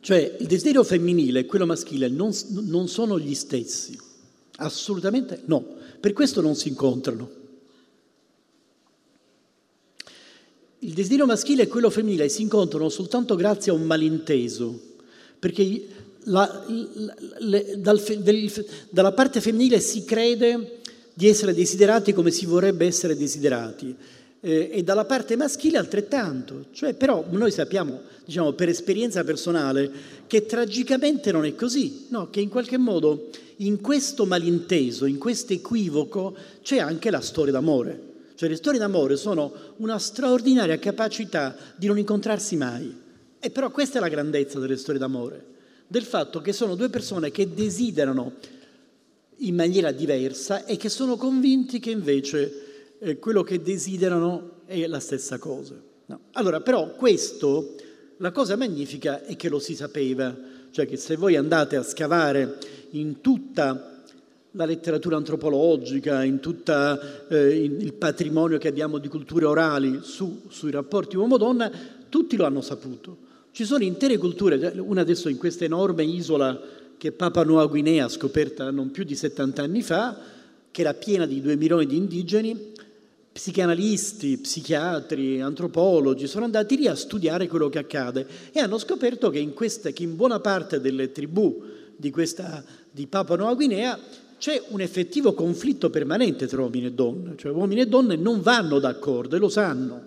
Cioè 0.00 0.36
il 0.38 0.46
desiderio 0.46 0.84
femminile 0.84 1.40
e 1.40 1.46
quello 1.46 1.66
maschile 1.66 2.08
non, 2.08 2.32
non 2.64 2.88
sono 2.88 3.18
gli 3.18 3.34
stessi, 3.34 3.98
assolutamente 4.56 5.42
no, 5.46 5.64
per 5.98 6.12
questo 6.12 6.40
non 6.40 6.54
si 6.54 6.68
incontrano. 6.68 7.30
Il 10.80 10.92
desiderio 10.92 11.26
maschile 11.26 11.64
e 11.64 11.68
quello 11.68 11.90
femminile 11.90 12.28
si 12.28 12.42
incontrano 12.42 12.88
soltanto 12.88 13.34
grazie 13.34 13.72
a 13.72 13.74
un 13.74 13.82
malinteso, 13.82 14.78
perché 15.38 15.88
la, 16.24 16.64
le, 17.38 17.74
dal, 17.78 18.00
del, 18.00 18.66
dalla 18.90 19.12
parte 19.12 19.40
femminile 19.40 19.80
si 19.80 20.04
crede 20.04 20.80
di 21.12 21.28
essere 21.28 21.54
desiderati 21.54 22.12
come 22.12 22.30
si 22.30 22.46
vorrebbe 22.46 22.86
essere 22.86 23.16
desiderati 23.16 23.96
eh, 24.46 24.70
e 24.72 24.84
dalla 24.84 25.04
parte 25.04 25.34
maschile 25.34 25.76
altrettanto. 25.76 26.66
Cioè, 26.70 26.94
però 26.94 27.24
noi 27.30 27.50
sappiamo, 27.50 28.02
diciamo, 28.24 28.52
per 28.52 28.68
esperienza 28.68 29.24
personale, 29.24 29.90
che 30.28 30.46
tragicamente 30.46 31.32
non 31.32 31.44
è 31.44 31.56
così, 31.56 32.06
no? 32.10 32.30
che 32.30 32.40
in 32.40 32.48
qualche 32.48 32.78
modo 32.78 33.30
in 33.56 33.80
questo 33.80 34.24
malinteso, 34.24 35.06
in 35.06 35.18
questo 35.18 35.52
equivoco, 35.52 36.36
c'è 36.62 36.78
anche 36.78 37.10
la 37.10 37.20
storia 37.20 37.52
d'amore. 37.52 38.14
Cioè 38.36 38.48
le 38.48 38.54
storie 38.54 38.78
d'amore 38.78 39.16
sono 39.16 39.52
una 39.78 39.98
straordinaria 39.98 40.78
capacità 40.78 41.56
di 41.74 41.88
non 41.88 41.98
incontrarsi 41.98 42.54
mai. 42.54 42.94
E 43.40 43.50
però 43.50 43.72
questa 43.72 43.98
è 43.98 44.00
la 44.00 44.08
grandezza 44.08 44.60
delle 44.60 44.76
storie 44.76 45.00
d'amore, 45.00 45.44
del 45.88 46.04
fatto 46.04 46.40
che 46.40 46.52
sono 46.52 46.76
due 46.76 46.88
persone 46.88 47.32
che 47.32 47.52
desiderano 47.52 48.34
in 49.38 49.56
maniera 49.56 49.90
diversa 49.90 50.64
e 50.64 50.76
che 50.76 50.88
sono 50.88 51.16
convinti 51.16 51.80
che 51.80 51.90
invece 51.90 52.65
eh, 52.98 53.18
quello 53.18 53.42
che 53.42 53.60
desiderano 53.60 54.62
è 54.66 54.86
la 54.86 55.00
stessa 55.00 55.38
cosa. 55.38 55.74
No. 56.06 56.20
Allora, 56.32 56.60
però 56.60 56.90
questo, 56.92 57.74
la 58.18 58.30
cosa 58.30 58.56
magnifica 58.56 59.24
è 59.24 59.36
che 59.36 59.48
lo 59.48 59.58
si 59.58 59.74
sapeva, 59.74 60.34
cioè 60.70 60.86
che 60.86 60.96
se 60.96 61.16
voi 61.16 61.36
andate 61.36 61.76
a 61.76 61.82
scavare 61.82 62.58
in 62.90 63.20
tutta 63.20 64.02
la 64.52 64.64
letteratura 64.64 65.16
antropologica, 65.16 66.24
in 66.24 66.40
tutto 66.40 66.72
eh, 67.28 67.62
il 67.62 67.92
patrimonio 67.92 68.58
che 68.58 68.68
abbiamo 68.68 68.98
di 68.98 69.08
culture 69.08 69.44
orali 69.44 70.00
su, 70.02 70.42
sui 70.48 70.70
rapporti 70.70 71.16
uomo-donna, 71.16 71.70
tutti 72.08 72.36
lo 72.36 72.46
hanno 72.46 72.62
saputo. 72.62 73.24
Ci 73.50 73.64
sono 73.64 73.84
intere 73.84 74.16
culture, 74.16 74.72
una 74.78 75.02
adesso 75.02 75.28
in 75.28 75.36
questa 75.36 75.64
enorme 75.64 76.04
isola 76.04 76.58
che 76.96 77.12
Papa 77.12 77.42
Nuova 77.44 77.66
Guinea, 77.66 78.08
scoperta 78.08 78.70
non 78.70 78.90
più 78.90 79.04
di 79.04 79.14
70 79.14 79.62
anni 79.62 79.82
fa, 79.82 80.18
che 80.70 80.80
era 80.80 80.94
piena 80.94 81.26
di 81.26 81.40
2 81.40 81.56
milioni 81.56 81.86
di 81.86 81.96
indigeni, 81.96 82.72
psicanalisti, 83.36 84.38
psichiatri, 84.38 85.42
antropologi 85.42 86.26
sono 86.26 86.46
andati 86.46 86.78
lì 86.78 86.86
a 86.86 86.94
studiare 86.94 87.48
quello 87.48 87.68
che 87.68 87.78
accade 87.78 88.26
e 88.50 88.60
hanno 88.60 88.78
scoperto 88.78 89.28
che 89.28 89.38
in, 89.38 89.52
questa, 89.52 89.90
che 89.90 90.04
in 90.04 90.16
buona 90.16 90.40
parte 90.40 90.80
delle 90.80 91.12
tribù 91.12 91.62
di, 91.94 92.10
questa, 92.10 92.64
di 92.90 93.06
Papua 93.06 93.36
Nuova 93.36 93.52
Guinea 93.52 93.98
c'è 94.38 94.62
un 94.68 94.80
effettivo 94.80 95.34
conflitto 95.34 95.90
permanente 95.90 96.46
tra 96.46 96.62
uomini 96.62 96.86
e 96.86 96.92
donne, 96.92 97.34
cioè 97.36 97.52
uomini 97.52 97.82
e 97.82 97.86
donne 97.86 98.16
non 98.16 98.40
vanno 98.40 98.78
d'accordo 98.78 99.36
e 99.36 99.38
lo 99.38 99.50
sanno, 99.50 100.02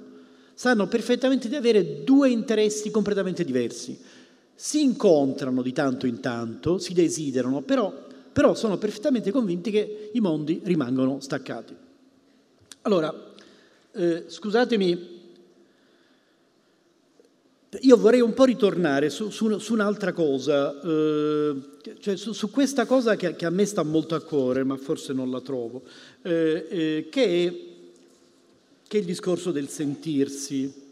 sanno 0.56 0.88
perfettamente 0.88 1.48
di 1.48 1.56
avere 1.56 2.04
due 2.04 2.32
interessi 2.32 2.90
completamente 2.90 3.44
diversi. 3.44 3.96
Si 4.56 4.82
incontrano 4.82 5.62
di 5.62 5.72
tanto 5.72 6.08
in 6.08 6.20
tanto, 6.20 6.80
si 6.80 6.94
desiderano, 6.94 7.62
però, 7.62 7.94
però 8.34 8.56
sono 8.56 8.80
perfettamente 8.80 9.30
convinti 9.30 9.70
che 9.70 10.10
i 10.14 10.20
mondi 10.20 10.62
rimangono 10.64 11.20
staccati. 11.20 11.88
Allora, 12.84 13.14
eh, 13.92 14.24
scusatemi, 14.28 15.18
io 17.82 17.98
vorrei 17.98 18.22
un 18.22 18.34
po' 18.34 18.46
ritornare 18.46 19.10
su, 19.10 19.30
su, 19.30 19.60
su 19.60 19.74
un'altra 19.74 20.14
cosa, 20.14 20.80
eh, 20.82 21.56
cioè 22.00 22.16
su, 22.16 22.32
su, 22.32 22.50
questa 22.50 22.86
cosa 22.86 23.18
che, 23.18 23.36
che, 23.36 23.46
a 23.46 23.50
me 23.50 23.66
sta 23.66 23.84
molto 23.84 24.16
a 24.16 24.22
cuore, 24.22 24.64
ma 24.64 24.78
forse 24.78 25.12
non 25.12 25.30
la 25.30 25.42
trovo, 25.42 25.84
eh, 26.22 26.68
eh 26.70 27.08
che, 27.12 27.24
è, 27.24 27.54
che, 28.88 28.98
è, 28.98 29.00
il 29.02 29.06
discorso 29.06 29.52
del 29.52 29.68
sentirsi. 29.68 30.88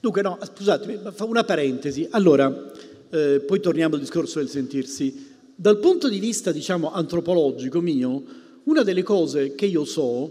Dunque, 0.00 0.22
no, 0.22 0.38
scusatemi, 0.40 1.00
una 1.20 1.44
parentesi. 1.44 2.06
Allora, 2.10 2.72
eh, 3.08 3.40
poi 3.40 3.60
torniamo 3.60 3.94
al 3.94 4.00
discorso 4.00 4.40
del 4.40 4.50
sentirsi. 4.50 5.32
Dal 5.54 5.78
punto 5.78 6.08
di 6.08 6.18
vista, 6.18 6.52
diciamo, 6.52 6.92
antropologico 6.92 7.80
mio, 7.80 8.42
una 8.64 8.82
delle 8.82 9.02
cose 9.02 9.54
che 9.54 9.66
io 9.66 9.84
so, 9.84 10.30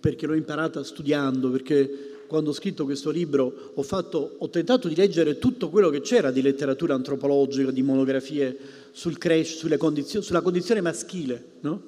perché 0.00 0.26
l'ho 0.26 0.34
imparata 0.34 0.82
studiando, 0.82 1.50
perché 1.50 2.08
quando 2.26 2.50
ho 2.50 2.52
scritto 2.52 2.84
questo 2.84 3.10
libro 3.10 3.72
ho, 3.74 3.82
fatto, 3.82 4.36
ho 4.38 4.48
tentato 4.50 4.86
di 4.86 4.94
leggere 4.94 5.38
tutto 5.38 5.68
quello 5.68 5.90
che 5.90 6.00
c'era 6.00 6.30
di 6.30 6.42
letteratura 6.42 6.94
antropologica, 6.94 7.70
di 7.70 7.82
monografie 7.82 8.56
sul 8.92 9.18
crash, 9.18 9.66
condizio, 9.78 10.20
sulla 10.20 10.40
condizione 10.40 10.80
maschile. 10.80 11.44
No? 11.60 11.82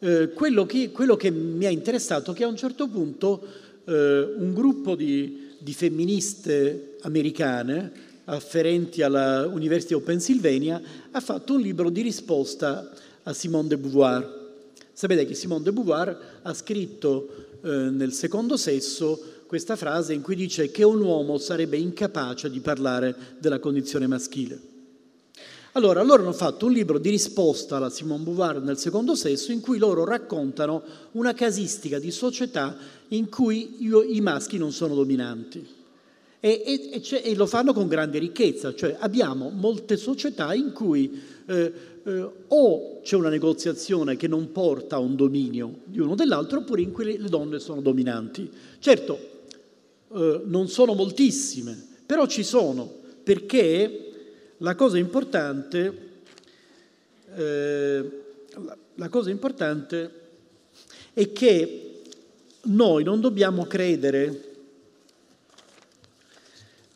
Eh, 0.00 0.30
quello, 0.34 0.66
che, 0.66 0.90
quello, 0.90 1.16
che, 1.16 1.30
mi 1.30 1.64
ha 1.64 1.70
interessato 1.70 2.32
è 2.32 2.34
che 2.34 2.44
a 2.44 2.48
un 2.48 2.56
certo 2.56 2.88
punto 2.88 3.42
eh, 3.84 4.34
un 4.36 4.52
gruppo 4.52 4.94
di, 4.94 5.48
di 5.58 5.72
femministe 5.72 6.96
americane 7.02 8.08
afferenti 8.24 9.02
alla 9.02 9.46
University 9.46 9.94
of 9.94 10.02
Pennsylvania 10.02 10.80
ha 11.10 11.20
fatto 11.20 11.54
un 11.54 11.60
libro 11.60 11.88
di 11.88 12.02
risposta 12.02 12.90
a 13.22 13.32
Simone 13.32 13.68
de 13.68 13.78
Beauvoir 13.78 14.39
Sapete 15.00 15.24
che 15.24 15.32
Simone 15.32 15.62
de 15.62 15.72
Beauvoir 15.72 16.40
ha 16.42 16.52
scritto 16.52 17.56
eh, 17.62 17.68
nel 17.70 18.12
secondo 18.12 18.58
sesso 18.58 19.18
questa 19.46 19.74
frase 19.74 20.12
in 20.12 20.20
cui 20.20 20.36
dice 20.36 20.70
che 20.70 20.84
un 20.84 21.00
uomo 21.00 21.38
sarebbe 21.38 21.78
incapace 21.78 22.50
di 22.50 22.60
parlare 22.60 23.16
della 23.38 23.60
condizione 23.60 24.06
maschile. 24.06 24.60
Allora, 25.72 26.02
loro 26.02 26.20
hanno 26.20 26.34
fatto 26.34 26.66
un 26.66 26.72
libro 26.72 26.98
di 26.98 27.08
risposta 27.08 27.78
alla 27.78 27.88
Simone 27.88 28.24
Beauvoir 28.24 28.60
nel 28.60 28.76
secondo 28.76 29.14
sesso 29.14 29.52
in 29.52 29.62
cui 29.62 29.78
loro 29.78 30.04
raccontano 30.04 30.82
una 31.12 31.32
casistica 31.32 31.98
di 31.98 32.10
società 32.10 32.76
in 33.08 33.30
cui 33.30 33.76
io, 33.78 34.02
i 34.02 34.20
maschi 34.20 34.58
non 34.58 34.70
sono 34.70 34.94
dominanti. 34.94 35.66
E, 36.42 36.62
e, 36.92 37.22
e, 37.22 37.34
lo 37.34 37.46
fanno 37.46 37.72
con 37.72 37.88
grande 37.88 38.18
ricchezza, 38.18 38.74
cioè 38.74 38.96
abbiamo 38.98 39.48
molte 39.48 39.96
società 39.96 40.52
in 40.54 40.72
cui 40.72 41.22
eh, 41.46 41.72
eh, 42.04 42.30
o 42.48 43.00
c'è 43.02 43.16
una 43.16 43.28
negoziazione 43.28 44.16
che 44.16 44.28
non 44.28 44.52
porta 44.52 44.96
a 44.96 44.98
un 44.98 45.16
dominio 45.16 45.80
di 45.84 46.00
uno 46.00 46.14
dell'altro, 46.14 46.60
oppure 46.60 46.82
in 46.82 46.92
cui 46.92 47.18
le 47.18 47.28
donne 47.28 47.58
sono 47.58 47.80
dominanti. 47.80 48.50
Certo, 48.78 49.18
eh, 50.12 50.42
non 50.44 50.68
sono 50.68 50.94
moltissime, 50.94 51.76
però 52.06 52.26
ci 52.26 52.42
sono, 52.42 52.90
perché 53.22 54.10
la 54.58 54.74
cosa 54.74 54.98
importante, 54.98 56.08
eh, 57.34 58.10
la 58.94 59.08
cosa 59.08 59.30
importante 59.30 60.10
è 61.12 61.32
che 61.32 62.02
noi 62.62 63.04
non 63.04 63.20
dobbiamo 63.20 63.64
credere 63.64 64.49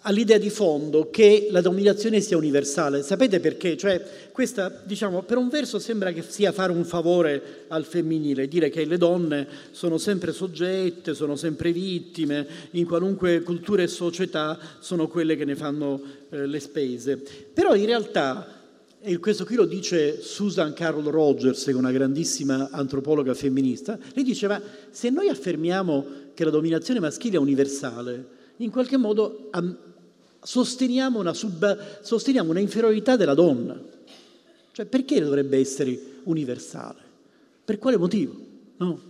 all'idea 0.06 0.38
di 0.38 0.50
fondo 0.50 1.08
che 1.10 1.48
la 1.50 1.60
dominazione 1.60 2.20
sia 2.20 2.36
universale. 2.36 3.02
Sapete 3.02 3.40
perché? 3.40 3.76
Cioè, 3.76 4.02
questa, 4.32 4.82
diciamo, 4.84 5.22
per 5.22 5.36
un 5.38 5.48
verso 5.48 5.78
sembra 5.78 6.12
che 6.12 6.22
sia 6.26 6.52
fare 6.52 6.72
un 6.72 6.84
favore 6.84 7.64
al 7.68 7.84
femminile, 7.84 8.48
dire 8.48 8.68
che 8.68 8.84
le 8.84 8.98
donne 8.98 9.46
sono 9.70 9.98
sempre 9.98 10.32
soggette, 10.32 11.14
sono 11.14 11.36
sempre 11.36 11.72
vittime, 11.72 12.46
in 12.72 12.86
qualunque 12.86 13.42
cultura 13.42 13.82
e 13.82 13.86
società 13.86 14.58
sono 14.78 15.08
quelle 15.08 15.36
che 15.36 15.44
ne 15.44 15.56
fanno 15.56 16.00
eh, 16.30 16.46
le 16.46 16.60
spese. 16.60 17.16
Però 17.52 17.74
in 17.74 17.86
realtà, 17.86 18.62
e 19.00 19.18
questo 19.18 19.44
qui 19.44 19.56
lo 19.56 19.64
dice 19.64 20.20
Susan 20.20 20.74
Carol 20.74 21.04
Rogers, 21.04 21.64
che 21.64 21.70
è 21.70 21.74
una 21.74 21.92
grandissima 21.92 22.68
antropologa 22.70 23.32
femminista, 23.32 23.98
lei 24.12 24.24
diceva, 24.24 24.60
se 24.90 25.08
noi 25.08 25.28
affermiamo 25.28 26.04
che 26.34 26.44
la 26.44 26.50
dominazione 26.50 27.00
maschile 27.00 27.36
è 27.36 27.40
universale, 27.40 28.42
in 28.58 28.70
qualche 28.70 28.96
modo 28.96 29.48
sosteniamo 30.44 31.18
una, 31.18 31.32
sub, 31.32 32.02
sosteniamo 32.02 32.50
una 32.50 32.60
inferiorità 32.60 33.16
della 33.16 33.34
donna. 33.34 33.80
Cioè 34.70 34.84
perché 34.86 35.20
dovrebbe 35.20 35.58
essere 35.58 35.98
universale? 36.24 37.00
Per 37.64 37.78
quale 37.78 37.96
motivo? 37.96 38.36
No. 38.76 39.00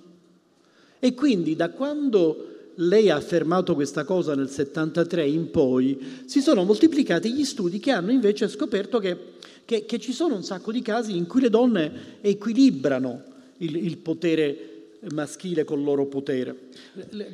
E 1.00 1.14
quindi 1.14 1.56
da 1.56 1.70
quando 1.70 2.52
lei 2.76 3.10
ha 3.10 3.16
affermato 3.16 3.74
questa 3.74 4.04
cosa 4.04 4.34
nel 4.34 4.48
73 4.48 5.26
in 5.26 5.50
poi, 5.50 6.22
si 6.26 6.40
sono 6.40 6.64
moltiplicati 6.64 7.32
gli 7.32 7.44
studi 7.44 7.78
che 7.78 7.90
hanno 7.90 8.10
invece 8.10 8.48
scoperto 8.48 8.98
che, 8.98 9.16
che, 9.64 9.84
che 9.84 9.98
ci 9.98 10.12
sono 10.12 10.36
un 10.36 10.44
sacco 10.44 10.72
di 10.72 10.82
casi 10.82 11.16
in 11.16 11.26
cui 11.26 11.40
le 11.40 11.50
donne 11.50 12.18
equilibrano 12.20 13.22
il, 13.58 13.76
il 13.76 13.98
potere 13.98 14.70
maschile 15.12 15.64
col 15.64 15.82
loro 15.82 16.06
potere. 16.06 16.56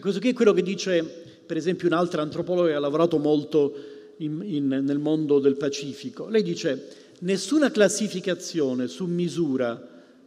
Questo 0.00 0.20
qui 0.20 0.30
è 0.30 0.34
quello 0.34 0.52
che 0.52 0.62
dice 0.62 1.29
per 1.50 1.58
esempio 1.58 1.88
un'altra 1.88 2.22
antropologa 2.22 2.68
che 2.68 2.74
ha 2.76 2.78
lavorato 2.78 3.18
molto 3.18 3.74
in, 4.18 4.40
in, 4.44 4.68
nel 4.68 5.00
mondo 5.00 5.40
del 5.40 5.56
Pacifico. 5.56 6.28
Lei 6.28 6.44
dice 6.44 6.86
nessuna 7.22 7.72
classificazione 7.72 8.86
su 8.86 9.06
misura 9.06 9.84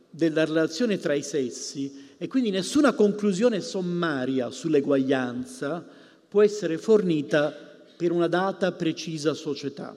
della 0.10 0.44
relazione 0.44 0.98
tra 0.98 1.14
i 1.14 1.24
sessi 1.24 2.10
e 2.18 2.28
quindi 2.28 2.50
nessuna 2.50 2.92
conclusione 2.92 3.62
sommaria 3.62 4.52
sull'eguaglianza 4.52 5.88
può 6.28 6.42
essere 6.42 6.78
fornita 6.78 7.56
per 7.96 8.12
una 8.12 8.28
data 8.28 8.74
precisa 8.74 9.34
società. 9.34 9.96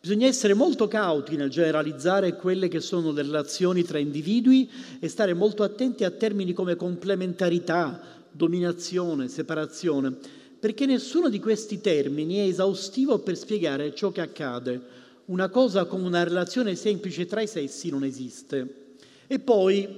Bisogna 0.00 0.26
essere 0.26 0.54
molto 0.54 0.88
cauti 0.88 1.36
nel 1.36 1.48
generalizzare 1.48 2.34
quelle 2.34 2.66
che 2.66 2.80
sono 2.80 3.12
le 3.12 3.22
relazioni 3.22 3.84
tra 3.84 3.98
individui 3.98 4.68
e 4.98 5.06
stare 5.06 5.32
molto 5.32 5.62
attenti 5.62 6.02
a 6.02 6.10
termini 6.10 6.52
come 6.52 6.74
complementarità, 6.74 8.02
dominazione, 8.32 9.28
separazione, 9.28 10.35
perché 10.58 10.86
nessuno 10.86 11.28
di 11.28 11.38
questi 11.38 11.80
termini 11.80 12.36
è 12.36 12.48
esaustivo 12.48 13.18
per 13.18 13.36
spiegare 13.36 13.94
ciò 13.94 14.10
che 14.10 14.20
accade. 14.20 14.80
Una 15.26 15.48
cosa 15.48 15.84
come 15.84 16.06
una 16.06 16.22
relazione 16.22 16.74
semplice 16.74 17.26
tra 17.26 17.40
i 17.40 17.46
sessi 17.46 17.90
non 17.90 18.04
esiste. 18.04 18.84
E 19.26 19.38
poi, 19.38 19.88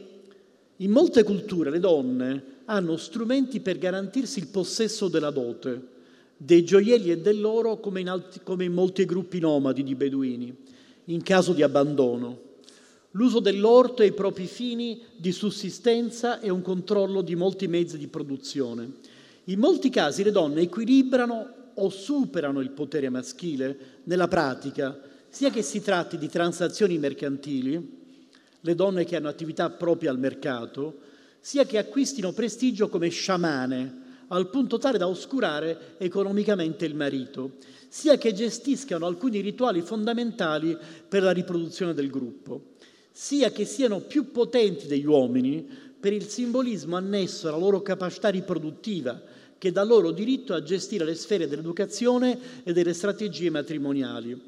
in 0.77 0.91
molte 0.91 1.23
culture, 1.23 1.71
le 1.71 1.81
donne 1.81 2.57
hanno 2.65 2.97
strumenti 2.97 3.61
per 3.61 3.79
garantirsi 3.79 4.39
il 4.39 4.49
possesso 4.49 5.09
della 5.09 5.31
dote, 5.31 5.97
dei 6.37 6.65
gioielli 6.65 7.11
e 7.11 7.19
dell'oro 7.19 7.79
come 7.79 8.01
in, 8.01 8.09
alti, 8.09 8.41
come 8.43 8.65
in 8.65 8.73
molti 8.73 9.05
gruppi 9.05 9.39
nomadi 9.39 9.83
di 9.83 9.95
beduini, 9.95 10.55
in 11.07 11.23
caso 11.23 11.53
di 11.53 11.63
abbandono. 11.63 12.47
L'uso 13.13 13.41
dell'orto 13.41 14.03
ai 14.03 14.13
propri 14.13 14.47
fini 14.47 15.01
di 15.17 15.33
sussistenza 15.33 16.41
e 16.41 16.51
un 16.51 16.63
controllo 16.63 17.23
di 17.23 17.35
molti 17.35 17.67
mezzi 17.67 17.97
di 17.97 18.07
produzione. 18.07 18.93
In 19.49 19.61
molti 19.61 19.89
casi 19.89 20.23
le 20.23 20.31
donne 20.31 20.61
equilibrano 20.61 21.55
o 21.73 21.89
superano 21.89 22.61
il 22.61 22.69
potere 22.69 23.09
maschile 23.09 23.79
nella 24.05 24.29
pratica, 24.29 25.01
sia 25.31 25.49
che 25.49 25.63
si 25.63 25.81
tratti 25.81 26.19
di 26.19 26.29
transazioni 26.29 26.99
mercantili, 26.99 27.97
le 28.61 28.75
donne 28.75 29.05
che 29.05 29.17
hanno 29.17 29.29
attività 29.29 29.71
proprie 29.71 30.11
al 30.11 30.19
mercato, 30.19 30.99
sia 31.41 31.65
che 31.65 31.79
acquistino 31.79 32.33
prestigio 32.33 32.91
come 32.91 33.09
sciamane, 33.09 34.07
al 34.29 34.51
punto 34.51 34.77
tale 34.77 34.99
da 34.99 35.09
oscurare 35.09 35.95
economicamente 35.97 36.85
il 36.85 36.95
marito, 36.95 37.53
sia 37.89 38.19
che 38.19 38.35
gestiscano 38.35 39.07
alcuni 39.07 39.41
rituali 39.41 39.81
fondamentali 39.81 40.77
per 41.09 41.23
la 41.23 41.31
riproduzione 41.31 41.95
del 41.95 42.11
gruppo, 42.11 42.75
sia 43.11 43.51
che 43.51 43.65
siano 43.65 44.01
più 44.01 44.31
potenti 44.31 44.87
degli 44.87 45.07
uomini 45.07 45.67
per 45.99 46.13
il 46.13 46.29
simbolismo 46.29 46.97
annesso 46.97 47.49
alla 47.49 47.57
loro 47.57 47.81
capacità 47.81 48.29
riproduttiva, 48.29 49.37
che 49.59 49.73
dà 49.73 49.83
loro 49.83 50.13
diritto 50.13 50.55
a 50.55 50.63
gestire 50.63 51.05
le 51.05 51.15
sfere 51.15 51.49
dell'educazione 51.49 52.39
e 52.63 52.73
delle 52.73 52.95
strategie 52.95 53.51
matrimoniali. 53.51 54.41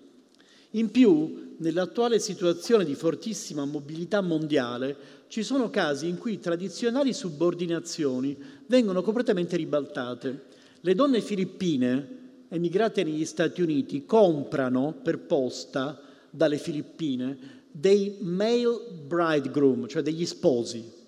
In 0.75 0.91
più, 0.91 1.57
nell'attuale 1.59 2.21
situazione 2.21 2.85
di 2.85 2.95
fortissima 2.95 3.65
mobilità 3.65 4.21
mondiale, 4.21 4.97
ci 5.27 5.43
sono 5.43 5.69
casi 5.69 6.09
in 6.09 6.17
cui 6.17 6.39
tradizionali 6.39 7.13
subordinazioni 7.13 8.37
vengono 8.67 9.03
completamente 9.03 9.57
ribaltate. 9.57 10.45
Le 10.81 10.95
donne 10.95 11.21
filippine 11.21 12.19
emigrate 12.49 13.03
negli 13.03 13.25
Stati 13.25 13.63
Uniti 13.63 14.07
comprano 14.07 14.95
per 15.03 15.19
posta 15.19 16.01
dalle 16.31 16.59
Filippine 16.59 17.59
dei 17.71 18.17
male 18.21 18.79
bridegroom, 19.07 19.87
cioè 19.87 20.03
degli 20.03 20.27
sposi, 20.27 20.99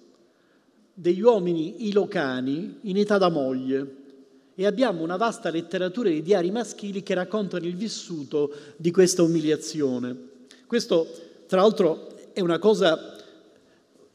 degli 0.94 1.20
uomini 1.20 1.88
ilocani 1.88 2.78
in 2.82 2.98
età 2.98 3.18
da 3.18 3.28
moglie 3.28 4.00
e 4.54 4.66
abbiamo 4.66 5.02
una 5.02 5.16
vasta 5.16 5.50
letteratura 5.50 6.10
di 6.10 6.22
diari 6.22 6.50
maschili 6.50 7.02
che 7.02 7.14
raccontano 7.14 7.66
il 7.66 7.74
vissuto 7.74 8.52
di 8.76 8.90
questa 8.90 9.22
umiliazione. 9.22 10.14
Questo, 10.66 11.08
tra 11.46 11.60
l'altro, 11.62 12.08
è 12.32 12.40
una 12.40 12.58
cosa 12.58 13.16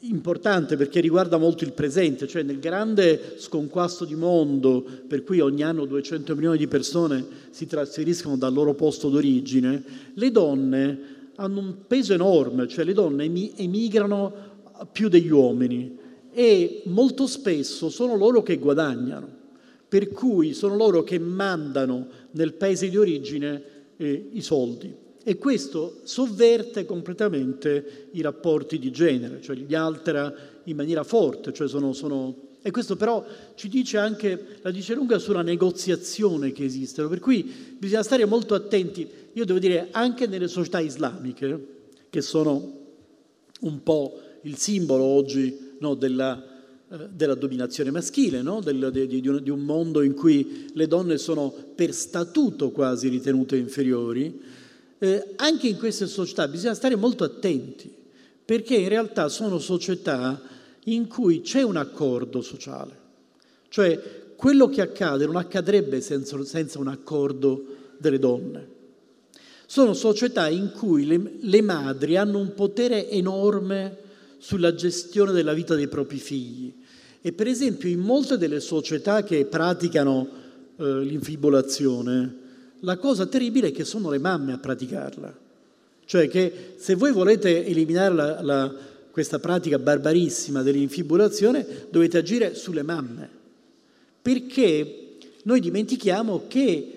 importante 0.02 0.78
perché 0.78 1.00
riguarda 1.00 1.38
molto 1.38 1.64
il 1.64 1.74
presente, 1.74 2.28
cioè 2.28 2.44
nel 2.44 2.60
grande 2.60 3.36
sconquasto 3.38 4.06
di 4.06 4.14
mondo 4.14 4.86
per 5.08 5.24
cui 5.24 5.40
ogni 5.40 5.64
anno 5.64 5.86
200 5.86 6.36
milioni 6.36 6.58
di 6.58 6.68
persone 6.68 7.26
si 7.50 7.66
trasferiscono 7.66 8.38
dal 8.38 8.54
loro 8.54 8.76
posto 8.76 9.10
d'origine, 9.10 9.84
le 10.14 10.32
donne 10.32 11.00
hanno 11.36 11.60
un 11.60 11.76
peso 11.88 12.14
enorme, 12.14 12.68
cioè 12.68 12.86
le 12.86 12.94
donne 12.94 13.24
emigrano 13.56 14.34
più 14.92 15.10
degli 15.10 15.32
uomini 15.32 16.06
e 16.38 16.84
molto 16.86 17.26
spesso 17.26 17.90
sono 17.90 18.16
loro 18.16 18.44
che 18.44 18.60
guadagnano, 18.60 19.28
per 19.90 20.10
cui 20.10 20.54
sono 20.54 20.76
loro 20.76 21.02
che 21.02 21.18
mandano 21.18 22.08
nel 22.34 22.54
paese 22.54 22.90
di 22.90 22.96
origine 22.96 23.64
eh, 23.98 24.30
i 24.34 24.42
soldi. 24.42 24.94
E 25.24 25.36
questo 25.38 26.02
sovverte 26.04 26.86
completamente 26.86 28.10
i 28.12 28.22
rapporti 28.22 28.78
di 28.78 28.92
genere, 28.92 29.42
cioè 29.42 29.56
li 29.56 29.74
altera 29.74 30.32
in 30.66 30.76
maniera 30.76 31.04
forte. 31.04 31.52
Cioè 31.52 31.68
sono, 31.68 31.92
sono... 31.94 32.36
E 32.62 32.70
questo 32.70 32.96
però 32.96 33.26
ci 33.56 33.68
dice 33.68 33.98
anche, 33.98 34.60
la 34.62 34.70
dice 34.70 34.94
lunga 34.94 35.18
sulla 35.18 35.42
negoziazione 35.42 36.52
che 36.52 36.64
esiste, 36.64 37.04
per 37.08 37.20
cui 37.20 37.52
bisogna 37.80 38.04
stare 38.04 38.26
molto 38.26 38.54
attenti, 38.54 39.08
io 39.34 39.44
devo 39.44 39.58
dire 39.58 39.88
anche 39.90 40.28
nelle 40.28 40.48
società 40.48 40.80
islamiche, 40.82 41.68
che 42.12 42.22
sono 42.22 42.74
un 43.62 43.82
po' 43.82 44.20
il 44.44 44.56
simbolo 44.58 45.04
oggi 45.04 45.66
no, 45.80 45.96
della, 45.96 46.42
eh, 46.90 47.10
della, 47.12 47.36
dominazione 47.36 47.92
maschile, 47.92 48.42
no? 48.42 48.62
Del, 48.62 48.90
di, 48.92 49.22
di, 49.22 49.28
un, 49.28 49.44
di 49.44 49.50
un 49.50 49.60
mondo 49.60 50.02
in 50.02 50.14
cui 50.14 50.70
le 50.74 50.88
donne 50.88 51.18
sono 51.18 51.54
per 51.76 51.94
statuto 51.94 52.72
quasi 52.72 53.10
ritenute 53.10 53.58
inferiori, 53.58 54.40
eh, 55.00 55.34
anche 55.36 55.68
in 55.68 55.78
queste 55.78 56.08
società 56.08 56.48
bisogna 56.48 56.74
stare 56.74 56.96
molto 56.96 57.24
attenti, 57.24 57.94
perché 58.44 58.76
in 58.76 58.90
realtà 58.90 59.30
sono 59.30 59.60
società 59.60 60.42
in 60.86 61.08
cui 61.08 61.42
c'è 61.42 61.62
un 61.62 61.76
accordo 61.76 62.42
sociale, 62.42 62.98
cioè 63.68 64.26
quello 64.38 64.70
che 64.70 64.82
accade 64.82 65.26
non 65.26 65.36
accadrebbe 65.36 66.00
senza, 66.00 66.42
senza 66.46 66.80
un 66.80 66.88
accordo 66.88 67.66
delle 67.98 68.20
donne. 68.20 68.76
Sono 69.66 69.94
società 69.94 70.48
in 70.48 70.72
cui 70.72 71.06
le, 71.06 71.34
le 71.42 71.62
madri 71.62 72.16
hanno 72.16 72.40
un 72.40 72.54
potere 72.54 73.10
enorme 73.10 74.06
sulla 74.38 74.74
gestione 74.74 75.32
della 75.32 75.54
vita 75.54 75.76
dei 75.76 75.88
propri 75.88 76.18
figli. 76.18 76.74
E 77.22 77.34
per 77.34 77.48
esempio 77.48 77.90
in 77.90 78.00
molte 78.00 78.38
delle 78.38 78.60
società 78.60 79.24
che 79.24 79.46
praticano 79.46 80.30
eh, 80.78 81.00
l'infibulazione, 81.02 82.36
la 82.82 82.98
cosa 82.98 83.26
terribile 83.26 83.70
è 83.70 83.72
che 83.72 83.84
sono 83.84 84.10
le 84.10 84.20
mamme 84.20 84.54
a 84.54 84.60
praticarla. 84.60 85.46
Cioè 86.06 86.30
che 86.30 86.74
se 86.78 86.96
voi 86.96 87.12
volete 87.12 87.66
eliminare 87.66 88.14
la, 88.14 88.42
la, 88.42 88.76
questa 89.12 89.40
pratica 89.40 89.80
barbarissima 89.80 90.62
dell'infibulazione, 90.62 91.66
dovete 91.90 92.18
agire 92.18 92.56
sulle 92.56 92.84
mamme. 92.84 93.30
Perché 94.22 95.18
noi 95.44 95.60
dimentichiamo 95.60 96.44
che 96.48 96.97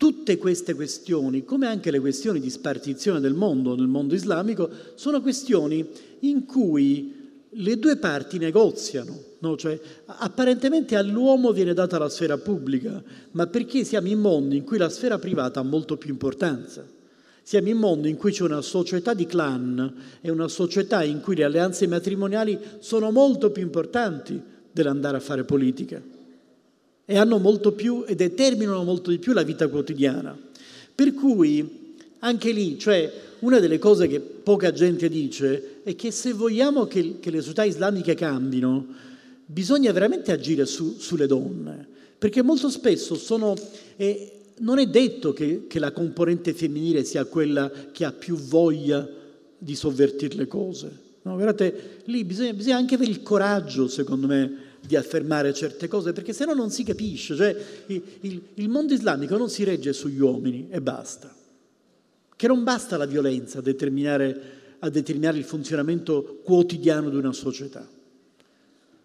tutte 0.00 0.38
queste 0.38 0.72
questioni, 0.72 1.44
come 1.44 1.66
anche 1.66 1.90
le 1.90 2.00
questioni 2.00 2.40
di 2.40 2.48
spartizione 2.48 3.20
del 3.20 3.34
mondo, 3.34 3.76
nel 3.76 3.86
mondo 3.86 4.14
islamico, 4.14 4.70
sono 4.94 5.20
questioni 5.20 5.86
in 6.20 6.46
cui 6.46 7.42
le 7.50 7.78
due 7.78 7.96
parti 7.98 8.38
negoziano. 8.38 9.14
No? 9.40 9.58
Cioè, 9.58 9.78
apparentemente 10.06 10.96
all'uomo 10.96 11.52
viene 11.52 11.74
data 11.74 11.98
la 11.98 12.08
sfera 12.08 12.38
pubblica, 12.38 13.02
ma 13.32 13.46
perché 13.46 13.84
siamo 13.84 14.08
in 14.08 14.20
mondi 14.20 14.56
in 14.56 14.64
cui 14.64 14.78
la 14.78 14.88
sfera 14.88 15.18
privata 15.18 15.60
ha 15.60 15.64
molto 15.64 15.98
più 15.98 16.08
importanza. 16.08 16.82
Siamo 17.42 17.68
in 17.68 17.76
mondi 17.76 18.08
in 18.08 18.16
cui 18.16 18.32
c'è 18.32 18.44
una 18.44 18.62
società 18.62 19.12
di 19.12 19.26
clan 19.26 19.94
e 20.22 20.30
una 20.30 20.48
società 20.48 21.04
in 21.04 21.20
cui 21.20 21.36
le 21.36 21.44
alleanze 21.44 21.86
matrimoniali 21.86 22.58
sono 22.78 23.10
molto 23.10 23.50
più 23.50 23.60
importanti 23.60 24.40
dell'andare 24.72 25.18
a 25.18 25.20
fare 25.20 25.44
politica 25.44 26.00
e 27.10 27.16
hanno 27.16 27.38
molto 27.38 27.72
più 27.72 28.04
e 28.06 28.14
determinano 28.14 28.84
molto 28.84 29.10
di 29.10 29.18
più 29.18 29.32
la 29.32 29.42
vita 29.42 29.66
quotidiana. 29.66 30.38
Per 30.94 31.12
cui 31.12 31.96
anche 32.20 32.52
lì, 32.52 32.78
cioè 32.78 33.12
una 33.40 33.58
delle 33.58 33.80
cose 33.80 34.06
che 34.06 34.20
poca 34.20 34.70
gente 34.70 35.08
dice 35.08 35.80
è 35.82 35.96
che 35.96 36.12
se 36.12 36.32
vogliamo 36.32 36.86
che, 36.86 37.16
che 37.18 37.32
le 37.32 37.40
società 37.40 37.64
islamiche 37.64 38.14
cambino, 38.14 38.86
bisogna 39.44 39.90
veramente 39.90 40.30
agire 40.30 40.64
su, 40.66 40.98
sulle 41.00 41.26
donne, 41.26 41.84
perché 42.16 42.42
molto 42.42 42.70
spesso 42.70 43.16
sono... 43.16 43.56
Eh, 43.96 44.34
non 44.58 44.78
è 44.78 44.86
detto 44.86 45.32
che, 45.32 45.64
che, 45.66 45.78
la 45.80 45.90
componente 45.90 46.52
femminile 46.52 47.02
sia 47.02 47.24
quella 47.24 47.72
che 47.90 48.04
ha 48.04 48.12
più 48.12 48.36
voglia 48.36 49.08
di 49.58 49.74
sovvertire 49.74 50.36
le 50.36 50.46
cose. 50.46 50.92
No, 51.22 51.32
guardate, 51.32 52.02
lì 52.04 52.22
bisogna, 52.24 52.52
bisogna, 52.52 52.76
anche 52.76 52.94
avere 52.94 53.10
il 53.10 53.22
coraggio, 53.22 53.88
secondo 53.88 54.26
me, 54.26 54.69
di 54.80 54.96
affermare 54.96 55.52
certe 55.52 55.88
cose, 55.88 56.12
perché 56.12 56.32
se 56.32 56.44
no 56.44 56.54
non 56.54 56.70
si 56.70 56.84
capisce. 56.84 57.36
Cioè, 57.36 57.56
il, 57.86 58.02
il, 58.20 58.42
il 58.54 58.68
mondo 58.68 58.94
islamico 58.94 59.36
non 59.36 59.50
si 59.50 59.64
regge 59.64 59.92
sugli 59.92 60.20
uomini 60.20 60.68
e 60.70 60.80
basta 60.80 61.34
che 62.40 62.46
non 62.46 62.64
basta 62.64 62.96
la 62.96 63.04
violenza 63.04 63.58
a 63.58 63.60
determinare, 63.60 64.40
a 64.78 64.88
determinare 64.88 65.36
il 65.36 65.44
funzionamento 65.44 66.40
quotidiano 66.42 67.10
di 67.10 67.16
una 67.16 67.34
società. 67.34 67.86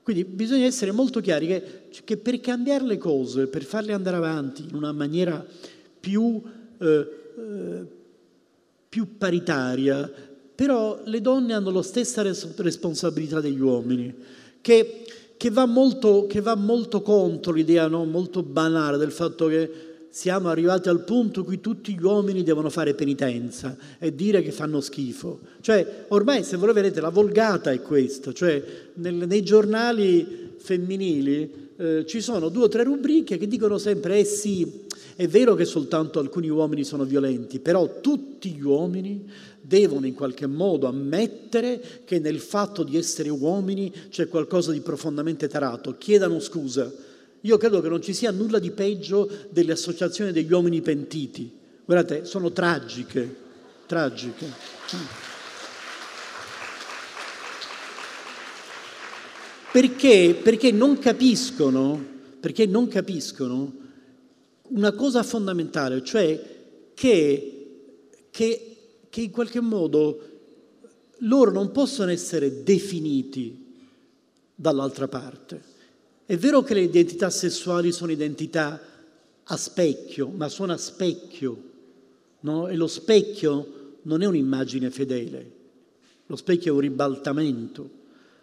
Quindi 0.02 0.24
bisogna 0.24 0.64
essere 0.64 0.94
molto 0.94 1.20
chiari 1.20 1.48
che, 1.48 1.64
che, 2.06 2.16
per 2.16 2.40
cambiare 2.40 2.86
le 2.86 2.98
cose, 2.98 3.48
per 3.48 3.66
farle 3.66 3.92
andare 3.92 4.16
avanti 4.16 4.64
in 4.70 4.74
una 4.74 4.94
maniera 4.94 5.46
più, 6.00 6.42
eh, 6.78 7.08
eh, 7.38 7.86
più 8.88 9.18
paritaria, 9.18 10.10
però 10.56 11.02
le 11.04 11.20
donne 11.20 11.52
hanno 11.52 11.72
la 11.72 11.84
stessa 11.84 12.22
responsabilità 12.22 13.42
degli 13.42 13.60
uomini, 13.60 14.16
che, 14.62 15.05
che, 15.46 15.52
va, 15.52 15.68
molto, 15.68 16.26
che 16.26 16.42
va, 16.42 16.56
molto, 16.56 17.04
contro 17.04 17.54
l'idea 17.54 17.88
no, 17.88 18.04
molto 18.04 18.42
banale 18.42 18.98
del 18.98 19.12
fatto 19.12 19.46
che 19.46 19.70
siamo 20.10 20.50
arrivati 20.50 20.90
al 20.90 21.04
punto 21.04 21.42
in 21.42 21.46
cui 21.46 21.62
tutti 21.62 21.94
gli 21.94 22.02
uomini 22.02 22.42
devono 22.42 22.72
fare 22.72 22.96
penitenza 22.96 23.78
e 24.00 24.16
dire 24.16 24.42
che 24.42 24.52
fanno 24.52 24.82
schifo. 24.82 25.38
Cioè, 25.62 26.06
ormai, 26.08 26.44
se 26.44 26.58
voi 26.58 26.74
vedete, 26.74 27.00
la 27.00 27.10
volgata 27.10 27.72
è 27.72 27.80
questa, 27.80 28.34
cioè 28.34 28.60
nel, 28.96 29.14
nei 29.14 29.44
giornali 29.44 30.54
femminili 30.58 31.70
eh, 31.78 32.06
ci 32.08 32.22
sono 32.22 32.50
due 32.50 32.64
o 32.64 32.68
tre 32.68 32.82
rubriche 32.82 33.38
che 33.38 33.48
dicono 33.48 33.78
sempre, 33.78 34.18
eh 34.18 34.26
sì, 34.26 34.85
è 35.16 35.28
vero 35.28 35.56
che 35.56 35.66
soltanto 35.66 36.20
alcuni 36.20 36.50
uomini 36.50 36.84
sono 36.84 37.06
violenti, 37.06 37.60
però 37.60 38.00
tutti 38.02 38.52
gli 38.52 38.64
uomini 38.64 39.30
devono 39.62 40.06
in 40.06 40.14
qualche 40.14 40.46
modo 40.46 40.88
ammettere 40.88 42.02
che 42.06 42.20
nel 42.20 42.40
fatto 42.40 42.84
di 42.84 42.98
essere 42.98 43.30
uomini 43.30 43.92
c'è 44.10 44.28
qualcosa 44.28 44.72
di 44.72 44.82
profondamente 44.82 45.48
tarato, 45.48 45.98
chiedano 45.98 46.40
scusa 46.40 46.92
io 47.46 47.58
credo 47.58 47.80
che 47.80 47.90
non 47.90 48.02
ci 48.02 48.14
sia 48.14 48.32
nulla 48.32 48.58
di 48.58 48.72
peggio 48.72 49.30
delle 49.50 49.74
associazioni 49.74 50.32
degli 50.32 50.52
uomini 50.52 50.82
pentiti. 50.82 51.52
Guardate, 51.86 52.26
sono 52.26 52.52
tragiche, 52.52 53.36
tragiche. 53.86 54.52
Perché? 59.72 60.40
Perché 60.42 60.72
non 60.72 60.98
capiscono, 60.98 62.04
perché 62.40 62.66
non 62.66 62.88
capiscono 62.88 63.84
una 64.70 64.94
cosa 64.94 65.24
fondamentale, 65.24 66.04
cioè 66.04 66.42
che, 66.94 67.68
che, 68.30 68.78
che 69.10 69.22
in 69.22 69.32
qualche 69.32 69.60
modo 69.60 70.30
loro 71.20 71.52
non 71.52 71.72
possono 71.72 72.12
essere 72.12 72.64
definiti 72.64 73.74
dall'altra 74.56 75.08
parte. 75.08 75.74
È 76.26 76.38
vero 76.38 76.64
che 76.64 76.74
le 76.74 76.82
identità 76.82 77.30
sessuali 77.30 77.92
sono 77.92 78.12
identità 78.12 78.82
a 79.44 79.58
specchio, 79.58 80.30
ma 80.30 80.50
sono 80.50 80.74
a 80.74 80.78
specchio, 80.78 81.64
no? 82.42 82.68
E 82.68 82.76
lo 82.76 82.88
specchio 82.88 83.98
non 84.04 84.22
è 84.22 84.26
un'immagine 84.26 84.90
fedele, 84.90 85.52
lo 86.26 86.36
specchio 86.36 86.72
è 86.72 86.76
un 86.76 86.82
ribaltamento. 86.82 87.90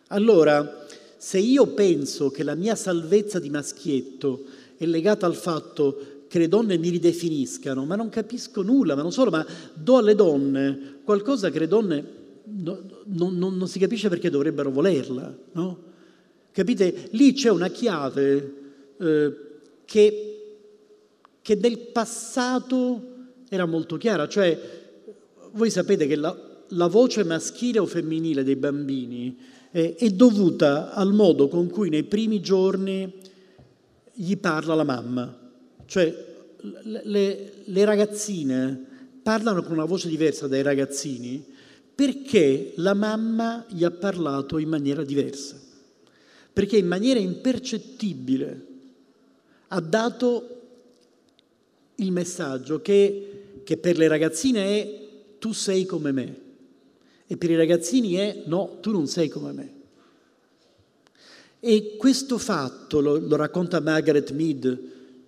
Allora, 0.08 0.86
se 1.16 1.38
io 1.38 1.66
penso 1.68 2.30
che 2.30 2.42
la 2.42 2.54
mia 2.54 2.74
salvezza 2.74 3.38
di 3.38 3.50
maschietto 3.50 4.44
è 4.84 4.88
legata 4.88 5.26
al 5.26 5.34
fatto 5.34 6.24
che 6.28 6.38
le 6.38 6.48
donne 6.48 6.78
mi 6.78 6.88
ridefiniscano, 6.88 7.84
ma 7.84 7.94
non 7.94 8.08
capisco 8.08 8.62
nulla, 8.62 8.94
ma 8.94 9.02
non 9.02 9.12
solo, 9.12 9.30
ma 9.30 9.46
do 9.74 9.98
alle 9.98 10.14
donne 10.14 11.00
qualcosa 11.04 11.50
che 11.50 11.58
le 11.58 11.68
donne 11.68 12.04
no, 12.44 12.80
non, 13.04 13.36
non, 13.36 13.56
non 13.56 13.68
si 13.68 13.78
capisce 13.78 14.08
perché 14.08 14.30
dovrebbero 14.30 14.70
volerla, 14.70 15.34
no? 15.52 15.90
Capite? 16.50 17.08
Lì 17.10 17.32
c'è 17.32 17.50
una 17.50 17.68
chiave 17.68 18.54
eh, 18.98 19.36
che, 19.84 20.56
che 21.40 21.54
nel 21.54 21.78
passato 21.78 23.10
era 23.48 23.66
molto 23.66 23.96
chiara, 23.96 24.26
cioè 24.28 24.58
voi 25.52 25.70
sapete 25.70 26.06
che 26.06 26.16
la, 26.16 26.34
la 26.68 26.86
voce 26.86 27.24
maschile 27.24 27.78
o 27.78 27.86
femminile 27.86 28.42
dei 28.42 28.56
bambini 28.56 29.36
è, 29.70 29.96
è 29.98 30.10
dovuta 30.10 30.92
al 30.92 31.12
modo 31.12 31.48
con 31.48 31.68
cui 31.68 31.90
nei 31.90 32.04
primi 32.04 32.40
giorni 32.40 33.12
gli 34.12 34.36
parla 34.36 34.74
la 34.74 34.84
mamma. 34.84 35.50
Cioè 35.86 36.30
le, 36.82 37.52
le, 37.64 37.84
ragazzine 37.84 38.86
parlano 39.22 39.62
con 39.62 39.72
una 39.72 39.84
voce 39.84 40.08
diversa 40.08 40.46
dai 40.46 40.62
ragazzini 40.62 41.44
perché 41.94 42.72
la 42.76 42.94
mamma 42.94 43.66
gli 43.68 43.84
ha 43.84 43.90
parlato 43.90 44.58
in 44.58 44.68
maniera 44.68 45.04
diversa, 45.04 45.60
perché 46.52 46.76
in 46.76 46.86
maniera 46.86 47.18
impercettibile 47.18 48.66
ha 49.68 49.80
dato 49.80 50.60
il 51.96 52.12
messaggio 52.12 52.80
che, 52.80 53.60
che 53.64 53.76
per 53.76 53.98
le 53.98 54.08
ragazzine 54.08 54.64
è 54.64 55.00
tu 55.38 55.52
sei 55.52 55.84
come 55.84 56.12
me 56.12 56.40
e 57.26 57.36
per 57.36 57.50
i 57.50 57.56
ragazzini 57.56 58.14
è 58.14 58.42
no, 58.46 58.78
tu 58.80 58.90
non 58.90 59.06
sei 59.06 59.28
come 59.28 59.52
me. 59.52 59.81
E 61.64 61.94
questo 61.96 62.38
fatto 62.38 62.98
lo, 62.98 63.18
lo 63.18 63.36
racconta 63.36 63.78
Margaret 63.78 64.32
Mead 64.32 64.78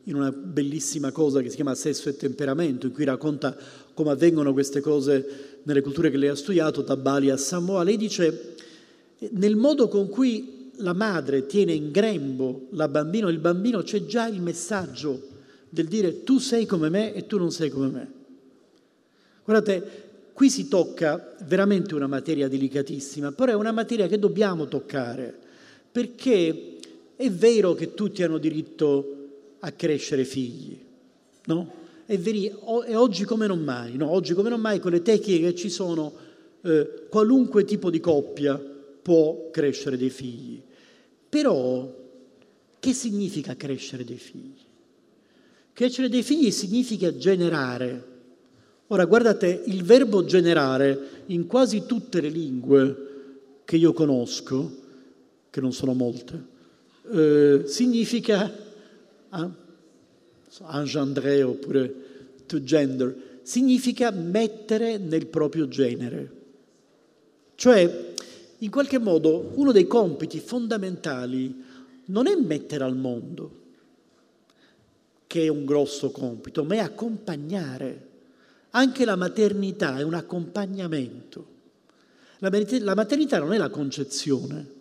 in 0.02 0.16
una 0.16 0.32
bellissima 0.32 1.12
cosa 1.12 1.40
che 1.40 1.48
si 1.48 1.54
chiama 1.54 1.76
Sesso 1.76 2.08
e 2.08 2.16
temperamento, 2.16 2.86
in 2.86 2.92
cui 2.92 3.04
racconta 3.04 3.56
come 3.94 4.10
avvengono 4.10 4.52
queste 4.52 4.80
cose 4.80 5.60
nelle 5.62 5.80
culture 5.80 6.10
che 6.10 6.16
lei 6.16 6.30
ha 6.30 6.34
studiato, 6.34 6.82
da 6.82 6.96
Bali 6.96 7.30
a 7.30 7.36
Samoa. 7.36 7.84
Lei 7.84 7.96
dice, 7.96 8.56
nel 9.30 9.54
modo 9.54 9.86
con 9.86 10.08
cui 10.08 10.72
la 10.78 10.92
madre 10.92 11.46
tiene 11.46 11.72
in 11.72 11.92
grembo 11.92 12.66
la 12.70 12.88
bambina, 12.88 13.30
il 13.30 13.38
bambino 13.38 13.82
c'è 13.82 14.04
già 14.04 14.26
il 14.26 14.42
messaggio 14.42 15.28
del 15.68 15.86
dire 15.86 16.24
tu 16.24 16.38
sei 16.38 16.66
come 16.66 16.88
me 16.88 17.14
e 17.14 17.26
tu 17.26 17.38
non 17.38 17.52
sei 17.52 17.70
come 17.70 17.86
me. 17.90 18.12
Guardate, 19.44 20.02
qui 20.32 20.50
si 20.50 20.66
tocca 20.66 21.36
veramente 21.46 21.94
una 21.94 22.08
materia 22.08 22.48
delicatissima, 22.48 23.30
però 23.30 23.52
è 23.52 23.54
una 23.54 23.70
materia 23.70 24.08
che 24.08 24.18
dobbiamo 24.18 24.66
toccare, 24.66 25.42
perché 25.94 26.78
è 27.14 27.30
vero 27.30 27.74
che 27.74 27.94
tutti 27.94 28.24
hanno 28.24 28.38
diritto 28.38 29.28
a 29.60 29.70
crescere 29.70 30.24
figli, 30.24 30.76
no? 31.44 31.72
È 32.04 32.18
vero, 32.18 32.82
e 32.82 32.96
oggi 32.96 33.22
come 33.22 33.46
non 33.46 33.60
mai, 33.62 33.96
no? 33.96 34.10
Oggi 34.10 34.34
come 34.34 34.48
non 34.48 34.60
mai 34.60 34.80
con 34.80 34.90
le 34.90 35.02
tecniche 35.02 35.38
che 35.38 35.54
ci 35.54 35.70
sono, 35.70 36.12
eh, 36.62 37.06
qualunque 37.08 37.64
tipo 37.64 37.90
di 37.90 38.00
coppia 38.00 38.58
può 38.58 39.50
crescere 39.52 39.96
dei 39.96 40.10
figli. 40.10 40.60
Però 41.28 41.88
che 42.80 42.92
significa 42.92 43.54
crescere 43.54 44.02
dei 44.02 44.18
figli? 44.18 44.62
Crescere 45.72 46.08
dei 46.08 46.24
figli 46.24 46.50
significa 46.50 47.16
generare. 47.16 48.04
Ora 48.88 49.04
guardate, 49.04 49.62
il 49.66 49.84
verbo 49.84 50.24
generare 50.24 50.98
in 51.26 51.46
quasi 51.46 51.84
tutte 51.86 52.20
le 52.20 52.30
lingue 52.30 52.96
che 53.64 53.76
io 53.76 53.92
conosco, 53.92 54.82
che 55.54 55.60
non 55.60 55.72
sono 55.72 55.94
molte, 55.94 56.46
eh, 57.12 57.62
significa 57.66 58.52
ah, 59.28 59.50
engendré 60.72 61.44
oppure 61.44 61.94
to 62.44 62.60
gender, 62.64 63.38
significa 63.42 64.10
mettere 64.10 64.98
nel 64.98 65.28
proprio 65.28 65.68
genere. 65.68 66.32
Cioè, 67.54 68.14
in 68.58 68.68
qualche 68.68 68.98
modo, 68.98 69.52
uno 69.54 69.70
dei 69.70 69.86
compiti 69.86 70.40
fondamentali 70.40 71.62
non 72.06 72.26
è 72.26 72.34
mettere 72.34 72.82
al 72.82 72.96
mondo, 72.96 73.60
che 75.28 75.44
è 75.44 75.48
un 75.48 75.64
grosso 75.64 76.10
compito, 76.10 76.64
ma 76.64 76.74
è 76.74 76.78
accompagnare. 76.78 78.08
Anche 78.70 79.04
la 79.04 79.14
maternità 79.14 79.98
è 79.98 80.02
un 80.02 80.14
accompagnamento. 80.14 81.46
La 82.40 82.94
maternità 82.96 83.38
non 83.38 83.52
è 83.52 83.56
la 83.56 83.70
concezione, 83.70 84.73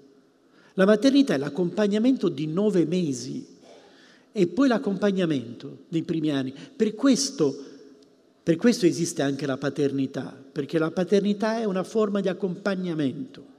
la 0.75 0.85
maternità 0.85 1.35
è 1.35 1.37
l'accompagnamento 1.37 2.29
di 2.29 2.47
nove 2.47 2.85
mesi 2.85 3.45
e 4.31 4.47
poi 4.47 4.67
l'accompagnamento 4.67 5.83
nei 5.89 6.01
primi 6.01 6.31
anni. 6.31 6.53
Per 6.75 6.95
questo, 6.95 7.55
per 8.41 8.55
questo 8.55 8.85
esiste 8.85 9.21
anche 9.21 9.45
la 9.45 9.57
paternità, 9.57 10.35
perché 10.51 10.79
la 10.79 10.89
paternità 10.91 11.59
è 11.59 11.65
una 11.65 11.83
forma 11.83 12.19
di 12.19 12.27
accompagnamento. 12.27 13.51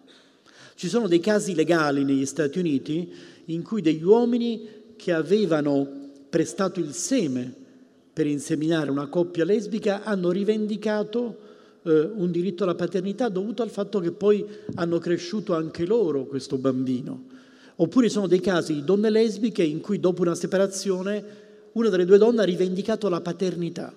Ci 0.74 0.88
sono 0.88 1.06
dei 1.06 1.20
casi 1.20 1.54
legali 1.54 2.02
negli 2.02 2.26
Stati 2.26 2.58
Uniti 2.58 3.12
in 3.46 3.62
cui 3.62 3.80
degli 3.80 4.02
uomini 4.02 4.66
che 4.96 5.12
avevano 5.12 5.88
prestato 6.28 6.80
il 6.80 6.92
seme 6.92 7.62
per 8.12 8.26
inseminare 8.26 8.90
una 8.90 9.06
coppia 9.06 9.44
lesbica 9.44 10.02
hanno 10.02 10.30
rivendicato 10.30 11.38
eh, 11.84 12.10
un 12.14 12.30
diritto 12.30 12.64
alla 12.64 12.74
paternità 12.74 13.28
dovuto 13.28 13.62
al 13.62 13.70
fatto 13.70 14.00
che 14.00 14.10
poi 14.10 14.44
hanno 14.74 14.98
cresciuto 14.98 15.54
anche 15.54 15.86
loro 15.86 16.24
questo 16.24 16.56
bambino. 16.56 17.32
Oppure 17.76 18.08
sono 18.08 18.26
dei 18.26 18.40
casi 18.40 18.74
di 18.74 18.84
donne 18.84 19.10
lesbiche 19.10 19.62
in 19.62 19.80
cui 19.80 19.98
dopo 19.98 20.22
una 20.22 20.34
separazione 20.34 21.42
una 21.72 21.88
delle 21.88 22.04
due 22.04 22.18
donne 22.18 22.42
ha 22.42 22.44
rivendicato 22.44 23.08
la 23.08 23.20
paternità. 23.20 23.92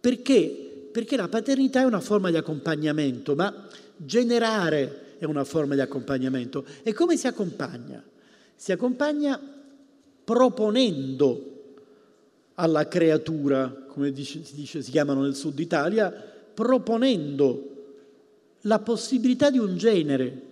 Perché? 0.00 0.88
Perché 0.92 1.16
la 1.16 1.28
paternità 1.28 1.80
è 1.80 1.84
una 1.84 2.00
forma 2.00 2.30
di 2.30 2.36
accompagnamento, 2.36 3.34
ma 3.34 3.66
generare 3.96 5.16
è 5.18 5.24
una 5.24 5.44
forma 5.44 5.74
di 5.74 5.80
accompagnamento. 5.80 6.64
E 6.82 6.92
come 6.92 7.16
si 7.16 7.26
accompagna? 7.26 8.02
Si 8.54 8.72
accompagna 8.72 9.40
proponendo 10.24 11.46
alla 12.54 12.86
creatura, 12.88 13.70
come 13.88 14.12
dice, 14.12 14.44
si, 14.44 14.54
dice, 14.54 14.82
si 14.82 14.90
chiamano 14.90 15.22
nel 15.22 15.34
sud 15.34 15.58
Italia, 15.58 16.29
proponendo 16.52 17.68
la 18.62 18.78
possibilità 18.78 19.50
di 19.50 19.58
un 19.58 19.76
genere, 19.76 20.48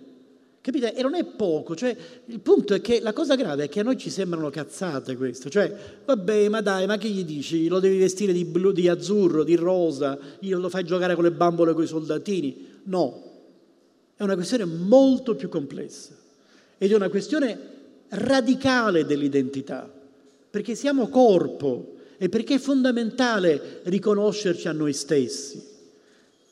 Capite? 0.61 0.93
E 0.93 1.01
non 1.01 1.15
è 1.15 1.23
poco, 1.23 1.73
cioè, 1.73 1.95
il 2.25 2.39
punto 2.41 2.73
è 2.73 2.81
che 2.81 2.99
la 2.99 3.13
cosa 3.13 3.35
grave 3.35 3.63
è 3.63 3.69
che 3.69 3.79
a 3.79 3.83
noi 3.83 3.97
ci 3.97 4.09
sembrano 4.09 4.49
cazzate 4.49 5.15
questo, 5.15 5.49
cioè, 5.49 5.73
vabbè, 6.03 6.49
ma 6.49 6.59
dai, 6.59 6.85
ma 6.85 6.97
che 6.97 7.07
gli 7.07 7.23
dici? 7.23 7.69
Lo 7.69 7.79
devi 7.79 7.97
vestire 7.97 8.33
di, 8.33 8.43
blu, 8.43 8.73
di 8.73 8.89
azzurro, 8.89 9.45
di 9.45 9.55
rosa, 9.55 10.19
lo 10.41 10.69
fai 10.69 10.83
giocare 10.83 11.15
con 11.15 11.23
le 11.23 11.31
bambole 11.31 11.73
con 11.73 11.83
i 11.83 11.87
soldatini? 11.87 12.67
No, 12.83 13.23
è 14.15 14.21
una 14.21 14.35
questione 14.35 14.65
molto 14.65 15.33
più 15.35 15.47
complessa 15.47 16.13
ed 16.77 16.91
è 16.91 16.95
una 16.95 17.09
questione 17.09 17.57
radicale 18.09 19.05
dell'identità, 19.05 19.89
perché 20.49 20.75
siamo 20.75 21.07
corpo 21.07 21.95
e 22.17 22.27
perché 22.27 22.55
è 22.55 22.59
fondamentale 22.59 23.79
riconoscerci 23.83 24.67
a 24.67 24.73
noi 24.73 24.91
stessi. 24.91 25.68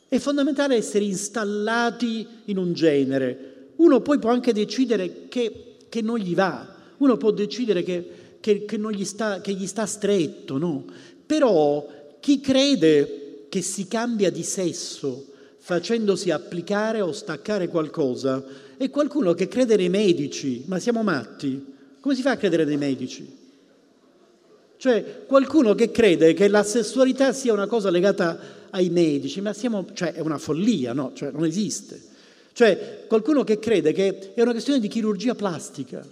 È 0.08 0.18
fondamentale 0.20 0.76
essere 0.76 1.06
installati 1.06 2.26
in 2.46 2.58
un 2.58 2.74
genere, 2.74 3.72
uno 3.78 4.02
poi 4.02 4.20
può 4.20 4.32
anche 4.32 4.54
decidere 4.54 5.28
che, 5.28 5.76
che 5.90 6.02
non 6.02 6.18
gli 6.18 6.34
va, 6.34 6.76
uno 6.98 7.18
può 7.18 7.32
decidere 7.32 7.84
che, 7.84 8.10
che, 8.40 8.66
che 8.66 8.80
gli, 8.92 9.06
sta, 9.06 9.42
gli 9.44 9.68
sta 9.68 9.86
stretto, 9.86 10.58
no? 10.58 10.86
Però 11.26 11.88
chi 12.20 12.40
crede 12.40 13.46
che 13.50 13.62
si 13.62 13.88
cambia 13.88 14.32
di 14.32 14.44
sesso 14.44 15.28
facendosi 15.58 16.32
applicare 16.32 17.02
o 17.02 17.12
staccare 17.12 17.68
qualcosa 17.68 18.44
è 18.78 18.90
qualcuno 18.90 19.34
che 19.34 19.50
crede 19.50 19.76
nei 19.76 19.90
medici, 19.90 20.64
ma 20.68 20.80
siamo 20.80 21.04
matti. 21.04 21.76
Come 22.00 22.16
si 22.16 22.22
fa 22.22 22.32
a 22.32 22.38
credere 22.38 22.64
nei 22.64 22.78
medici? 22.78 23.46
Cioè 24.78 25.26
qualcuno 25.26 25.74
che 25.74 25.92
crede 25.92 26.34
che 26.34 26.48
la 26.48 26.64
sessualità 26.64 27.34
sia 27.34 27.52
una 27.52 27.68
cosa 27.68 27.90
legata 27.90 28.40
ai 28.70 28.90
medici, 28.90 29.42
ma 29.42 29.54
siamo, 29.54 29.86
cioè, 29.94 30.14
è 30.14 30.20
una 30.20 30.38
follia, 30.38 30.94
no? 30.94 31.12
Cioè, 31.14 31.32
non 31.32 31.46
esiste. 31.46 32.00
Cioè 32.54 33.06
qualcuno 33.08 33.44
che 33.44 33.60
crede 33.60 33.92
che 33.92 34.34
è 34.34 34.42
una 34.42 34.52
questione 34.52 34.80
di 34.80 34.88
chirurgia 34.88 35.36
plastica. 35.36 36.06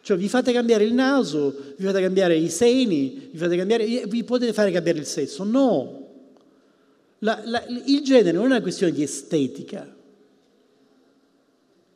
Cioè 0.00 0.16
vi 0.16 0.28
fate 0.28 0.52
cambiare 0.52 0.84
il 0.84 0.94
naso, 0.94 1.74
vi 1.76 1.84
fate 1.84 2.00
cambiare 2.00 2.36
i 2.36 2.48
seni, 2.48 3.28
vi, 3.32 3.56
cambiare, 3.56 4.04
vi 4.06 4.22
potete 4.22 4.52
fare 4.52 4.70
cambiare 4.70 4.98
il 4.98 5.06
sesso. 5.06 5.42
No. 5.42 6.04
La, 7.20 7.40
la, 7.44 7.64
il 7.86 8.02
genere 8.02 8.32
non 8.32 8.44
è 8.44 8.46
una 8.46 8.60
questione 8.60 8.92
di 8.92 9.02
estetica. 9.02 9.94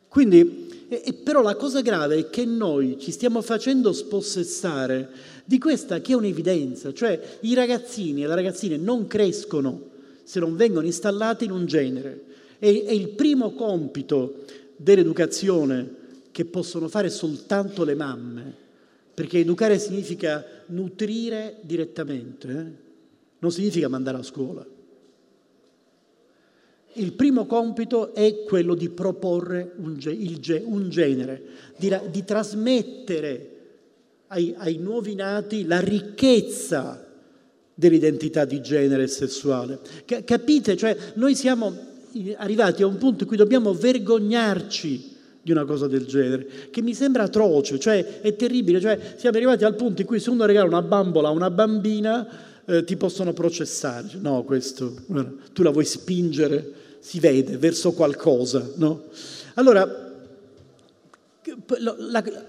Quindi, 0.08 0.86
e, 0.88 1.12
però 1.12 1.40
la 1.40 1.54
cosa 1.54 1.82
grave 1.82 2.18
è 2.18 2.30
che 2.30 2.44
noi 2.44 2.98
ci 2.98 3.12
stiamo 3.12 3.42
facendo 3.42 3.92
spossessare 3.92 5.08
di 5.50 5.58
questa 5.58 6.00
che 6.00 6.12
è 6.12 6.14
un'evidenza, 6.14 6.92
cioè 6.92 7.38
i 7.40 7.54
ragazzini 7.54 8.22
e 8.22 8.28
le 8.28 8.36
ragazzine 8.36 8.76
non 8.76 9.08
crescono 9.08 9.88
se 10.22 10.38
non 10.38 10.54
vengono 10.54 10.86
installati 10.86 11.44
in 11.44 11.50
un 11.50 11.66
genere. 11.66 12.22
È, 12.56 12.66
è 12.66 12.92
il 12.92 13.08
primo 13.08 13.50
compito 13.54 14.44
dell'educazione 14.76 15.94
che 16.30 16.44
possono 16.44 16.86
fare 16.86 17.10
soltanto 17.10 17.82
le 17.82 17.96
mamme, 17.96 18.54
perché 19.12 19.40
educare 19.40 19.80
significa 19.80 20.46
nutrire 20.66 21.56
direttamente, 21.62 22.48
eh? 22.48 22.88
non 23.40 23.50
significa 23.50 23.88
mandare 23.88 24.18
a 24.18 24.22
scuola. 24.22 24.64
Il 26.92 27.12
primo 27.14 27.46
compito 27.46 28.14
è 28.14 28.44
quello 28.44 28.76
di 28.76 28.88
proporre 28.88 29.72
un, 29.78 29.96
ge- 29.98 30.62
un 30.64 30.88
genere, 30.90 31.42
di, 31.76 31.92
di 32.08 32.24
trasmettere 32.24 33.58
ai, 34.32 34.54
ai 34.58 34.76
nuovi 34.76 35.14
nati 35.14 35.66
la 35.66 35.80
ricchezza 35.80 37.06
dell'identità 37.74 38.44
di 38.44 38.60
genere 38.60 39.06
sessuale. 39.08 39.80
Capite? 40.04 40.76
Cioè, 40.76 40.96
noi 41.14 41.34
siamo 41.34 41.74
arrivati 42.36 42.82
a 42.82 42.86
un 42.86 42.98
punto 42.98 43.22
in 43.22 43.28
cui 43.28 43.36
dobbiamo 43.36 43.72
vergognarci 43.72 45.18
di 45.42 45.50
una 45.52 45.64
cosa 45.64 45.86
del 45.86 46.04
genere, 46.04 46.46
che 46.70 46.82
mi 46.82 46.92
sembra 46.92 47.22
atroce, 47.22 47.78
cioè 47.78 48.20
è 48.20 48.36
terribile, 48.36 48.78
cioè 48.78 49.14
siamo 49.16 49.36
arrivati 49.36 49.64
al 49.64 49.74
punto 49.74 50.02
in 50.02 50.06
cui 50.06 50.20
se 50.20 50.28
uno 50.28 50.44
regala 50.44 50.68
una 50.68 50.82
bambola 50.82 51.28
a 51.28 51.30
una 51.30 51.50
bambina 51.50 52.28
eh, 52.66 52.84
ti 52.84 52.96
possono 52.96 53.32
processare. 53.32 54.08
No, 54.20 54.44
questo, 54.44 54.94
tu 55.54 55.62
la 55.62 55.70
vuoi 55.70 55.86
spingere, 55.86 56.72
si 57.00 57.18
vede, 57.20 57.56
verso 57.56 57.92
qualcosa, 57.92 58.70
no? 58.76 59.04
Allora, 59.54 60.09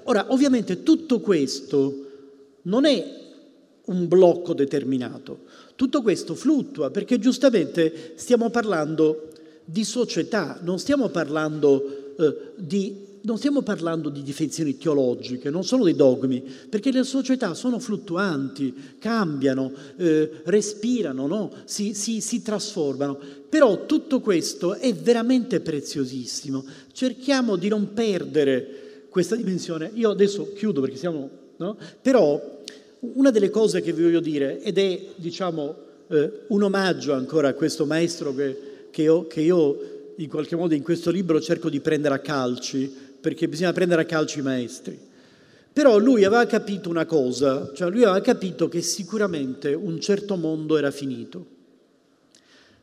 ora, 0.03 0.25
ovviamente 0.29 0.83
tutto 0.83 1.19
questo 1.19 2.07
non 2.63 2.85
è 2.85 3.19
un 3.85 4.07
blocco 4.07 4.53
determinato, 4.53 5.39
tutto 5.75 6.01
questo 6.01 6.35
fluttua 6.35 6.91
perché 6.91 7.19
giustamente 7.19 8.13
stiamo 8.15 8.49
parlando 8.49 9.29
di 9.63 9.83
società, 9.83 10.59
non 10.61 10.79
stiamo 10.79 11.09
parlando 11.09 12.15
eh, 12.17 12.51
di 12.55 13.09
non 13.23 13.37
stiamo 13.37 13.61
parlando 13.61 14.09
di 14.09 14.23
difezioni 14.23 14.77
teologiche, 14.77 15.49
non 15.49 15.63
sono 15.63 15.83
dei 15.83 15.95
dogmi, 15.95 16.43
perché 16.69 16.91
le 16.91 17.03
società 17.03 17.53
sono 17.53 17.79
fluttuanti, 17.79 18.95
cambiano, 18.97 19.71
eh, 19.97 20.41
respirano, 20.45 21.27
no? 21.27 21.51
si, 21.65 21.93
si, 21.93 22.21
si, 22.21 22.41
trasformano. 22.41 23.19
Però 23.47 23.85
tutto 23.85 24.21
questo 24.21 24.73
è 24.73 24.93
veramente 24.93 25.59
preziosissimo. 25.59 26.65
Cerchiamo 26.91 27.57
di 27.57 27.67
non 27.67 27.93
perdere 27.93 28.80
questa 29.11 29.35
dimensione. 29.35 29.91
Io 29.95 30.09
adesso 30.09 30.53
chiudo 30.53 30.79
perché 30.79 30.95
siamo... 30.95 31.29
No? 31.57 31.77
Però 32.01 32.59
una 32.99 33.29
delle 33.29 33.49
cose 33.49 33.81
che 33.81 33.91
vi 33.91 34.03
voglio 34.03 34.21
dire, 34.21 34.61
ed 34.61 34.77
è 34.77 34.99
diciamo 35.15 35.75
eh, 36.07 36.31
un 36.47 36.63
omaggio 36.63 37.13
ancora 37.13 37.49
a 37.49 37.53
questo 37.53 37.85
maestro 37.85 38.33
che, 38.33 38.87
che, 38.89 39.01
io, 39.01 39.27
che 39.27 39.41
io 39.41 40.13
in 40.15 40.29
qualche 40.29 40.55
modo 40.55 40.73
in 40.73 40.81
questo 40.81 41.11
libro 41.11 41.41
cerco 41.41 41.69
di 41.69 41.81
prendere 41.81 42.15
a 42.15 42.19
calci, 42.19 42.89
perché 43.19 43.49
bisogna 43.49 43.73
prendere 43.73 44.03
a 44.03 44.05
calci 44.05 44.39
i 44.39 44.43
maestri. 44.43 44.97
Però 45.73 45.97
lui 45.97 46.23
aveva 46.23 46.45
capito 46.45 46.89
una 46.89 47.05
cosa, 47.05 47.71
cioè 47.73 47.89
lui 47.89 48.03
aveva 48.03 48.21
capito 48.21 48.69
che 48.69 48.81
sicuramente 48.81 49.73
un 49.73 49.99
certo 49.99 50.37
mondo 50.37 50.77
era 50.77 50.89
finito. 50.89 51.59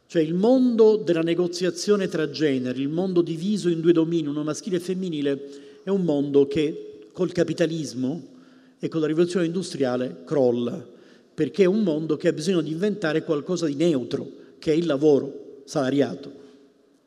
Cioè 0.06 0.22
il 0.22 0.34
mondo 0.34 0.96
della 0.96 1.22
negoziazione 1.22 2.06
tra 2.08 2.30
generi, 2.30 2.82
il 2.82 2.88
mondo 2.88 3.22
diviso 3.22 3.68
in 3.68 3.80
due 3.80 3.92
domini, 3.92 4.26
uno 4.26 4.42
maschile 4.42 4.76
e 4.76 4.80
femminile, 4.80 5.66
è 5.88 5.90
un 5.90 6.02
mondo 6.02 6.46
che 6.46 7.08
col 7.12 7.32
capitalismo 7.32 8.36
e 8.78 8.88
con 8.88 9.00
la 9.00 9.06
rivoluzione 9.06 9.46
industriale 9.46 10.22
crolla, 10.24 10.86
perché 11.34 11.64
è 11.64 11.66
un 11.66 11.82
mondo 11.82 12.16
che 12.16 12.28
ha 12.28 12.32
bisogno 12.32 12.60
di 12.60 12.72
inventare 12.72 13.24
qualcosa 13.24 13.66
di 13.66 13.74
neutro, 13.74 14.30
che 14.58 14.72
è 14.72 14.74
il 14.74 14.86
lavoro 14.86 15.62
salariato, 15.64 16.32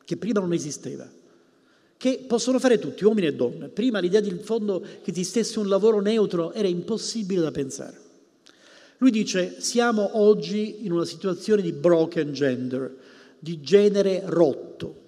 che 0.03 0.17
prima 0.17 0.39
non 0.39 0.53
esisteva 0.53 1.09
che 2.01 2.23
possono 2.25 2.57
fare 2.57 2.79
tutti, 2.79 3.05
uomini 3.05 3.27
e 3.27 3.35
donne. 3.35 3.67
Prima 3.67 3.99
l'idea 3.99 4.21
di 4.21 4.35
fondo 4.41 4.83
che 5.03 5.11
esistesse 5.11 5.59
un 5.59 5.67
lavoro 5.67 6.01
neutro 6.01 6.51
era 6.51 6.67
impossibile 6.67 7.41
da 7.41 7.51
pensare. 7.51 7.95
Lui 8.97 9.11
dice, 9.11 9.57
siamo 9.59 10.17
oggi 10.19 10.83
in 10.83 10.93
una 10.93 11.05
situazione 11.05 11.61
di 11.61 11.71
broken 11.71 12.33
gender, 12.33 12.91
di 13.37 13.61
genere 13.61 14.23
rotto. 14.25 15.00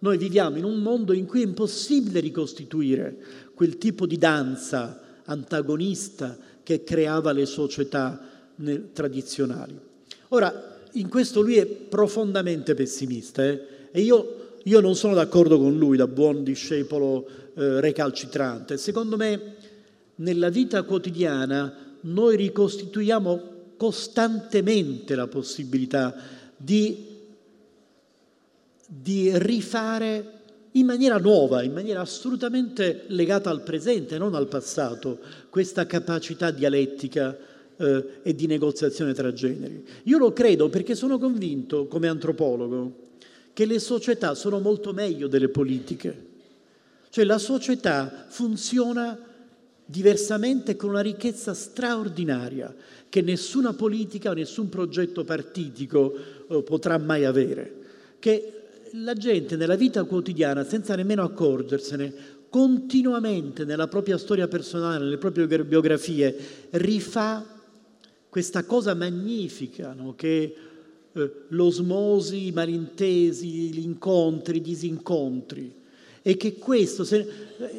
Noi 0.00 0.18
viviamo 0.18 0.58
in 0.58 0.64
un 0.64 0.80
mondo 0.80 1.12
in 1.12 1.26
cui 1.26 1.42
è 1.42 1.46
impossibile 1.46 2.20
ricostituire 2.20 3.16
quel 3.54 3.78
tipo 3.78 4.06
di 4.06 4.18
danza 4.18 5.00
antagonista 5.24 6.36
che 6.62 6.84
creava 6.84 7.32
le 7.32 7.46
società 7.46 8.20
tradizionali. 8.92 9.78
Ora, 10.28 10.78
in 10.92 11.08
questo 11.08 11.40
lui 11.40 11.56
è 11.56 11.66
profondamente 11.66 12.74
pessimista 12.74 13.44
eh? 13.44 13.66
e 13.90 14.00
io 14.00 14.40
io 14.64 14.80
non 14.80 14.94
sono 14.94 15.14
d'accordo 15.14 15.58
con 15.58 15.76
lui 15.78 15.96
da 15.96 16.06
buon 16.06 16.42
discepolo 16.42 17.26
eh, 17.54 17.80
recalcitrante. 17.80 18.76
Secondo 18.76 19.16
me 19.16 19.54
nella 20.16 20.50
vita 20.50 20.82
quotidiana 20.82 21.96
noi 22.02 22.36
ricostituiamo 22.36 23.48
costantemente 23.76 25.14
la 25.14 25.28
possibilità 25.28 26.14
di, 26.56 27.09
di 28.92 29.30
rifare 29.38 30.38
in 30.72 30.84
maniera 30.84 31.16
nuova, 31.18 31.62
in 31.62 31.72
maniera 31.72 32.00
assolutamente 32.00 33.04
legata 33.08 33.50
al 33.50 33.62
presente, 33.62 34.18
non 34.18 34.34
al 34.34 34.48
passato, 34.48 35.20
questa 35.48 35.86
capacità 35.86 36.50
dialettica 36.50 37.36
eh, 37.76 38.04
e 38.22 38.34
di 38.34 38.46
negoziazione 38.46 39.12
tra 39.12 39.32
generi. 39.32 39.84
Io 40.04 40.18
lo 40.18 40.32
credo 40.32 40.68
perché 40.68 40.96
sono 40.96 41.18
convinto, 41.18 41.86
come 41.86 42.08
antropologo, 42.08 43.08
che 43.52 43.64
le 43.64 43.78
società 43.78 44.34
sono 44.34 44.58
molto 44.58 44.92
meglio 44.92 45.28
delle 45.28 45.48
politiche. 45.48 46.26
Cioè 47.10 47.24
la 47.24 47.38
società 47.38 48.26
funziona 48.28 49.18
diversamente 49.84 50.74
con 50.74 50.90
una 50.90 51.00
ricchezza 51.00 51.54
straordinaria 51.54 52.72
che 53.08 53.22
nessuna 53.22 53.72
politica 53.72 54.30
o 54.30 54.34
nessun 54.34 54.68
progetto 54.68 55.24
partitico 55.24 56.14
eh, 56.48 56.62
potrà 56.62 56.98
mai 56.98 57.24
avere. 57.24 57.78
Che 58.18 58.59
la 58.92 59.14
gente 59.14 59.56
nella 59.56 59.76
vita 59.76 60.04
quotidiana, 60.04 60.64
senza 60.64 60.94
nemmeno 60.94 61.22
accorgersene, 61.22 62.38
continuamente 62.48 63.64
nella 63.64 63.88
propria 63.88 64.18
storia 64.18 64.48
personale, 64.48 65.04
nelle 65.04 65.18
proprie 65.18 65.46
biografie, 65.64 66.36
rifà 66.70 67.44
questa 68.28 68.64
cosa 68.64 68.94
magnifica 68.94 69.92
no? 69.92 70.14
che 70.14 70.54
eh, 71.12 71.32
l'osmosi, 71.48 72.46
i 72.46 72.52
malintesi, 72.52 73.72
gli 73.72 73.82
incontri, 73.82 74.58
i 74.58 74.62
disincontri. 74.62 75.78
E 76.22 76.36
che 76.36 76.54
questo, 76.54 77.04
se, 77.04 77.26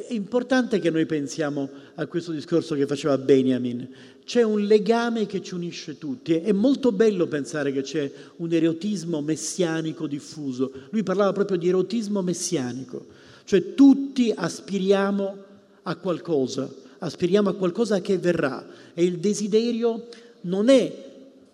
è 0.08 0.12
importante 0.12 0.80
che 0.80 0.90
noi 0.90 1.06
pensiamo 1.06 1.70
a 1.94 2.06
questo 2.06 2.32
discorso 2.32 2.74
che 2.74 2.86
faceva 2.86 3.16
Benjamin, 3.16 3.88
c'è 4.24 4.42
un 4.42 4.60
legame 4.60 5.26
che 5.26 5.42
ci 5.42 5.54
unisce 5.54 5.98
tutti, 5.98 6.34
è 6.34 6.52
molto 6.52 6.92
bello 6.92 7.26
pensare 7.26 7.72
che 7.72 7.82
c'è 7.82 8.10
un 8.36 8.52
erotismo 8.52 9.20
messianico 9.20 10.06
diffuso, 10.06 10.70
lui 10.90 11.02
parlava 11.02 11.32
proprio 11.32 11.56
di 11.56 11.68
erotismo 11.68 12.22
messianico, 12.22 13.06
cioè 13.44 13.74
tutti 13.74 14.32
aspiriamo 14.34 15.36
a 15.82 15.96
qualcosa, 15.96 16.72
aspiriamo 16.98 17.50
a 17.50 17.54
qualcosa 17.54 18.00
che 18.00 18.18
verrà. 18.18 18.64
E 18.94 19.04
il 19.04 19.18
desiderio 19.18 20.08
non 20.42 20.68
è 20.68 21.10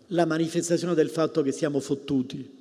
la 0.09 0.27
manifestazione 0.27 0.95
del 0.95 1.09
fatto 1.09 1.43
che 1.43 1.53
siamo 1.53 1.81
fottuti, 1.81 2.57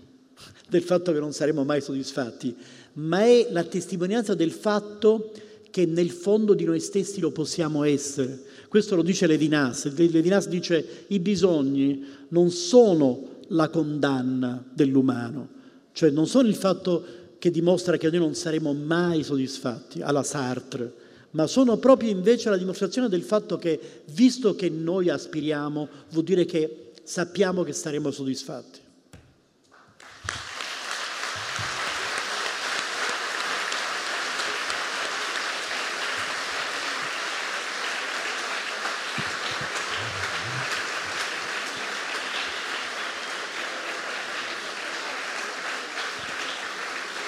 del 0.70 0.84
fatto 0.84 1.12
che 1.12 1.20
non 1.20 1.34
saremo 1.34 1.64
mai 1.64 1.82
soddisfatti, 1.82 2.56
ma 2.94 3.22
è 3.22 3.48
la 3.52 3.64
testimonianza 3.64 4.34
del 4.34 4.52
fatto 4.52 5.32
che 5.70 5.86
nel 5.86 6.10
fondo 6.10 6.54
di 6.54 6.64
noi 6.64 6.80
stessi 6.80 7.20
lo 7.20 7.32
possiamo 7.32 7.84
essere. 7.84 8.47
Questo 8.68 8.96
lo 8.96 9.02
dice 9.02 9.28
Levinas. 9.28 9.92
Levinas 9.96 10.48
dice 10.48 11.06
i 11.08 11.20
bisogni 11.20 12.04
non 12.30 12.50
sono 12.52 13.36
la 13.50 13.70
condanna 13.70 14.64
dell'umano, 14.74 15.48
cioè 15.94 16.10
non 16.10 16.28
sono 16.28 16.48
il 16.48 16.56
fatto 16.56 17.06
che 17.40 17.52
dimostra 17.52 17.98
che 17.98 18.10
noi 18.10 18.20
non 18.20 18.36
saremo 18.36 18.74
mai 18.74 19.24
soddisfatti, 19.24 20.02
alla 20.02 20.24
Sartre, 20.24 20.94
ma 21.32 21.48
sono 21.48 21.78
proprio 21.78 22.10
invece 22.10 22.50
la 22.50 22.58
dimostrazione 22.58 23.10
del 23.10 23.22
fatto 23.22 23.58
che, 23.58 23.80
visto 24.12 24.56
che 24.56 24.70
noi 24.70 25.10
aspiriamo, 25.10 25.88
vuol 26.10 26.24
dire 26.24 26.46
che 26.46 26.92
sappiamo 27.04 27.64
che 27.64 27.74
saremo 27.74 28.12
soddisfatti. 28.12 28.80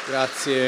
Grazie. 0.09 0.59